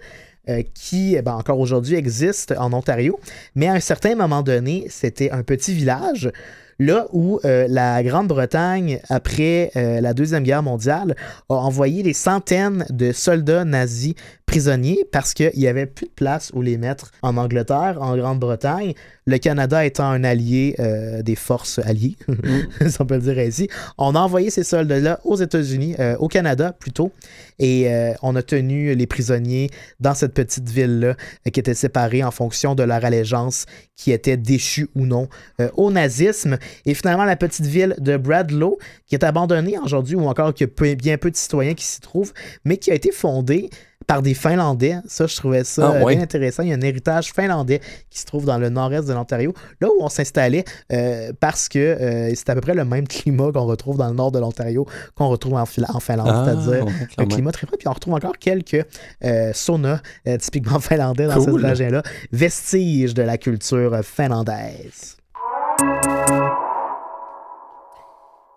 euh, 0.48 0.62
qui, 0.72 1.16
eh 1.16 1.20
ben, 1.20 1.34
encore 1.34 1.58
aujourd'hui, 1.58 1.96
existe 1.96 2.54
en 2.56 2.72
Ontario. 2.72 3.20
Mais 3.54 3.66
à 3.66 3.74
un 3.74 3.80
certain 3.80 4.14
moment 4.14 4.42
donné, 4.42 4.86
c'était 4.88 5.30
un 5.30 5.42
petit 5.42 5.74
village 5.74 6.30
là 6.78 7.06
où 7.12 7.40
euh, 7.44 7.66
la 7.68 8.02
Grande-Bretagne, 8.02 9.00
après 9.08 9.70
euh, 9.76 10.00
la 10.00 10.14
Deuxième 10.14 10.42
Guerre 10.42 10.62
mondiale, 10.62 11.16
a 11.48 11.54
envoyé 11.54 12.02
des 12.02 12.12
centaines 12.12 12.84
de 12.90 13.12
soldats 13.12 13.64
nazis 13.64 14.14
prisonniers 14.44 15.04
parce 15.10 15.34
qu'il 15.34 15.50
n'y 15.56 15.66
avait 15.66 15.86
plus 15.86 16.06
de 16.06 16.12
place 16.12 16.52
où 16.54 16.62
les 16.62 16.78
mettre 16.78 17.10
en 17.22 17.36
Angleterre, 17.36 17.98
en 18.00 18.16
Grande-Bretagne. 18.16 18.94
Le 19.26 19.38
Canada 19.38 19.84
étant 19.84 20.08
un 20.08 20.22
allié 20.22 20.76
euh, 20.78 21.22
des 21.22 21.34
forces 21.34 21.80
alliées, 21.80 22.16
si 22.86 23.00
on 23.00 23.06
peut 23.06 23.16
le 23.16 23.22
dire 23.22 23.38
ainsi. 23.38 23.68
On 23.98 24.14
a 24.14 24.20
envoyé 24.20 24.50
ces 24.50 24.62
soldats-là 24.62 25.18
aux 25.24 25.36
États-Unis, 25.36 25.96
au 26.20 26.28
Canada 26.28 26.72
plutôt, 26.78 27.10
et 27.58 27.88
on 28.22 28.36
a 28.36 28.42
tenu 28.42 28.94
les 28.94 29.06
prisonniers 29.06 29.68
dans 29.98 30.14
cette 30.14 30.32
petite 30.32 30.68
ville-là 30.68 31.16
qui 31.52 31.58
était 31.58 31.74
séparée 31.74 32.22
en 32.22 32.30
fonction 32.30 32.76
de 32.76 32.84
leur 32.84 33.04
allégeance 33.04 33.66
qui 33.96 34.12
était 34.12 34.36
déchue 34.36 34.88
ou 34.94 35.06
non 35.06 35.28
au 35.74 35.90
nazisme. 35.90 36.58
Et 36.84 36.94
finalement, 36.94 37.24
la 37.24 37.36
petite 37.36 37.66
ville 37.66 37.94
de 37.98 38.16
Bradlow, 38.16 38.78
qui 39.06 39.14
est 39.14 39.24
abandonnée 39.24 39.78
aujourd'hui, 39.78 40.16
ou 40.16 40.26
encore 40.26 40.54
qu'il 40.54 40.68
y 40.80 40.90
a 40.90 40.94
bien 40.94 41.18
peu 41.18 41.30
de 41.30 41.36
citoyens 41.36 41.74
qui 41.74 41.84
s'y 41.84 42.00
trouvent, 42.00 42.32
mais 42.64 42.76
qui 42.76 42.90
a 42.90 42.94
été 42.94 43.12
fondée 43.12 43.70
par 44.06 44.22
des 44.22 44.34
Finlandais. 44.34 44.96
Ça, 45.08 45.26
je 45.26 45.34
trouvais 45.34 45.64
ça 45.64 45.90
Ah, 45.92 45.96
euh, 45.96 46.04
ouais? 46.04 46.14
bien 46.14 46.22
intéressant. 46.22 46.62
Il 46.62 46.68
y 46.68 46.72
a 46.72 46.76
un 46.76 46.80
héritage 46.80 47.32
finlandais 47.32 47.80
qui 48.08 48.20
se 48.20 48.24
trouve 48.26 48.44
dans 48.44 48.58
le 48.58 48.68
nord-est 48.68 49.08
de 49.08 49.12
l'Ontario, 49.12 49.52
là 49.80 49.88
où 49.88 49.96
on 50.00 50.08
s'installait 50.08 50.64
euh, 50.92 51.32
parce 51.40 51.68
que 51.68 51.78
euh, 51.78 52.30
c'est 52.34 52.48
à 52.50 52.54
peu 52.54 52.60
près 52.60 52.74
le 52.74 52.84
même 52.84 53.08
climat 53.08 53.50
qu'on 53.52 53.64
retrouve 53.66 53.96
dans 53.98 54.08
le 54.08 54.14
nord 54.14 54.30
de 54.30 54.38
l'Ontario 54.38 54.86
qu'on 55.16 55.28
retrouve 55.28 55.54
en, 55.54 55.66
Finlande, 55.66 56.28
Ah, 56.30 56.44
c'est-à-dire 56.44 56.84
ouais, 56.86 56.92
un 57.18 57.26
climat 57.26 57.50
très 57.50 57.66
froid. 57.66 57.76
Puis 57.78 57.88
on 57.88 57.92
retrouve 57.92 58.14
encore 58.14 58.38
quelques 58.38 58.84
euh, 59.24 59.50
saunas 59.52 60.00
typiquement 60.40 60.78
finlandais 60.80 61.26
dans 61.26 61.44
Cool. 61.44 61.60
ce 61.62 61.66
région-là, 61.66 62.02
vestiges 62.30 63.14
de 63.14 63.22
la 63.22 63.38
culture 63.38 64.00
finlandaise. 64.04 65.16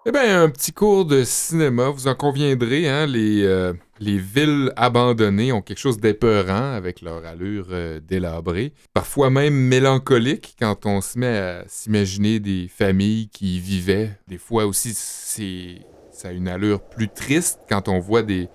Eh 0.06 0.12
bien, 0.12 0.44
un 0.44 0.50
petit 0.50 0.72
cours 0.72 1.04
de 1.06 1.26
cinéma, 1.26 1.90
vous 1.90 2.08
en 2.08 2.16
conviendrez, 2.16 2.88
hein, 2.88 3.06
les, 3.06 3.44
euh, 3.44 3.74
les 4.00 4.18
villes 4.18 4.72
abandonnées 4.78 5.52
ont 5.52 5.62
quelque 5.62 5.78
chose 5.80 6.00
d'épeurant 6.00 6.74
avec 6.74 7.02
leur 7.02 7.26
allure 7.26 7.68
euh, 7.72 8.00
délabrée, 8.00 8.72
parfois 8.94 9.30
même 9.30 9.54
mélancolique 9.54 10.56
quand 10.58 10.86
on 10.86 11.02
se 11.02 11.20
met 11.20 11.38
à 11.38 11.64
s'imaginer 11.68 12.40
des 12.40 12.70
familles 12.70 13.28
qui 13.28 13.58
y 13.58 13.60
vivaient. 13.60 14.12
Des 14.30 14.38
fois 14.38 14.66
aussi, 14.66 14.94
c'est 14.94 15.80
ça 16.14 16.30
a 16.30 16.32
une 16.32 16.48
allure 16.48 16.82
plus 16.82 17.10
triste 17.10 17.60
quand 17.68 17.90
on 17.90 18.00
voit 18.00 18.24
des, 18.24 18.48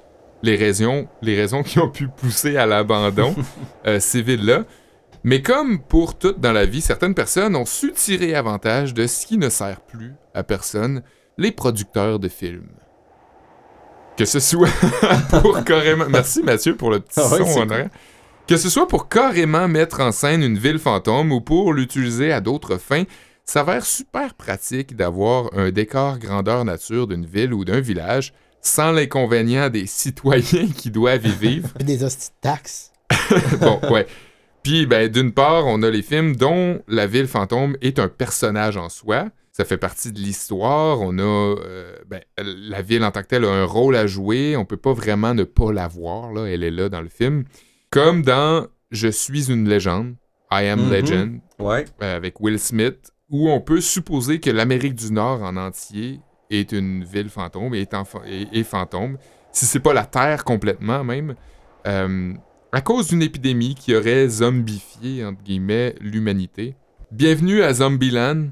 les, 0.43 0.57
raisons, 0.57 1.09
les 1.21 1.37
raisons 1.37 1.63
qui 1.63 1.79
ont 1.79 1.91
pu 1.91 2.09
pousser 2.09 2.57
à 2.57 2.65
l'abandon 2.65 3.35
euh, 3.87 4.01
ces 4.01 4.23
villes-là. 4.23 4.65
Mais 5.25 5.43
comme 5.43 5.83
pour 5.83 6.19
tout 6.19 6.33
dans 6.33 6.53
la 6.53 6.65
vie, 6.65 6.81
certaines 6.81 7.15
personnes 7.15 7.55
ont 7.55 7.67
su 7.67 7.93
tirer 7.93 8.35
avantage 8.35 8.95
de 8.95 9.07
ce 9.07 9.27
qui 9.27 9.37
ne 9.37 9.51
sert 9.51 9.83
plus 9.83 10.13
à 10.35 10.43
personne, 10.43 11.03
les 11.39 11.53
producteurs 11.53 12.19
de 12.19 12.29
films. 12.29 12.71
Que 14.17 14.25
ce 14.25 14.39
soit 14.41 14.69
pour 15.31 15.65
carrément... 15.65 16.07
Merci 16.09 16.43
Mathieu 16.43 16.77
pour 16.77 16.91
le 16.91 17.01
petit 17.01 17.21
Ah 17.21 17.29
ouais, 17.29 17.45
son 17.45 17.71
en. 17.71 17.89
Que 18.47 18.57
ce 18.57 18.69
soit 18.69 18.87
pour 18.87 19.09
carrément 19.09 19.67
mettre 19.69 20.01
en 20.01 20.13
scène 20.13 20.43
une 20.43 20.59
ville 20.59 20.79
fantôme 20.79 21.33
ou 21.33 21.41
pour 21.41 21.73
l'utiliser 21.73 22.31
à 22.33 22.41
d'autres 22.41 22.77
fins, 22.77 23.05
s'avère 23.45 23.85
super 23.85 24.35
pratique 24.35 24.97
d'avoir 24.97 25.51
un 25.57 25.71
décor 25.71 26.19
grandeur 26.19 26.65
nature 26.65 27.07
d'une 27.07 27.27
ville 27.27 27.53
ou 27.53 27.65
d'un 27.65 27.81
village 27.81 28.33
sans 28.61 28.93
l'inconvénient 28.93 29.69
des 29.69 29.87
citoyens 29.87 30.69
qui 30.77 30.91
doivent 30.91 31.27
y 31.27 31.31
vivre. 31.31 31.69
Puis 31.77 31.85
des 31.85 32.03
hosties 32.03 32.31
taxes. 32.41 32.93
bon, 33.61 33.81
ouais. 33.91 34.07
Puis, 34.63 34.87
ben, 34.87 35.09
d'une 35.09 35.33
part, 35.33 35.67
on 35.67 35.83
a 35.83 35.91
les 35.91 36.03
films 36.03 36.37
dont 36.37 36.83
la 36.89 37.07
ville 37.07 37.29
fantôme 37.29 37.77
est 37.83 37.99
un 37.99 38.09
personnage 38.09 38.79
en 38.79 38.89
soi. 38.89 39.27
Ça 39.57 39.65
fait 39.65 39.79
partie 39.79 40.11
de 40.11 40.19
l'histoire. 40.19 41.01
On 41.01 41.17
a. 41.17 41.23
euh, 41.23 41.95
ben, 42.09 42.21
la 42.37 42.83
ville 42.83 43.05
en 43.05 43.13
tant 43.13 43.23
que 43.23 43.29
telle 43.29 43.45
a 43.45 43.51
un 43.53 43.65
rôle 43.65 43.95
à 43.95 44.09
jouer. 44.09 44.57
On 44.57 44.65
peut 44.65 44.77
pas 44.77 44.93
vraiment 44.93 45.33
ne 45.33 45.45
pas 45.45 45.73
la 45.73 45.87
voir, 45.87 46.33
là. 46.33 46.47
Elle 46.47 46.65
est 46.65 46.73
là 46.73 46.89
dans 46.89 47.01
le 47.01 47.09
film. 47.09 47.45
Comme 47.91 48.23
dans 48.23 48.67
Je 48.91 49.09
suis 49.09 49.51
une 49.51 49.69
légende, 49.69 50.15
I 50.53 50.67
Am 50.67 50.81
Mhm. 50.87 50.91
Legend, 50.93 51.41
Ouais. 51.61 51.85
euh, 52.03 52.17
avec 52.17 52.41
Will 52.41 52.59
Smith, 52.59 53.13
où 53.31 53.49
on 53.49 53.61
peut 53.61 53.81
supposer 53.81 54.39
que 54.41 54.51
l'Amérique 54.51 54.95
du 54.97 55.13
Nord 55.13 55.43
en 55.43 55.57
entier 55.57 56.21
est 56.51 56.71
une 56.73 57.03
ville 57.05 57.29
fantôme 57.29 57.75
et 57.75 57.87
est, 58.53 58.63
fantôme, 58.63 59.19
si 59.53 59.67
c'est 59.67 59.81
pas 59.81 59.93
la 59.95 60.05
Terre 60.05 60.45
complètement 60.45 61.03
même, 61.03 61.35
euh, 61.89 62.35
à 62.73 62.81
cause 62.83 63.09
d'une 63.09 63.23
épidémie 63.23 63.75
qui 63.75 63.95
aurait 63.97 64.29
zombifié, 64.29 65.25
entre 65.25 65.43
guillemets, 65.43 65.95
l'humanité. 66.01 66.77
Bienvenue 67.11 67.63
à 67.63 67.73
Zombieland, 67.73 68.49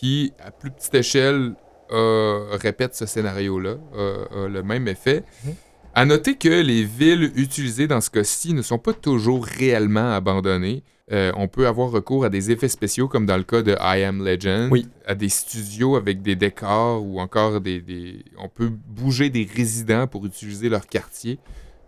qui, 0.00 0.32
à 0.42 0.50
plus 0.50 0.70
petite 0.70 0.94
échelle, 0.94 1.52
euh, 1.92 2.46
répète 2.52 2.94
ce 2.94 3.04
scénario-là, 3.04 3.74
euh, 3.96 4.46
a 4.46 4.48
le 4.48 4.62
même 4.62 4.88
effet. 4.88 5.24
Mhm. 5.44 5.54
À 5.94 6.04
noter 6.06 6.36
que 6.36 6.48
les 6.48 6.84
villes 6.84 7.32
utilisées 7.34 7.86
dans 7.86 8.00
ce 8.00 8.08
cas-ci 8.10 8.54
ne 8.54 8.62
sont 8.62 8.78
pas 8.78 8.92
toujours 8.94 9.44
réellement 9.44 10.12
abandonnées. 10.12 10.84
Euh, 11.12 11.32
on 11.36 11.48
peut 11.48 11.66
avoir 11.66 11.90
recours 11.90 12.24
à 12.24 12.28
des 12.30 12.50
effets 12.52 12.68
spéciaux 12.68 13.08
comme 13.08 13.26
dans 13.26 13.36
le 13.36 13.42
cas 13.42 13.62
de 13.62 13.72
I 13.80 14.04
Am 14.04 14.24
Legend, 14.24 14.70
Oui. 14.70 14.86
à 15.04 15.14
des 15.16 15.28
studios 15.28 15.96
avec 15.96 16.22
des 16.22 16.36
décors 16.36 17.04
ou 17.04 17.20
encore 17.20 17.60
des, 17.60 17.80
des- 17.80 18.24
On 18.38 18.48
peut 18.48 18.70
bouger 18.70 19.28
des 19.28 19.46
résidents 19.52 20.06
pour 20.06 20.24
utiliser 20.24 20.68
leur 20.68 20.86
quartier. 20.86 21.38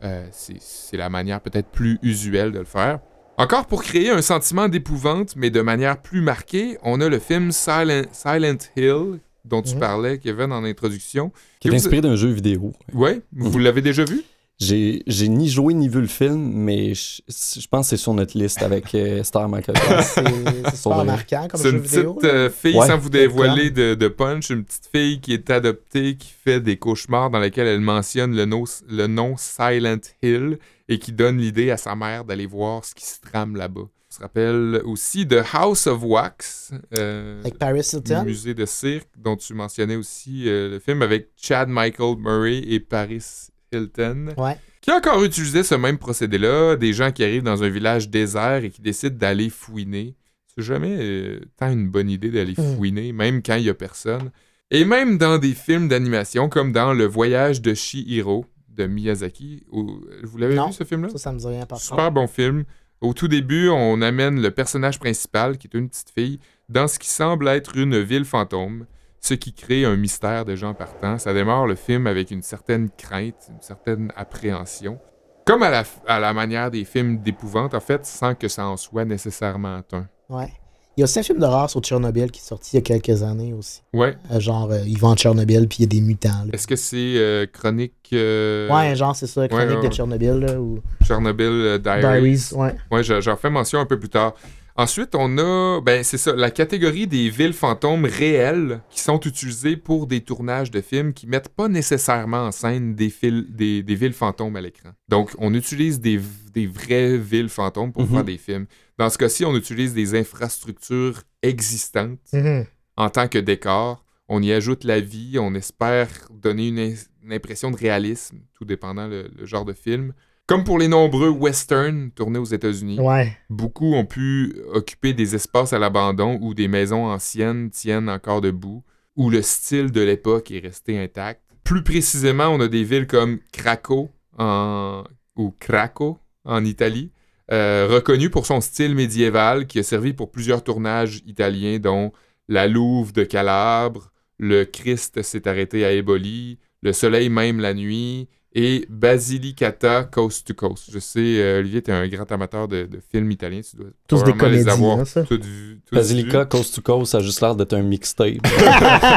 Euh, 0.03 0.27
c'est 0.33 0.96
la 0.96 1.09
manière 1.09 1.40
peut-être 1.40 1.68
plus 1.68 1.98
usuelle 2.03 2.51
de 2.51 2.59
le 2.59 2.64
faire. 2.64 2.98
Encore 3.38 3.66
pour 3.66 3.82
créer 3.82 4.10
un 4.10 4.22
sentiment 4.22 4.68
d'épouvante, 4.68 5.34
mais 5.36 5.50
de 5.50 5.60
manière 5.62 6.00
plus 6.00 6.20
marquée, 6.20 6.76
on 6.82 7.00
a 7.00 7.08
le 7.08 7.18
film 7.18 7.50
Silent, 7.50 8.02
Silent 8.12 8.58
Hill, 8.76 9.18
dont 9.44 9.62
tu 9.62 9.74
Mhm. 9.74 9.80
parlais, 9.80 10.18
Kevin, 10.18 10.52
en 10.52 10.64
introduction. 10.64 11.32
Qui 11.58 11.68
est 11.68 11.70
vous- 11.70 11.76
inspiré 11.76 12.02
d'un 12.02 12.14
jeu 12.16 12.28
vidéo. 12.28 12.72
Ouais, 12.92 13.20
vous 13.34 13.58
l'avez 13.58 13.80
déjà 13.82 14.04
vu? 14.04 14.22
J'ai 14.60 15.02
ni 15.28 15.48
joué 15.48 15.74
ni 15.74 15.88
vu 15.88 16.00
le 16.02 16.06
film, 16.06 16.36
mais 16.54 16.94
je, 16.94 17.20
je 17.26 17.66
pense 17.66 17.86
que 17.86 17.90
c'est 17.90 17.96
sur 17.96 18.14
notre 18.14 18.38
liste 18.38 18.62
avec 18.62 18.94
euh, 18.94 19.24
Star 19.24 19.48
Michael. 19.48 19.74
C'est 20.02 20.76
super 20.76 20.98
vrai. 20.98 21.04
marquant 21.04 21.48
comme 21.50 21.58
C'est 21.60 21.70
jeu 21.70 21.76
une 21.78 21.82
vidéo. 21.82 22.14
petite 22.14 22.30
euh, 22.32 22.50
fille, 22.50 22.76
Ouais. 22.76 22.86
sans 22.86 22.96
vous 22.98 23.08
dévoiler 23.10 23.70
de, 23.70 23.94
de 23.94 24.08
punch, 24.08 24.50
une 24.50 24.62
petite 24.62 24.88
fille 24.94 25.20
qui 25.20 25.32
est 25.32 25.50
adoptée, 25.50 26.16
qui 26.16 26.32
fait 26.44 26.60
des 26.60 26.76
cauchemars 26.76 27.30
dans 27.30 27.40
lesquels 27.40 27.66
elle 27.66 27.80
mentionne 27.80 28.36
le 28.36 29.06
nom 29.08 29.34
Silent 29.36 29.98
Hill 30.22 30.58
et 30.92 30.98
qui 30.98 31.12
donne 31.12 31.38
l'idée 31.38 31.70
à 31.70 31.76
sa 31.76 31.94
mère 31.96 32.24
d'aller 32.24 32.46
voir 32.46 32.85
ce 32.85 32.94
qui 32.94 33.05
se 33.07 33.20
trame 33.20 33.57
là-bas. 33.57 33.81
On 33.83 34.14
se 34.14 34.20
rappelle 34.20 34.83
aussi 34.85 35.24
de 35.24 35.42
House 35.55 35.87
of 35.87 36.02
Wax, 36.02 36.72
euh, 36.98 37.40
Avec 37.40 37.59
Paris 37.59 37.81
le 37.92 37.98
Hilton. 37.98 38.24
musée 38.24 38.52
de 38.55 38.66
cirque, 38.66 39.09
dont 39.16 39.37
tu 39.37 39.55
mentionnais 39.55 39.96
aussi 39.96 40.44
euh, 40.48 40.68
le 40.68 40.78
film 40.78 41.00
avec 41.00 41.31
Chad 41.37 41.68
Michael 41.68 42.16
Murray 42.18 42.59
et 42.59 42.78
Paris 42.81 43.24
Hilton 43.72 44.35
Ouais. 44.37 44.59
qui 44.83 44.90
a 44.90 44.96
encore 44.96 45.22
utilisé 45.24 45.62
ce 45.62 45.74
même 45.74 45.96
procédé-là, 45.98 46.76
des 46.76 46.92
gens 46.92 47.11
qui 47.11 47.24
arrivent 47.24 47.42
dans 47.42 47.62
un 47.62 47.68
village 47.70 48.11
désert 48.11 48.62
et 48.64 48.70
qui 48.70 48.83
décident 48.83 49.16
d'aller 49.16 49.48
fouiner. 49.48 50.14
C'est 50.55 50.62
jamais 50.62 50.98
euh, 51.00 51.40
tant 51.57 51.70
une 51.72 51.88
bonne 51.88 52.11
idée 52.11 52.31
d'aller 52.31 52.55
Mm. 52.59 52.76
fouiner, 52.76 53.12
même 53.12 53.42
quand 53.42 53.55
il 53.57 53.64
y 53.64 53.70
a 53.70 53.74
personne. 53.74 54.31
Et 54.70 54.85
même 54.85 55.16
dans 55.16 55.38
des 55.38 55.55
films 55.55 55.88
d'animation, 55.88 56.48
comme 56.50 56.72
dans 56.72 56.92
Le 56.92 57.07
Voyage 57.07 57.62
de 57.62 57.72
Shihiro 57.72 58.44
de 58.72 58.87
Miyazaki. 58.87 59.64
vous 59.70 60.38
l'avez 60.38 60.54
vu 60.54 60.72
ce 60.72 60.85
film-là? 60.85 61.11
Ça, 61.11 61.18
ça 61.18 61.32
me 61.32 61.38
dit 61.38 61.46
rien 61.46 61.66
par 61.66 61.78
contre. 61.78 61.85
Super 61.85 62.12
bon 62.12 62.26
film. 62.26 62.64
Au 63.00 63.14
tout 63.14 63.28
début, 63.28 63.68
on 63.68 64.00
amène 64.00 64.40
le 64.40 64.50
personnage 64.52 65.00
principal, 65.00 65.58
qui 65.58 65.66
est 65.66 65.76
une 65.76 65.88
petite 65.88 66.11
fille, 66.11 66.38
dans 66.68 66.87
ce 66.87 66.98
qui 66.98 67.08
semble 67.08 67.48
être 67.48 67.76
une 67.76 68.00
ville 68.00 68.24
fantôme, 68.24 68.87
ce 69.20 69.35
qui 69.35 69.52
crée 69.52 69.85
un 69.85 69.96
mystère 69.96 70.44
de 70.44 70.54
gens 70.54 70.72
partant. 70.72 71.18
Ça 71.18 71.35
démarre 71.35 71.66
le 71.66 71.74
film 71.74 72.06
avec 72.06 72.30
une 72.30 72.42
certaine 72.42 72.90
crainte, 72.90 73.48
une 73.48 73.61
certaine 73.61 74.12
appréhension. 74.16 75.00
Comme 75.44 75.64
à 75.64 75.70
la, 75.70 75.82
à 76.06 76.20
la 76.20 76.32
manière 76.32 76.70
des 76.70 76.85
films 76.85 77.18
d'épouvante, 77.18 77.74
en 77.74 77.80
fait, 77.80 78.06
sans 78.06 78.37
que 78.37 78.46
ça 78.46 78.66
en 78.68 78.76
soit 78.76 79.04
nécessairement 79.04 79.82
un. 79.92 80.08
Ouais. 80.28 80.52
Il 80.96 81.00
y 81.00 81.02
a 81.02 81.05
aussi 81.05 81.18
un 81.18 81.22
film 81.22 81.38
d'horreur 81.38 81.70
sur 81.70 81.81
Tchernobyl 81.81 82.31
qui 82.31 82.40
est 82.40 82.44
sorti 82.44 82.70
il 82.72 82.76
y 82.76 82.78
a 82.78 82.83
quelques 82.83 83.22
années 83.22 83.55
aussi. 83.55 83.81
Ouais. 83.94 84.14
Euh, 84.31 84.40
genre, 84.40 84.70
euh, 84.70 84.81
ils 84.87 84.98
vont 84.98 85.09
en 85.09 85.16
Tchernobyl 85.16 85.66
puis 85.66 85.78
il 85.78 85.83
y 85.83 85.85
a 85.85 85.88
des 85.88 86.00
mutants. 86.02 86.46
Est-ce 86.52 86.66
que 86.66 86.76
c'est 86.76 86.96
euh, 87.16 87.46
Chronique 87.50 87.94
euh, 88.12 88.68
Ouais, 88.68 88.94
genre, 88.94 89.16
c'est 89.16 89.26
ça, 89.26 89.48
Chronique 89.48 89.68
ouais, 89.70 89.76
ouais. 89.76 89.88
de 89.88 89.92
Tchernobyl. 89.94 90.33
Là, 90.33 90.61
ou 90.61 90.81
Chernobyl 91.07 91.46
euh, 91.46 91.78
Diaries? 91.78 92.00
Diaries. 92.00 92.48
Ouais. 92.55 92.74
Ouais, 92.90 93.02
j'en 93.02 93.37
fais 93.37 93.48
mention 93.50 93.81
un 93.81 93.87
peu 93.87 93.98
plus 93.98 94.11
tard. 94.11 94.35
Ensuite, 94.74 95.14
on 95.14 95.37
a, 95.37 95.81
ben 95.83 96.02
c'est 96.02 96.16
ça, 96.16 96.35
la 96.35 96.50
catégorie 96.50 97.07
des 97.07 97.28
villes 97.28 97.52
fantômes 97.52 98.07
réelles 98.07 98.81
qui 98.88 99.00
sont 99.00 99.20
utilisées 99.20 99.76
pour 99.76 100.07
des 100.07 100.22
tournages 100.22 100.70
de 100.70 100.81
films 100.81 101.12
qui 101.12 101.26
mettent 101.26 101.50
pas 101.50 101.68
nécessairement 101.68 102.46
en 102.46 102.52
scène 102.52 102.94
des, 102.94 103.12
des, 103.50 103.83
des 103.83 103.94
villes 103.94 104.14
fantômes 104.14 104.57
à 104.57 104.62
l'écran. 104.62 104.88
Donc, 105.11 105.31
on 105.38 105.52
utilise 105.52 106.00
des, 106.00 106.18
vraies 106.66 107.18
villes 107.18 107.50
fantômes 107.50 107.92
pour 107.92 108.05
Mhm. 108.05 108.09
faire 108.09 108.24
des 108.24 108.38
films. 108.38 108.66
Dans 108.98 109.11
ce 109.11 109.18
cas-ci, 109.18 109.44
on 109.44 109.57
utilise 109.57 109.94
des 109.94 110.14
infrastructures 110.18 111.22
existantes 111.42 112.18
Mhm. 112.33 112.66
en 112.96 113.11
tant 113.11 113.28
que 113.28 113.38
décor. 113.38 114.05
On 114.28 114.42
y 114.42 114.52
ajoute 114.52 114.85
la 114.85 115.00
vie, 115.00 115.38
on 115.38 115.55
espère 115.55 116.09
donner 116.31 116.68
une, 116.68 116.94
impression 117.31 117.70
de 117.70 117.76
réalisme, 117.76 118.38
tout 118.55 118.64
dépendant 118.64 119.07
le, 119.07 119.28
le 119.37 119.46
genre 119.46 119.64
de 119.64 119.72
film. 119.72 120.12
Comme 120.46 120.64
pour 120.64 120.78
les 120.78 120.88
nombreux 120.88 121.28
westerns 121.31 122.11
tournés 122.11 122.38
aux 122.38 122.44
États-Unis, 122.44 122.98
Ouais. 123.00 123.37
beaucoup 123.48 123.94
ont 123.94 124.05
pu 124.07 124.55
occuper 124.72 125.12
des 125.14 125.35
espaces 125.35 125.72
à 125.72 125.78
l'abandon 125.78 126.38
où 126.42 126.52
des 126.52 126.66
maisons 126.68 127.07
anciennes 127.07 127.70
tiennent 127.70 128.09
encore 128.11 128.40
debout, 128.40 128.83
où 129.16 129.31
le 129.31 129.40
style 129.42 129.92
de 129.92 130.00
l'époque 130.00 130.50
est 130.50 130.59
resté 130.59 130.98
intact. 130.98 131.42
Plus 131.64 131.85
précisément, 131.85 132.48
on 132.48 132.61
a 132.61 132.68
des 132.68 132.83
villes 132.85 133.07
comme 133.07 133.38
Craco 133.52 134.11
en... 134.38 135.05
ou 135.37 135.55
Craco 135.61 136.18
en 136.44 136.64
Italie, 136.64 137.12
euh, 137.52 137.86
reconnu 137.90 138.30
pour 138.30 138.46
son 138.46 138.60
style 138.60 138.94
médiéval 138.94 139.66
qui 139.66 139.78
a 139.78 139.82
servi 139.82 140.14
pour 140.14 140.30
plusieurs 140.30 140.64
tournages 140.64 141.22
italiens, 141.26 141.78
dont 141.78 142.12
La 142.48 142.66
Louve 142.66 143.12
de 143.12 143.24
Calabre, 143.24 144.10
Le 144.38 144.64
Christ 144.64 145.22
s'est 145.22 145.46
arrêté 145.46 145.84
à 145.84 145.92
Éboli, 145.92 146.58
Le 146.82 146.92
Soleil 146.92 147.28
même 147.28 147.60
la 147.60 147.74
nuit 147.74 148.28
et 148.54 148.86
Basilicata 148.90 150.04
Coast 150.04 150.46
to 150.46 150.54
Coast. 150.54 150.90
Je 150.92 150.98
sais, 150.98 151.20
euh, 151.40 151.60
Olivier, 151.60 151.82
tu 151.82 151.90
es 151.90 151.94
un 151.94 152.06
grand 152.08 152.30
amateur 152.32 152.68
de, 152.68 152.84
de 152.86 153.00
films 153.10 153.30
italiens. 153.30 153.60
Tu 153.68 153.76
dois 153.76 153.86
Tous 154.08 154.16
des 154.22 154.32
probablement 154.32 154.48
les 154.58 154.64
comédies, 154.64 154.70
avoir 154.70 154.98
hein, 155.00 155.04
ça. 155.04 155.22
toutes 155.22 155.44
vues- 155.44 155.80
toutes 155.86 155.94
Basilica, 155.98 156.42
vues. 156.42 156.48
Coast 156.48 156.74
to 156.74 156.82
Coast, 156.82 157.12
ça 157.12 157.18
a 157.18 157.20
juste 157.22 157.40
l'air 157.40 157.54
d'être 157.56 157.72
un 157.74 157.82
mixtape. 157.82 158.36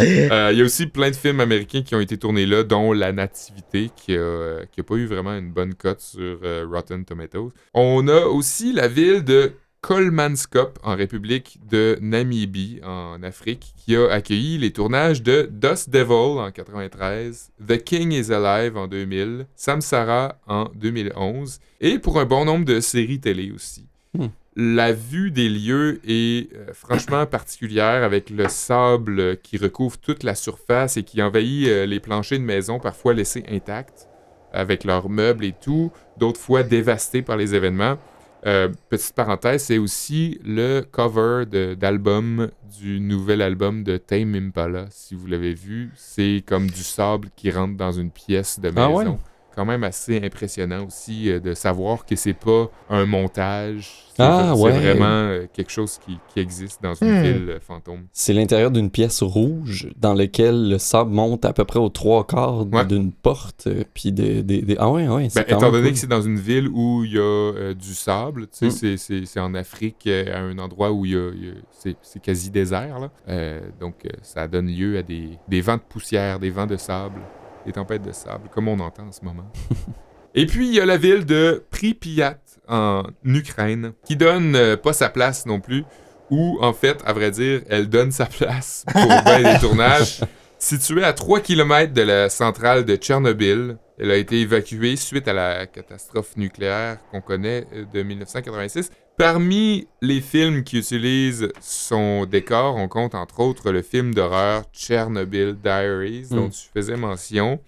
Euh, 0.00 0.50
Il 0.52 0.58
y 0.58 0.62
a 0.62 0.64
aussi 0.64 0.86
plein 0.86 1.10
de 1.10 1.16
films 1.16 1.40
américains 1.40 1.82
qui 1.82 1.94
ont 1.94 2.00
été 2.00 2.16
tournés 2.18 2.46
là, 2.46 2.62
dont 2.64 2.92
La 2.92 3.12
Nativité, 3.12 3.90
qui 3.94 4.14
a, 4.14 4.20
euh, 4.20 4.64
qui 4.72 4.80
a 4.80 4.84
pas 4.84 4.94
eu 4.96 5.06
vraiment 5.06 5.32
une 5.36 5.50
bonne 5.52 5.74
cote 5.74 6.00
sur 6.00 6.38
euh, 6.44 6.66
Rotten 6.70 7.04
Tomatoes. 7.04 7.52
On 7.74 8.06
a 8.08 8.20
aussi 8.26 8.72
la 8.72 8.88
ville 8.88 9.24
de 9.24 9.52
Kolmanskop, 9.84 10.78
en 10.82 10.96
République 10.96 11.58
de 11.68 11.98
Namibie, 12.00 12.80
en 12.82 13.22
Afrique, 13.22 13.74
qui 13.76 13.94
a 13.94 14.10
accueilli 14.10 14.56
les 14.56 14.70
tournages 14.70 15.22
de 15.22 15.46
Dust 15.52 15.90
Devil 15.90 16.40
en 16.40 16.50
93, 16.50 17.52
The 17.68 17.76
King 17.84 18.10
is 18.12 18.32
Alive 18.32 18.78
en 18.78 18.86
2000, 18.86 19.44
Samsara 19.54 20.38
en 20.46 20.70
2011, 20.74 21.60
et 21.82 21.98
pour 21.98 22.18
un 22.18 22.24
bon 22.24 22.46
nombre 22.46 22.64
de 22.64 22.80
séries 22.80 23.20
télé 23.20 23.52
aussi. 23.54 23.84
Hmm. 24.14 24.28
La 24.56 24.94
vue 24.94 25.30
des 25.30 25.50
lieux 25.50 26.00
est 26.08 26.50
euh, 26.54 26.72
franchement 26.72 27.26
particulière 27.26 28.04
avec 28.04 28.30
le 28.30 28.48
sable 28.48 29.36
qui 29.42 29.58
recouvre 29.58 29.98
toute 29.98 30.22
la 30.22 30.34
surface 30.34 30.96
et 30.96 31.02
qui 31.02 31.20
envahit 31.20 31.68
euh, 31.68 31.84
les 31.84 32.00
planchers 32.00 32.38
de 32.38 32.44
maison, 32.44 32.80
parfois 32.80 33.12
laissés 33.12 33.44
intacts, 33.50 34.08
avec 34.50 34.84
leurs 34.84 35.10
meubles 35.10 35.44
et 35.44 35.52
tout, 35.52 35.92
d'autres 36.16 36.40
fois 36.40 36.62
dévastés 36.62 37.20
par 37.20 37.36
les 37.36 37.54
événements. 37.54 37.98
Euh, 38.46 38.68
petite 38.90 39.14
parenthèse, 39.14 39.64
c'est 39.64 39.78
aussi 39.78 40.38
le 40.44 40.82
cover 40.82 41.46
d'album 41.76 42.50
du 42.78 43.00
nouvel 43.00 43.40
album 43.40 43.82
de 43.84 43.96
Tame 43.96 44.34
Impala. 44.34 44.86
Si 44.90 45.14
vous 45.14 45.26
l'avez 45.26 45.54
vu, 45.54 45.90
c'est 45.96 46.42
comme 46.46 46.66
du 46.70 46.82
sable 46.82 47.28
qui 47.36 47.50
rentre 47.50 47.76
dans 47.76 47.92
une 47.92 48.10
pièce 48.10 48.60
de 48.60 48.68
Ah 48.76 48.88
maison. 48.88 49.12
ouais? 49.12 49.18
Quand 49.54 49.64
même 49.64 49.84
assez 49.84 50.20
impressionnant 50.22 50.86
aussi 50.86 51.30
euh, 51.30 51.40
de 51.40 51.54
savoir 51.54 52.04
que 52.04 52.16
c'est 52.16 52.34
pas 52.34 52.70
un 52.90 53.06
montage. 53.06 53.90
C'est 54.16 54.22
Ah, 54.22 54.52
c'est 54.54 54.62
ouais. 54.62 54.70
vraiment 54.72 55.04
euh, 55.06 55.46
quelque 55.52 55.70
chose 55.72 55.98
qui, 55.98 56.18
qui 56.32 56.38
existe 56.40 56.80
dans 56.82 56.94
une 56.94 57.08
Hmm. 57.18 57.22
ville 57.22 57.50
euh, 57.50 57.60
fantôme. 57.60 58.04
C'est 58.12 58.32
l'intérieur 58.32 58.70
d'une 58.70 58.90
pièce 58.90 59.22
rouge 59.22 59.88
dans 59.96 60.14
laquelle 60.14 60.68
le 60.70 60.78
sable 60.78 61.10
monte 61.10 61.44
à 61.44 61.52
peu 61.52 61.64
près 61.64 61.80
aux 61.80 61.88
trois 61.88 62.24
quarts 62.26 62.64
Ouais. 62.72 62.84
d'une 62.84 63.12
porte. 63.12 63.66
euh, 63.66 63.82
Puis 63.92 64.12
des, 64.12 64.42
des, 64.42 64.62
des- 64.62 64.76
Ah 64.78 64.90
ouais, 64.90 65.08
ouais. 65.08 65.28
c'est 65.30 65.46
Ben, 65.48 65.56
étant 65.56 65.70
donné 65.72 65.84
cool. 65.88 65.92
que 65.94 65.98
c'est 65.98 66.06
dans 66.06 66.22
une 66.22 66.38
ville 66.38 66.68
où 66.68 67.04
il 67.04 67.12
y 67.14 67.18
a 67.18 67.22
euh, 67.22 67.74
du 67.74 67.92
sable, 67.94 68.42
tu 68.46 68.50
sais, 68.52 68.66
Mm. 68.66 68.70
c'est- 68.70 68.96
c'est 68.96 69.26
c'est 69.26 69.40
en 69.40 69.54
Afrique, 69.54 70.06
à 70.06 70.38
un 70.38 70.58
endroit 70.58 70.92
où 70.92 71.04
il 71.04 71.12
y 71.12 71.16
a, 71.16 71.30
il 71.34 71.44
y 71.46 71.50
a- 71.50 71.54
c'est 71.72 71.96
c'est 72.02 72.22
quasi 72.22 72.50
désert. 72.50 72.98
Là. 73.00 73.10
Euh, 73.28 73.60
donc, 73.80 73.94
ça 74.22 74.46
donne 74.46 74.68
lieu 74.68 74.98
à 74.98 75.02
des, 75.02 75.30
des 75.48 75.60
vents 75.60 75.76
de 75.76 75.82
poussière, 75.88 76.38
des 76.38 76.50
vents 76.50 76.66
de 76.66 76.76
sable, 76.76 77.20
des 77.64 77.72
tempêtes 77.72 78.02
de 78.02 78.12
sable, 78.12 78.48
comme 78.50 78.68
on 78.68 78.78
entend 78.80 79.08
en 79.08 79.12
ce 79.12 79.24
moment. 79.24 79.50
Et 80.34 80.46
puis, 80.46 80.68
il 80.68 80.74
y 80.74 80.80
a 80.80 80.86
la 80.86 80.96
ville 80.96 81.24
de 81.24 81.64
Pripyat 81.70 82.38
en 82.68 83.04
Ukraine, 83.24 83.92
qui 84.04 84.16
donne 84.16 84.56
euh, 84.56 84.76
pas 84.76 84.92
sa 84.92 85.08
place 85.08 85.46
non 85.46 85.60
plus, 85.60 85.84
ou 86.30 86.58
en 86.60 86.72
fait, 86.72 87.00
à 87.04 87.12
vrai 87.12 87.30
dire, 87.30 87.62
elle 87.68 87.88
donne 87.88 88.10
sa 88.10 88.26
place 88.26 88.84
pour 88.92 89.06
bien 89.06 89.52
des 89.52 89.60
tournages. 89.60 90.20
Située 90.58 91.04
à 91.04 91.12
3 91.12 91.40
km 91.40 91.92
de 91.92 92.02
la 92.02 92.30
centrale 92.30 92.84
de 92.84 92.96
Tchernobyl, 92.96 93.76
elle 93.98 94.10
a 94.10 94.16
été 94.16 94.40
évacuée 94.40 94.96
suite 94.96 95.28
à 95.28 95.32
la 95.32 95.66
catastrophe 95.66 96.36
nucléaire 96.36 96.98
qu'on 97.10 97.20
connaît 97.20 97.66
euh, 97.72 97.84
de 97.92 98.02
1986. 98.02 98.90
Parmi 99.16 99.86
les 100.02 100.20
films 100.20 100.64
qui 100.64 100.78
utilisent 100.78 101.48
son 101.60 102.26
décor, 102.26 102.74
on 102.74 102.88
compte 102.88 103.14
entre 103.14 103.40
autres 103.40 103.70
le 103.70 103.82
film 103.82 104.12
d'horreur 104.12 104.64
Chernobyl 104.72 105.54
Diaries, 105.62 106.26
dont 106.30 106.46
Mm. 106.48 106.50
tu 106.50 106.68
faisais 106.74 106.96
mention, 106.96 107.60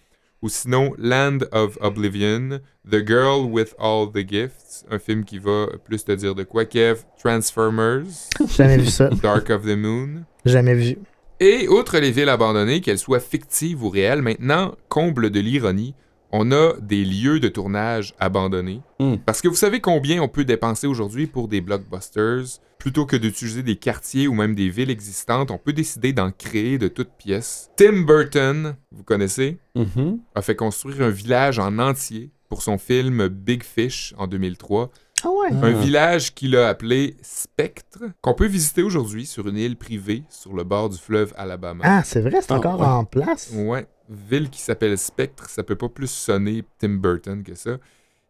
ou 0.43 0.49
sinon 0.49 0.93
Land 0.99 1.39
of 1.53 1.79
Oblivion, 1.81 2.59
The 2.91 3.07
Girl 3.07 3.47
with 3.49 3.77
All 3.79 4.09
the 4.13 4.29
Gifts, 4.29 4.85
un 4.91 4.99
film 4.99 5.25
qui 5.25 5.39
va 5.39 5.69
plus 5.85 6.05
te 6.05 6.11
dire 6.13 6.35
de 6.35 6.43
quoi, 6.43 6.65
Kev, 6.65 7.05
Transformers, 7.23 8.03
Jamais 8.57 8.79
vu 8.79 8.87
ça. 8.87 9.09
Dark 9.23 9.49
of 9.51 9.63
the 9.63 9.77
Moon. 9.77 10.25
Jamais 10.45 10.75
vu. 10.75 10.99
Et 11.39 11.69
outre 11.69 11.99
les 11.99 12.11
villes 12.11 12.29
abandonnées, 12.29 12.81
qu'elles 12.81 12.99
soient 12.99 13.21
fictives 13.21 13.85
ou 13.85 13.89
réelles, 13.89 14.23
maintenant, 14.23 14.75
comble 14.89 15.31
de 15.31 15.39
l'ironie, 15.39 15.95
on 16.39 16.53
a 16.53 16.75
des 16.81 17.05
lieux 17.05 17.41
de 17.41 17.49
tournage 17.49 18.15
abandonnés. 18.19 18.81
Hmm. 19.01 19.17
Parce 19.25 19.41
que 19.41 19.49
vous 19.49 19.55
savez 19.57 19.81
combien 19.81 20.21
on 20.23 20.29
peut 20.29 20.45
dépenser 20.45 20.87
aujourd'hui 20.87 21.27
pour 21.27 21.49
des 21.49 21.61
blockbusters? 21.61 22.61
Plutôt 22.79 23.07
que 23.07 23.17
d'utiliser 23.17 23.63
des 23.63 23.77
quartiers 23.77 24.29
ou 24.29 24.35
même 24.35 24.55
des 24.55 24.69
villes 24.69 24.91
existantes, 24.91 25.51
on 25.51 25.59
peut 25.59 25.73
décider 25.73 26.13
d'en 26.13 26.31
créer 26.31 26.79
de 26.79 26.89
toutes 26.89 27.11
pièces. 27.19 27.71
Tim 27.77 28.03
Burton, 28.03 28.77
vous 28.93 29.03
connaissez, 29.03 29.59
Mhm. 29.75 30.19
a 30.35 30.43
fait 30.43 30.55
construire 30.57 31.01
un 31.03 31.09
village 31.11 31.59
en 31.59 31.79
entier 31.79 32.31
pour 32.49 32.63
son 32.63 32.79
film 32.79 33.29
Big 33.29 33.65
Fish 33.65 34.15
en 34.19 34.27
2003. 34.27 34.91
Ah 35.25 35.29
ouais. 35.31 35.49
Un 35.51 35.75
Ah. 35.75 35.81
village 35.81 36.35
qu'il 36.35 36.55
a 36.57 36.69
appelé 36.69 37.17
Spectre, 37.23 38.01
qu'on 38.21 38.35
peut 38.35 38.47
visiter 38.47 38.83
aujourd'hui 38.83 39.25
sur 39.27 39.49
une 39.49 39.57
île 39.57 39.77
privée 39.77 40.23
sur 40.29 40.53
le 40.55 40.63
bord 40.63 40.91
du 40.91 40.99
fleuve 40.99 41.33
Alabama. 41.37 41.83
Ah, 41.85 42.03
c'est 42.05 42.21
vrai, 42.21 42.41
c'est 42.43 42.53
Ah, 42.53 42.57
encore 42.57 42.79
ouais. 42.79 42.87
en 42.87 43.05
place. 43.07 43.51
Ouais, 43.55 43.87
ville 44.09 44.51
qui 44.51 44.61
s'appelle 44.61 44.97
Spectre, 44.99 45.49
ça 45.49 45.63
peut 45.63 45.77
pas 45.77 45.89
plus 45.89 46.11
sonner 46.11 46.65
Tim 46.79 46.91
Burton 46.97 47.43
que 47.43 47.55
ça. 47.55 47.79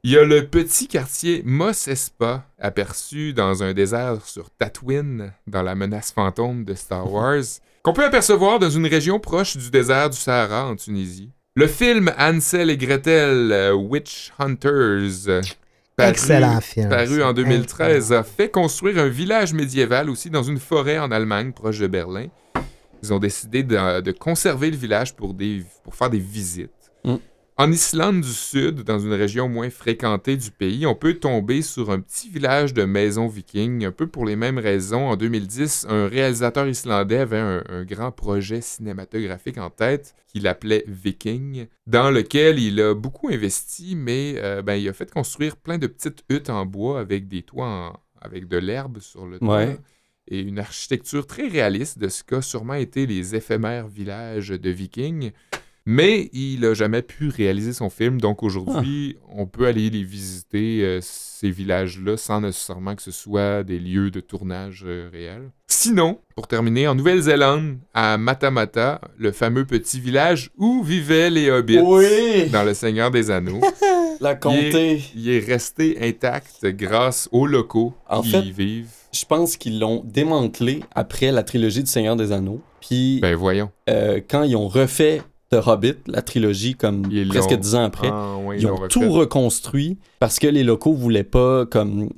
Il 0.03 0.13
y 0.13 0.19
a 0.19 0.25
le 0.25 0.47
petit 0.47 0.87
quartier 0.87 1.43
Mos 1.45 1.89
Espa, 1.89 2.47
aperçu 2.61 3.33
dans 3.33 3.63
un 3.63 3.73
désert 3.73 4.25
sur 4.25 4.51
Tatooine, 4.51 5.33
dans 5.47 5.63
la 5.63 5.75
menace 5.75 6.13
fantôme 6.13 6.65
de 6.65 6.75
Star 6.75 7.11
Wars, 7.13 7.43
qu'on 7.83 7.93
peut 7.93 8.05
apercevoir 8.05 8.59
dans 8.59 8.71
une 8.71 8.87
région 8.87 9.19
proche 9.19 9.57
du 9.57 9.71
désert 9.71 10.11
du 10.11 10.17
Sahara 10.17 10.67
en 10.69 10.77
Tunisie. 10.77 11.31
Le 11.57 11.67
film 11.67 12.13
Hansel 12.19 12.71
et 12.71 12.77
Gretel, 12.77 13.51
euh, 13.51 13.73
Witch 13.73 14.33
Hunters, 14.39 15.29
euh, 15.29 15.41
paru- 15.97 16.11
Excellent 16.11 16.61
film. 16.61 16.89
paru 16.91 17.23
en 17.23 17.29
ça. 17.29 17.33
2013, 17.33 18.13
a 18.13 18.23
fait 18.23 18.51
construire 18.51 18.99
un 18.99 19.09
village 19.09 19.55
médiéval 19.55 20.11
aussi 20.11 20.29
dans 20.31 20.43
une 20.43 20.59
forêt 20.59 20.99
en 20.99 21.11
Allemagne, 21.11 21.53
proche 21.53 21.79
de 21.79 21.87
Berlin. 21.87 22.27
Ils 23.03 23.13
ont 23.13 23.19
décidé 23.19 23.63
de, 23.63 24.01
de 24.01 24.13
conserver 24.13 24.71
le 24.71 24.77
village 24.77 25.15
pour, 25.15 25.35
des, 25.35 25.63
pour 25.85 25.95
faire 25.95 26.11
des 26.11 26.19
visites. 26.19 26.71
Mm. 27.05 27.17
En 27.59 27.73
Islande 27.73 28.21
du 28.21 28.29
Sud, 28.33 28.83
dans 28.83 28.99
une 28.99 29.15
région 29.15 29.49
moins 29.49 29.71
fréquentée 29.71 30.37
du 30.37 30.51
pays, 30.51 30.85
on 30.85 30.95
peut 30.95 31.15
tomber 31.15 31.63
sur 31.63 31.91
un 31.91 32.01
petit 32.01 32.29
village 32.29 32.75
de 32.75 32.85
maisons 32.85 33.29
vikings, 33.29 33.87
un 33.87 33.93
peu 33.93 34.07
pour 34.07 34.27
les 34.27 34.37
mêmes 34.37 34.59
raisons. 34.59 35.09
En 35.09 35.17
2010, 35.17 35.87
un 35.89 36.07
réalisateur 36.07 36.69
islandais 36.69 37.17
avait 37.17 37.39
un, 37.39 37.65
un 37.71 37.85
grand 37.85 38.13
projet 38.13 38.61
cinématographique 38.61 39.57
en 39.57 39.71
tête 39.71 40.15
qu'il 40.27 40.47
appelait 40.47 40.85
Viking, 40.87 41.67
dans 41.87 42.11
lequel 42.11 42.59
il 42.59 42.79
a 42.79 42.93
beaucoup 42.95 43.29
investi, 43.29 43.97
mais 43.97 44.35
euh, 44.37 44.61
ben, 44.61 44.75
il 44.75 44.87
a 44.89 44.93
fait 44.93 45.11
construire 45.11 45.57
plein 45.57 45.79
de 45.79 45.87
petites 45.87 46.25
huttes 46.29 46.51
en 46.51 46.67
bois 46.67 47.01
avec 47.01 47.27
des 47.27 47.41
toits 47.43 47.67
en- 47.67 48.01
avec 48.21 48.49
de 48.49 48.59
l'herbe 48.59 48.99
sur 49.01 49.25
le 49.25 49.39
toit. 49.39 49.57
Ouais. 49.57 49.79
Et 50.29 50.41
une 50.41 50.59
architecture 50.59 51.27
très 51.27 51.47
réaliste 51.49 51.99
de 51.99 52.09
ce 52.09 52.25
qu'a 52.25 52.43
sûrement 52.43 52.75
été 52.75 53.07
les 53.07 53.35
éphémères 53.37 53.87
villages 53.89 54.49
de 54.49 54.71
Vikings. 54.71 55.31
Mais 55.89 56.31
il 56.33 56.61
n'a 56.63 56.75
jamais 56.75 57.01
pu 57.03 57.29
réaliser 57.29 57.73
son 57.73 57.91
film, 57.91 58.21
donc 58.21 58.43
aujourd'hui, 58.43 59.19
on 59.29 59.47
peut 59.47 59.67
aller 59.67 59.89
les 59.89 60.03
visiter, 60.03 60.81
euh, 60.83 60.99
ces 61.01 61.49
villages-là, 61.49 62.17
sans 62.17 62.41
nécessairement 62.41 62.97
que 62.97 63.03
ce 63.03 63.13
soit 63.13 63.63
des 63.63 63.79
lieux 63.79 64.11
de 64.11 64.19
tournage 64.19 64.83
euh, 64.85 65.09
réels. 65.13 65.49
Sinon, 65.69 66.19
pour 66.35 66.49
terminer, 66.49 66.89
en 66.89 66.97
Nouvelle-Zélande, 66.97 67.79
à 67.95 68.19
Matamata, 68.19 69.01
le 69.17 69.31
fameux 69.31 69.65
petit 69.65 70.01
village 70.01 70.51
où 70.57 70.83
vivaient 70.83 71.31
les 71.31 71.53
hobbits 71.53 71.79
Oui! 71.79 72.51
dans 72.51 72.65
Le 72.65 72.75
Seigneur 72.75 73.13
des 73.13 73.31
Anneaux, 73.31 73.61
La 74.21 74.35
comté. 74.35 75.01
il 75.15 75.31
est 75.31 75.39
resté 75.39 75.99
intact 76.01 76.67
grâce 76.67 77.29
aux 77.31 77.47
locaux 77.47 77.95
En 78.09 78.23
qui 78.23 78.31
fait- 78.33 78.41
y 78.43 78.51
vivent. 78.51 78.91
Je 79.19 79.25
pense 79.25 79.57
qu'ils 79.57 79.79
l'ont 79.79 80.03
démantelé 80.05 80.81
après 80.95 81.33
la 81.33 81.43
trilogie 81.43 81.83
du 81.83 81.91
Seigneur 81.91 82.17
des 82.17 82.33
Anneaux. 82.33 82.61
Puis 82.81 83.19
Ben 83.21 83.35
voyons. 83.35 83.71
euh, 83.89 84.21
quand 84.29 84.43
ils 84.43 84.57
ont 84.57 84.69
refait 84.69 85.23
The 85.51 85.59
Hobbit, 85.65 85.95
la 86.09 86.23
trilogie, 86.23 86.75
comme 86.75 87.05
Ils 87.11 87.29
presque 87.29 87.55
dix 87.55 87.75
ans 87.77 87.85
après, 87.85 88.09
Ah, 88.13 88.37
ouais, 88.45 88.59
ils 88.59 88.67
ont 88.67 88.89
tout 88.89 89.11
reconstruit 89.13 89.97
parce 90.19 90.39
que 90.39 90.47
les 90.49 90.65
locaux 90.65 90.93
voulaient 90.93 91.23
pas 91.25 91.67
comme 91.67 92.09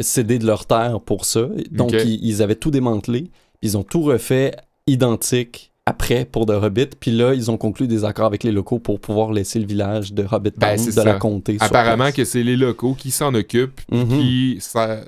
céder 0.00 0.38
de 0.38 0.46
leur 0.46 0.66
terre 0.66 1.00
pour 1.00 1.24
ça. 1.24 1.48
Donc 1.72 1.92
ils, 1.92 2.24
ils 2.24 2.42
avaient 2.42 2.54
tout 2.54 2.70
démantelé. 2.70 3.30
Ils 3.62 3.76
ont 3.76 3.82
tout 3.82 4.02
refait 4.02 4.52
identique 4.86 5.72
après 5.86 6.24
pour 6.24 6.46
The 6.46 6.50
Hobbit. 6.50 6.86
Puis 7.00 7.10
là, 7.10 7.34
ils 7.34 7.50
ont 7.50 7.56
conclu 7.56 7.88
des 7.88 8.04
accords 8.04 8.26
avec 8.26 8.44
les 8.44 8.52
locaux 8.52 8.78
pour 8.78 9.00
pouvoir 9.00 9.32
laisser 9.32 9.58
le 9.58 9.66
village 9.66 10.12
de 10.12 10.24
Hobbit 10.30 10.52
Ben, 10.56 10.76
de 10.84 10.90
ça. 10.90 11.04
la 11.04 11.14
comté. 11.14 11.56
Apparemment 11.60 12.12
que 12.12 12.24
c'est 12.24 12.42
les 12.42 12.56
locaux 12.56 12.94
qui 12.94 13.10
s'en 13.10 13.34
occupent, 13.34 13.80
Mhm. 13.90 14.08
qui 14.08 14.56
ça, 14.60 15.00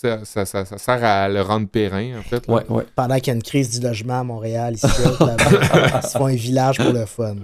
ça, 0.00 0.24
ça, 0.24 0.44
ça- 0.46 0.64
ça 0.64 0.78
sert 0.78 1.02
à 1.04 1.28
le 1.28 1.40
rendre 1.42 1.68
périn, 1.68 2.18
en 2.18 2.22
fait. 2.22 2.46
là. 2.46 2.54
Ouais, 2.54 2.62
ouais. 2.68 2.84
Pendant 2.94 3.16
qu'il 3.16 3.28
y 3.28 3.30
a 3.30 3.34
une 3.34 3.42
crise 3.42 3.78
du 3.78 3.84
logement 3.86 4.20
à 4.20 4.24
Montréal, 4.24 4.74
ici, 4.74 4.86
là-bas, 5.20 6.00
ils 6.02 6.08
se 6.08 6.16
font 6.18 6.26
un 6.26 6.34
village 6.34 6.78
pour 6.78 6.92
le 6.92 7.04
fun. 7.06 7.36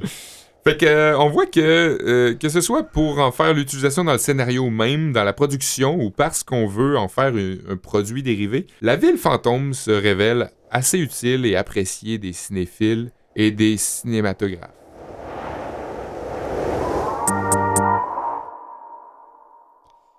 Fait 0.66 0.76
que, 0.78 0.86
euh, 0.86 1.18
on 1.18 1.28
voit 1.28 1.46
que, 1.46 1.60
euh, 1.60 2.34
que 2.36 2.48
ce 2.48 2.60
soit 2.62 2.84
pour 2.84 3.18
en 3.18 3.32
faire 3.32 3.52
l'utilisation 3.52 4.02
dans 4.04 4.12
le 4.12 4.18
scénario 4.18 4.70
même, 4.70 5.12
dans 5.12 5.24
la 5.24 5.32
production, 5.34 5.96
ou 6.00 6.10
parce 6.10 6.42
qu'on 6.42 6.66
veut 6.66 6.96
en 6.96 7.08
faire 7.08 7.34
un, 7.34 7.56
un 7.72 7.76
produit 7.76 8.22
dérivé, 8.22 8.66
la 8.80 8.96
ville 8.96 9.18
fantôme 9.18 9.74
se 9.74 9.90
révèle 9.90 10.50
assez 10.70 10.98
utile 10.98 11.44
et 11.46 11.56
appréciée 11.56 12.16
des 12.18 12.32
cinéphiles 12.32 13.10
et 13.36 13.50
des 13.50 13.76
cinématographes. 13.76 14.70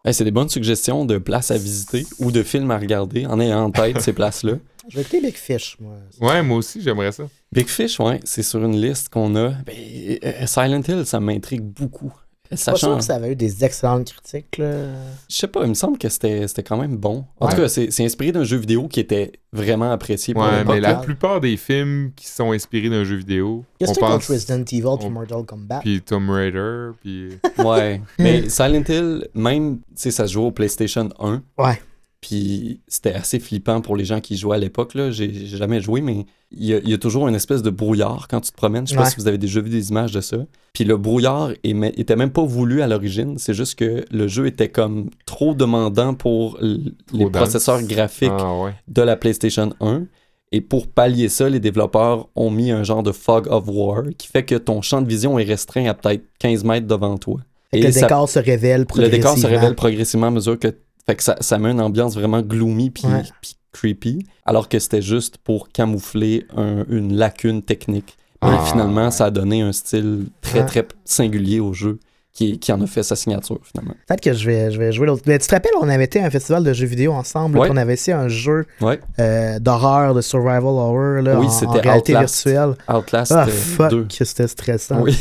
Hey, 0.05 0.13
c'est 0.13 0.23
des 0.23 0.29
bonnes 0.29 0.49
suggestions 0.49 1.03
de 1.03 1.17
places 1.17 1.49
à 1.49 1.57
visiter 1.57 2.05
ou 2.19 2.31
de 2.31 2.43
films 2.43 2.69
à 2.69 2.77
regarder 2.77 3.25
en 3.25 3.39
ayant 3.39 3.63
en 3.63 3.71
tête 3.71 4.01
ces 4.01 4.13
places-là. 4.13 4.53
Je 4.87 4.97
vais 4.97 5.01
écouter 5.01 5.19
Big 5.19 5.33
Fish, 5.33 5.77
moi. 5.79 5.95
Ouais, 6.21 6.43
moi 6.43 6.57
aussi, 6.57 6.79
j'aimerais 6.79 7.11
ça. 7.11 7.23
Big 7.51 7.67
Fish, 7.67 7.99
ouais, 7.99 8.19
c'est 8.23 8.43
sur 8.43 8.63
une 8.63 8.79
liste 8.79 9.09
qu'on 9.09 9.35
a. 9.35 9.49
Ben, 9.65 9.75
euh, 10.23 10.45
Silent 10.45 10.83
Hill, 10.87 11.07
ça 11.07 11.19
m'intrigue 11.19 11.63
beaucoup. 11.63 12.13
Pas 12.49 12.55
Sachant, 12.57 12.77
sûr 12.87 12.97
que 12.97 13.03
ça 13.03 13.15
avait 13.15 13.31
eu 13.31 13.35
des 13.35 13.63
excellentes 13.65 14.11
critiques, 14.11 14.57
là. 14.57 14.87
je 15.29 15.35
sais 15.35 15.47
pas, 15.47 15.63
il 15.63 15.69
me 15.69 15.73
semble 15.73 15.97
que 15.97 16.07
c'était 16.09 16.47
c'était 16.47 16.63
quand 16.63 16.77
même 16.77 16.95
bon. 16.97 17.25
En 17.39 17.47
Ouais. 17.47 17.53
tout 17.55 17.61
cas, 17.61 17.67
c'est 17.67 17.91
c'est 17.91 18.05
inspiré 18.05 18.31
d'un 18.31 18.43
jeu 18.43 18.57
vidéo 18.57 18.87
qui 18.87 18.99
était 18.99 19.31
vraiment 19.51 19.91
apprécié 19.91 20.33
pour 20.33 20.43
Ouais, 20.43 20.63
mais 20.65 20.79
la 20.79 20.95
plupart 20.95 21.39
des 21.41 21.57
films 21.57 22.11
qui 22.15 22.27
sont 22.27 22.51
inspirés 22.51 22.89
d'un 22.89 23.03
jeu 23.03 23.15
vidéo, 23.15 23.63
que 23.79 23.85
tu 23.85 23.93
contre 23.99 23.99
pense... 23.99 24.27
Resident 24.29 24.59
Evil 24.63 24.81
puis 24.99 25.07
on- 25.07 25.09
Mortal 25.11 25.43
Kombat? 25.45 25.79
Puis 25.79 26.01
Tomb 26.01 26.29
Raider, 26.29 26.89
puis... 27.01 27.29
Ouais. 27.57 28.01
mais 28.19 28.49
Silent 28.49 28.83
Hill, 28.87 29.27
même, 29.33 29.77
tu 29.77 29.83
sais, 29.95 30.11
ça 30.11 30.27
se 30.27 30.33
jouait 30.33 30.45
au 30.45 30.51
PlayStation 30.51 31.09
1. 31.19 31.41
Ouais. 31.57 31.81
Puis 32.22 32.80
c'était 32.88 33.13
assez 33.13 33.39
flippant 33.39 33.82
pour 33.82 33.95
les 33.95 34.05
gens 34.05 34.20
qui 34.20 34.36
jouaient 34.38 34.55
à 34.55 34.59
l'époque. 34.59 34.93
là. 34.95 35.11
J'ai 35.11 35.32
j'ai 35.32 35.57
jamais 35.57 35.80
joué, 35.80 36.01
mais 36.01 36.26
il 36.51 36.66
y, 36.66 36.74
a, 36.74 36.78
il 36.80 36.89
y 36.89 36.93
a 36.93 36.97
toujours 36.97 37.28
une 37.28 37.36
espèce 37.36 37.61
de 37.61 37.70
brouillard 37.70 38.28
quand 38.30 38.41
tu 38.41 38.51
te 38.51 38.55
promènes. 38.55 38.88
Je 38.88 38.91
sais 38.91 38.97
pas 38.97 39.09
si 39.09 39.18
vous 39.18 39.28
avez 39.28 39.38
déjà 39.38 39.61
vu 39.61 39.70
des 39.70 39.89
images 39.89 40.11
de 40.11 40.22
ça. 40.22 40.38
Puis 40.74 40.84
le 40.86 40.97
brouillard 40.97 41.51
était 41.63 42.16
même 42.16 42.32
pas 42.32 42.43
voulu 42.43 42.82
à 42.82 42.88
l'origine. 42.88 43.38
C'est 43.38 43.53
juste 43.53 43.76
que 43.78 44.05
le 44.09 44.28
jeu 44.28 44.47
était 44.47 44.70
comme 44.70 45.09
trop 45.26 45.53
demandant 45.53 46.13
pour 46.16 46.57
l- 46.61 46.93
les 47.13 47.26
dense. 47.26 47.32
processeurs 47.32 47.84
graphiques 47.84 48.32
Ah 48.39 48.59
ouais. 48.59 48.72
de 48.88 49.01
la 49.01 49.16
PlayStation 49.18 49.74
1. 49.80 50.03
Et 50.51 50.61
pour 50.61 50.88
pallier 50.88 51.28
ça, 51.30 51.49
les 51.49 51.59
développeurs 51.59 52.30
ont 52.36 52.49
mis 52.49 52.72
un 52.72 52.84
genre 52.84 53.03
de 53.03 53.11
fog 53.11 53.47
of 53.49 53.66
war 53.68 54.03
qui 54.18 54.28
fait 54.30 54.43
que 54.45 54.55
ton 54.55 54.82
champ 54.82 55.01
de 55.01 55.07
vision 55.07 55.38
est 55.38 55.43
restreint 55.43 55.86
à 55.88 55.93
peut-être 55.93 56.24
15 56.39 56.63
mètres 56.63 56.88
devant 56.88 57.18
toi. 57.18 57.39
Que 57.72 57.78
le 57.78 57.91
ça- 57.91 58.01
décor 58.01 58.30
se 58.30 58.39
révèle 58.39 58.82
le 58.82 58.86
progressivement. 58.86 59.18
décor 59.18 59.38
se 59.38 59.47
révèle 59.47 59.76
progressivement 59.76 60.28
à 60.28 60.32
mesure 60.32 60.57
que. 60.57 60.74
Fait 61.05 61.15
que 61.15 61.23
ça, 61.23 61.35
ça 61.39 61.57
met 61.59 61.71
une 61.71 61.81
ambiance 61.81 62.15
vraiment 62.15 62.41
gloomy 62.41 62.89
puis 62.89 63.05
Ouais. 63.05 63.23
puis 63.41 63.55
creepy, 63.71 64.25
alors 64.45 64.69
que 64.69 64.79
c'était 64.79 65.01
juste 65.01 65.37
pour 65.37 65.69
camoufler 65.69 66.45
un- 66.55 66.85
une 66.89 67.15
lacune 67.15 67.61
technique. 67.61 68.17
Mais 68.43 68.51
Ah. 68.53 68.63
finalement, 68.65 69.11
ça 69.11 69.25
a 69.25 69.31
donné 69.31 69.61
un 69.61 69.71
style 69.73 70.25
très, 70.41 70.59
Ouais. 70.59 70.65
très 70.65 70.87
singulier 71.03 71.59
au 71.59 71.73
jeu 71.73 71.99
qui, 72.33 72.59
qui 72.59 72.71
en 72.71 72.81
a 72.81 72.87
fait 72.87 73.01
sa 73.03 73.15
signature, 73.15 73.59
finalement. 73.63 73.95
Peut-être 74.07 74.21
que 74.21 74.33
je 74.33 74.45
vais, 74.45 74.71
je 74.71 74.77
vais 74.79 74.91
jouer 74.91 75.07
l'autre. 75.07 75.23
Mais 75.25 75.39
tu 75.39 75.47
te 75.47 75.55
rappelles, 75.55 75.71
on 75.81 75.87
avait 75.89 76.03
été 76.03 76.19
à 76.19 76.25
un 76.25 76.29
festival 76.29 76.63
de 76.63 76.73
jeux 76.73 76.85
vidéo 76.85 77.13
ensemble, 77.13 77.57
Ouais. 77.59 77.67
on 77.71 77.77
avait 77.77 77.93
essayé 77.93 78.15
un 78.15 78.27
jeu 78.27 78.65
Ouais. 78.81 78.99
euh, 79.19 79.57
d'horreur, 79.59 80.13
de 80.13 80.21
survival 80.21 80.63
horror, 80.65 81.21
là, 81.21 81.39
Oui, 81.39 81.45
en, 81.45 81.49
c'était 81.49 81.67
en 81.67 81.71
réalité 81.81 82.13
Outlast. 82.15 82.43
virtuelle. 82.47 82.75
Outlast 82.93 83.31
Ah, 83.31 83.47
fuck, 83.47 83.89
2. 83.89 84.03
que 84.17 84.25
c'était 84.25 84.47
stressant. 84.47 85.01
Oui, 85.01 85.17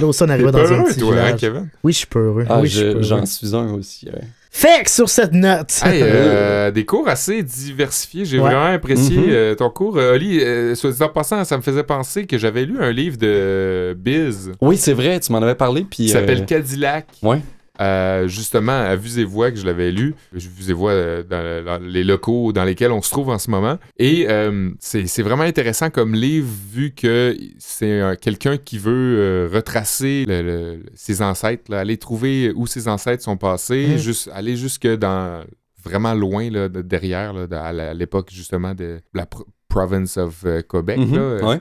Là 0.00 0.06
aussi, 0.06 0.22
on 0.22 0.28
arrivait 0.28 0.52
pas 0.52 0.62
dans 0.62 0.72
un 0.72 0.84
petit 0.84 0.98
toi, 1.00 1.12
hein, 1.12 1.24
village. 1.24 1.40
Kevin? 1.40 1.68
oui, 1.84 1.92
je 1.92 1.98
suis 1.98 2.06
pas 2.06 2.18
heureux. 2.18 2.46
Ah, 2.48 2.60
oui, 2.60 2.68
je 2.68 3.02
j'en 3.02 3.24
suis 3.26 3.54
un 3.54 3.72
aussi. 3.74 4.06
ouais. 4.06 4.22
Fait 4.58 4.82
que 4.82 4.90
sur 4.90 5.08
cette 5.08 5.32
note, 5.34 5.70
Hey, 5.84 6.00
euh, 6.04 6.72
des 6.72 6.84
cours 6.84 7.08
assez 7.08 7.44
diversifiés. 7.44 8.24
J'ai 8.24 8.38
Ouais. 8.40 8.46
vraiment 8.50 8.64
apprécié 8.74 9.16
Mhm. 9.18 9.26
euh, 9.30 9.54
ton 9.54 9.70
cours. 9.70 9.96
Euh, 9.98 10.14
Oli, 10.14 10.40
euh, 10.40 10.74
soit 10.74 10.90
dit 10.90 11.00
en 11.02 11.08
passant, 11.10 11.44
ça 11.44 11.56
me 11.56 11.62
faisait 11.62 11.84
penser 11.84 12.26
que 12.26 12.36
j'avais 12.38 12.64
lu 12.64 12.76
un 12.80 12.90
livre 12.90 13.16
de 13.18 13.94
Biz 13.96 14.52
Oui, 14.60 14.76
c'est 14.76 14.94
vrai, 14.94 15.20
tu 15.20 15.30
m'en 15.30 15.38
avais 15.38 15.54
parlé. 15.54 15.86
Puis, 15.88 16.10
euh, 16.10 16.12
s'appelle 16.12 16.44
Cadillac. 16.44 17.06
ouais. 17.22 17.38
Euh, 17.80 18.26
justement, 18.26 18.72
à 18.72 18.96
Vues 18.96 19.20
et 19.20 19.24
Voix 19.24 19.50
que 19.52 19.56
je 19.56 19.64
l'avais 19.64 19.92
lu. 19.92 20.14
Je 20.34 20.48
Vues 20.48 20.70
et 20.70 20.72
Voix 20.72 20.90
euh, 20.90 21.22
dans, 21.22 21.64
dans 21.64 21.78
les 21.84 22.02
locaux 22.02 22.52
dans 22.52 22.64
lesquels 22.64 22.90
on 22.90 23.02
se 23.02 23.10
trouve 23.10 23.28
en 23.28 23.38
ce 23.38 23.50
moment. 23.50 23.78
Et 23.98 24.26
euh, 24.28 24.70
c'est 24.80 25.22
vraiment 25.22 25.44
intéressant 25.44 25.88
comme 25.90 26.14
livre 26.14 26.48
vu 26.72 26.90
que 26.92 27.36
c'est 27.58 28.00
quelqu'un 28.20 28.56
qui 28.56 28.78
veut 28.78 29.48
retracer 29.52 30.24
le- 30.26 30.42
le- 30.42 30.82
ses 30.94 31.22
ancêtres, 31.22 31.70
là, 31.70 31.80
aller 31.80 31.96
trouver 31.98 32.52
où 32.56 32.66
ses 32.66 32.88
ancêtres 32.88 33.22
sont 33.22 33.36
passés, 33.36 33.98
juste, 33.98 34.28
aller 34.32 34.56
jusque 34.56 34.86
dans 34.86 35.44
vraiment 35.84 36.14
loin 36.14 36.50
là, 36.50 36.68
de- 36.68 36.82
derrière, 36.82 37.32
là, 37.32 37.46
à 37.64 37.94
l'époque 37.94 38.30
justement 38.32 38.74
de 38.74 39.00
la 39.14 39.26
pro- 39.26 39.46
province 39.68 40.16
of 40.16 40.44
Quebec. 40.68 40.98
Là, 41.12 41.20
euh, 41.20 41.42
ouais. 41.42 41.60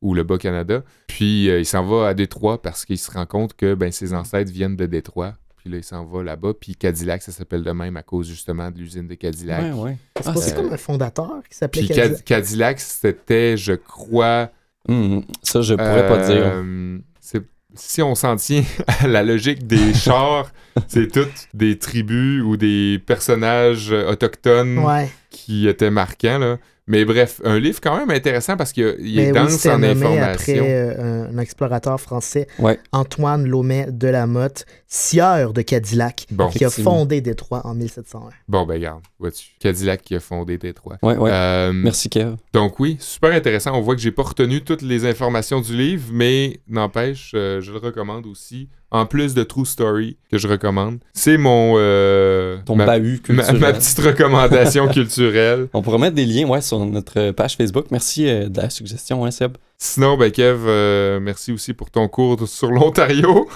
ou 0.00 0.14
le 0.14 0.22
Bas-Canada. 0.22 0.82
Puis 1.08 1.50
euh, 1.50 1.58
il 1.58 1.66
s'en 1.66 1.84
va 1.84 2.08
à 2.08 2.14
Détroit 2.14 2.62
parce 2.62 2.84
qu'il 2.84 2.98
se 2.98 3.10
rend 3.10 3.26
compte 3.26 3.54
que 3.54 3.74
ben, 3.74 3.90
ses 3.92 4.14
ancêtres 4.14 4.52
viennent 4.52 4.76
de 4.76 4.86
Détroit. 4.86 5.34
Puis 5.68 5.72
là, 5.74 5.78
il 5.80 5.84
s'en 5.84 6.02
va 6.06 6.22
là-bas. 6.22 6.52
Puis 6.58 6.74
Cadillac, 6.76 7.20
ça 7.20 7.30
s'appelle 7.30 7.62
de 7.62 7.70
même 7.72 7.96
à 7.98 8.02
cause 8.02 8.26
justement 8.26 8.70
de 8.70 8.78
l'usine 8.78 9.06
de 9.06 9.14
Cadillac. 9.14 9.62
Ouais, 9.62 9.72
ouais. 9.82 9.96
c'est 10.16 10.28
Ah, 10.28 10.32
pas- 10.32 10.40
c'est- 10.40 10.54
comme 10.56 10.72
un 10.72 10.76
fondateur 10.78 11.42
qui 11.50 11.56
s'appelait 11.58 11.82
Puis 11.82 11.88
Cadillac? 11.94 12.24
Cad- 12.24 12.24
Cadillac, 12.24 12.80
c'était, 12.80 13.56
je 13.58 13.74
crois... 13.74 14.50
Hum, 14.88 15.22
ça, 15.42 15.60
je 15.60 15.74
pourrais 15.74 16.08
pas 16.08 16.26
dire. 16.26 16.42
euh, 16.46 16.98
c'est- 17.20 17.42
Si 17.74 18.00
on 18.00 18.14
s'en 18.14 18.36
tient 18.36 18.64
à 19.00 19.06
la 19.08 19.22
logique 19.22 19.66
des 19.66 19.92
chars, 19.94 20.50
c'est 20.86 21.12
toutes 21.12 21.48
des 21.52 21.78
tribus 21.78 22.42
ou 22.42 22.56
des 22.56 22.98
personnages 23.04 23.90
autochtones 23.92 24.78
Ouais. 24.78 25.10
qui 25.28 25.68
étaient 25.68 25.90
marquants. 25.90 26.38
Là. 26.38 26.56
Mais 26.88 27.04
bref, 27.04 27.40
un 27.44 27.58
livre 27.58 27.80
quand 27.82 27.96
même 27.96 28.10
intéressant 28.10 28.56
parce 28.56 28.72
qu'il 28.72 28.84
est 29.18 29.26
oui, 29.28 29.32
dense 29.32 29.52
c'était 29.52 29.70
en 29.74 29.78
nommé 29.78 29.90
information. 30.06 30.24
après 30.32 30.58
euh, 30.60 31.28
un, 31.30 31.38
explorateur 31.38 32.00
français, 32.00 32.46
Ouais. 32.58 32.80
Antoine 32.92 33.46
Laumet 33.46 33.86
de 33.92 34.08
la 34.08 34.26
Motte, 34.26 34.64
sieur 34.86 35.52
de 35.52 35.62
Cadillac, 35.62 36.26
Bon. 36.30 36.48
qui 36.48 36.64
a 36.64 36.70
fondé 36.70 37.20
Détroit 37.20 37.60
en 37.66 37.74
1701. 37.74 38.30
Bon, 38.48 38.64
ben 38.66 38.74
regarde, 38.74 39.02
vois-tu. 39.18 39.50
Cadillac 39.60 40.02
qui 40.02 40.14
a 40.14 40.20
fondé 40.20 40.56
Détroit. 40.58 40.96
Ouais, 41.02 41.16
ouais. 41.16 41.30
Euh, 41.30 41.72
Merci, 41.72 42.08
Kev. 42.08 42.36
Donc 42.52 42.80
oui, 42.80 42.96
super 43.00 43.32
intéressant. 43.32 43.76
On 43.76 43.82
voit 43.82 43.94
que 43.94 44.00
j'ai 44.00 44.12
pas 44.12 44.22
retenu 44.22 44.62
toutes 44.62 44.82
les 44.82 45.04
informations 45.04 45.60
du 45.60 45.76
livre, 45.76 46.08
mais 46.12 46.60
n'empêche, 46.68 47.32
euh, 47.34 47.60
je 47.60 47.70
le 47.70 47.78
recommande 47.78 48.26
aussi. 48.26 48.68
En 48.90 49.04
plus 49.04 49.34
de 49.34 49.42
True 49.42 49.66
Story, 49.66 50.16
que 50.30 50.38
je 50.38 50.48
recommande. 50.48 50.98
C'est 51.12 51.36
mon... 51.36 51.74
euh, 51.76 52.56
Ton 52.64 52.74
ma, 52.76 52.86
bahut 52.86 53.20
ma- 53.28 53.42
culturel. 53.44 53.58
ma 53.60 53.72
petite 53.74 53.98
recommandation 53.98 54.88
culturelle. 54.92 55.68
On 55.74 55.82
pourrait 55.82 55.98
mettre 55.98 56.14
des 56.16 56.24
liens 56.24 56.46
ouais, 56.48 56.62
sur 56.62 56.78
notre 56.86 57.32
page 57.32 57.56
Facebook. 57.56 57.86
Merci 57.90 58.26
euh, 58.28 58.48
de 58.48 58.60
la 58.62 58.70
suggestion, 58.70 59.24
hein, 59.26 59.30
Seb. 59.30 59.56
Sinon, 59.76 60.16
ben 60.16 60.30
Kev, 60.32 60.60
euh, 60.66 61.20
merci 61.20 61.52
aussi 61.52 61.74
pour 61.74 61.90
ton 61.90 62.08
cours 62.08 62.48
sur 62.48 62.70
l'Ontario. 62.70 63.48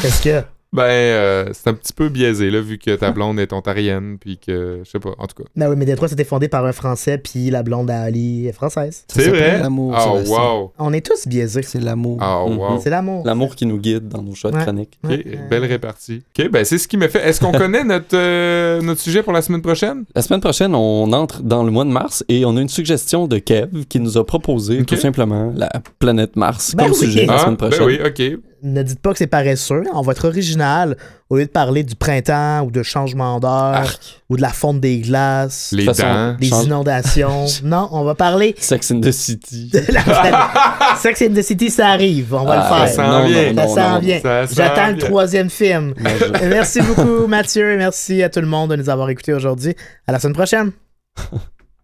Qu'est-ce 0.00 0.22
que. 0.22 0.42
Ben, 0.72 0.82
euh, 0.84 1.46
c'est 1.52 1.68
un 1.68 1.74
petit 1.74 1.92
peu 1.92 2.08
biaisé, 2.08 2.48
là, 2.48 2.60
vu 2.60 2.78
que 2.78 2.94
ta 2.94 3.10
blonde 3.10 3.40
est 3.40 3.52
ontarienne, 3.52 4.18
puis 4.20 4.38
que, 4.38 4.82
je 4.84 4.88
sais 4.90 5.00
pas, 5.00 5.10
en 5.18 5.26
tout 5.26 5.42
cas. 5.42 5.48
Ben 5.56 5.68
oui, 5.68 5.74
mais 5.76 5.84
Détroit, 5.84 6.06
c'était 6.06 6.22
fondé 6.22 6.46
par 6.46 6.64
un 6.64 6.70
Français, 6.72 7.18
puis 7.18 7.50
la 7.50 7.64
blonde 7.64 7.90
à 7.90 8.02
Ali 8.02 8.46
est 8.46 8.52
française. 8.52 9.04
Ça 9.08 9.20
C'est 9.20 9.30
vrai? 9.30 9.58
L'amour, 9.60 9.96
Oh, 9.98 10.20
wow! 10.28 10.72
On 10.78 10.92
est 10.92 11.04
tous 11.04 11.26
biaisés. 11.26 11.62
C'est 11.62 11.80
l'amour. 11.80 12.18
Oh, 12.22 12.52
wow! 12.56 12.78
C'est 12.80 12.90
l'amour. 12.90 13.26
L'amour 13.26 13.56
qui 13.56 13.66
nous 13.66 13.78
guide 13.78 14.06
dans 14.08 14.22
nos 14.22 14.34
choix 14.36 14.52
de 14.52 14.56
Ouais. 14.58 14.62
chronique. 14.62 14.96
Ok, 15.02 15.10
Ouais, 15.10 15.24
belle 15.50 15.64
euh, 15.64 15.66
répartie. 15.66 16.22
Ok, 16.38 16.48
ben 16.50 16.64
c'est 16.64 16.78
ce 16.78 16.86
qui 16.86 16.96
me 16.96 17.08
fait. 17.08 17.26
Est-ce 17.28 17.40
qu'on 17.40 17.50
connaît 17.58 17.82
notre, 17.82 18.14
euh, 18.16 18.80
notre 18.80 19.00
sujet 19.00 19.24
pour 19.24 19.32
la 19.32 19.42
semaine 19.42 19.62
prochaine? 19.62 20.04
La 20.14 20.22
semaine 20.22 20.40
prochaine, 20.40 20.74
on 20.76 21.12
entre 21.12 21.42
dans 21.42 21.64
le 21.64 21.72
mois 21.72 21.84
de 21.84 21.90
mars 21.90 22.24
et 22.28 22.44
on 22.44 22.56
a 22.56 22.60
une 22.60 22.68
suggestion 22.68 23.26
de 23.26 23.38
Kev 23.38 23.86
qui 23.88 23.98
nous 23.98 24.16
a 24.18 24.24
proposé 24.24 24.84
tout 24.84 24.96
simplement 24.96 25.52
la 25.54 25.68
planète 25.98 26.36
Mars 26.36 26.76
Ben 26.76 26.84
comme 26.84 26.92
oui. 26.92 26.98
sujet 26.98 27.26
la 27.26 27.34
Ah, 27.34 27.38
semaine 27.40 27.56
ben 27.56 27.68
prochaine. 27.70 27.86
oui, 27.86 27.98
ok. 28.06 28.40
Ne 28.62 28.82
dites 28.82 29.00
pas 29.00 29.12
que 29.12 29.18
c'est 29.18 29.26
paresseux. 29.26 29.82
On 29.94 30.02
va 30.02 30.12
être 30.12 30.26
original. 30.26 30.96
Au 31.30 31.36
lieu 31.36 31.44
de 31.46 31.50
parler 31.50 31.82
du 31.84 31.94
printemps 31.94 32.62
ou 32.64 32.70
de 32.70 32.82
changement 32.82 33.38
d'heure 33.40 33.86
ou 34.28 34.36
de 34.36 34.42
la 34.42 34.48
fonte 34.50 34.80
des 34.80 34.98
glaces, 34.98 35.70
Les 35.72 35.84
De 35.84 35.88
toute 35.88 35.96
façon, 35.96 36.12
dents. 36.12 36.34
des 36.38 36.46
change- 36.48 36.64
inondations. 36.66 37.46
non, 37.64 37.88
on 37.92 38.02
va 38.04 38.14
parler 38.14 38.54
Sex 38.58 38.90
in 38.90 39.00
the 39.00 39.12
City. 39.12 39.70
de 39.72 39.80
la 39.92 40.02
planète. 40.02 40.34
Sex 40.98 41.22
and 41.22 41.34
the 41.34 41.42
City, 41.42 41.70
ça 41.70 41.88
arrive. 41.88 42.34
On 42.34 42.44
va 42.44 42.60
Ah, 42.60 42.80
le 42.84 42.86
ça 42.88 42.94
faire. 42.94 43.06
s'en 43.12 43.26
vient. 43.26 43.54
Ça 43.54 43.68
s'en 43.68 43.98
vient. 44.00 44.20
Ça 44.20 44.46
s'en 44.46 44.54
J'attends 44.54 44.86
le 44.88 44.94
vient. 44.96 45.06
troisième 45.08 45.50
film. 45.50 45.94
Je- 45.98 46.48
Merci 46.48 46.80
beaucoup, 46.82 47.26
Mathieu, 47.28 47.72
et 47.72 47.76
merci 47.76 48.22
à 48.22 48.28
tout 48.28 48.40
le 48.40 48.46
monde 48.46 48.70
de 48.70 48.76
nous 48.76 48.90
avoir 48.90 49.08
écoutés 49.10 49.32
aujourd'hui. 49.32 49.74
À 50.06 50.12
la 50.12 50.18
semaine 50.18 50.34
prochaine. 50.34 50.72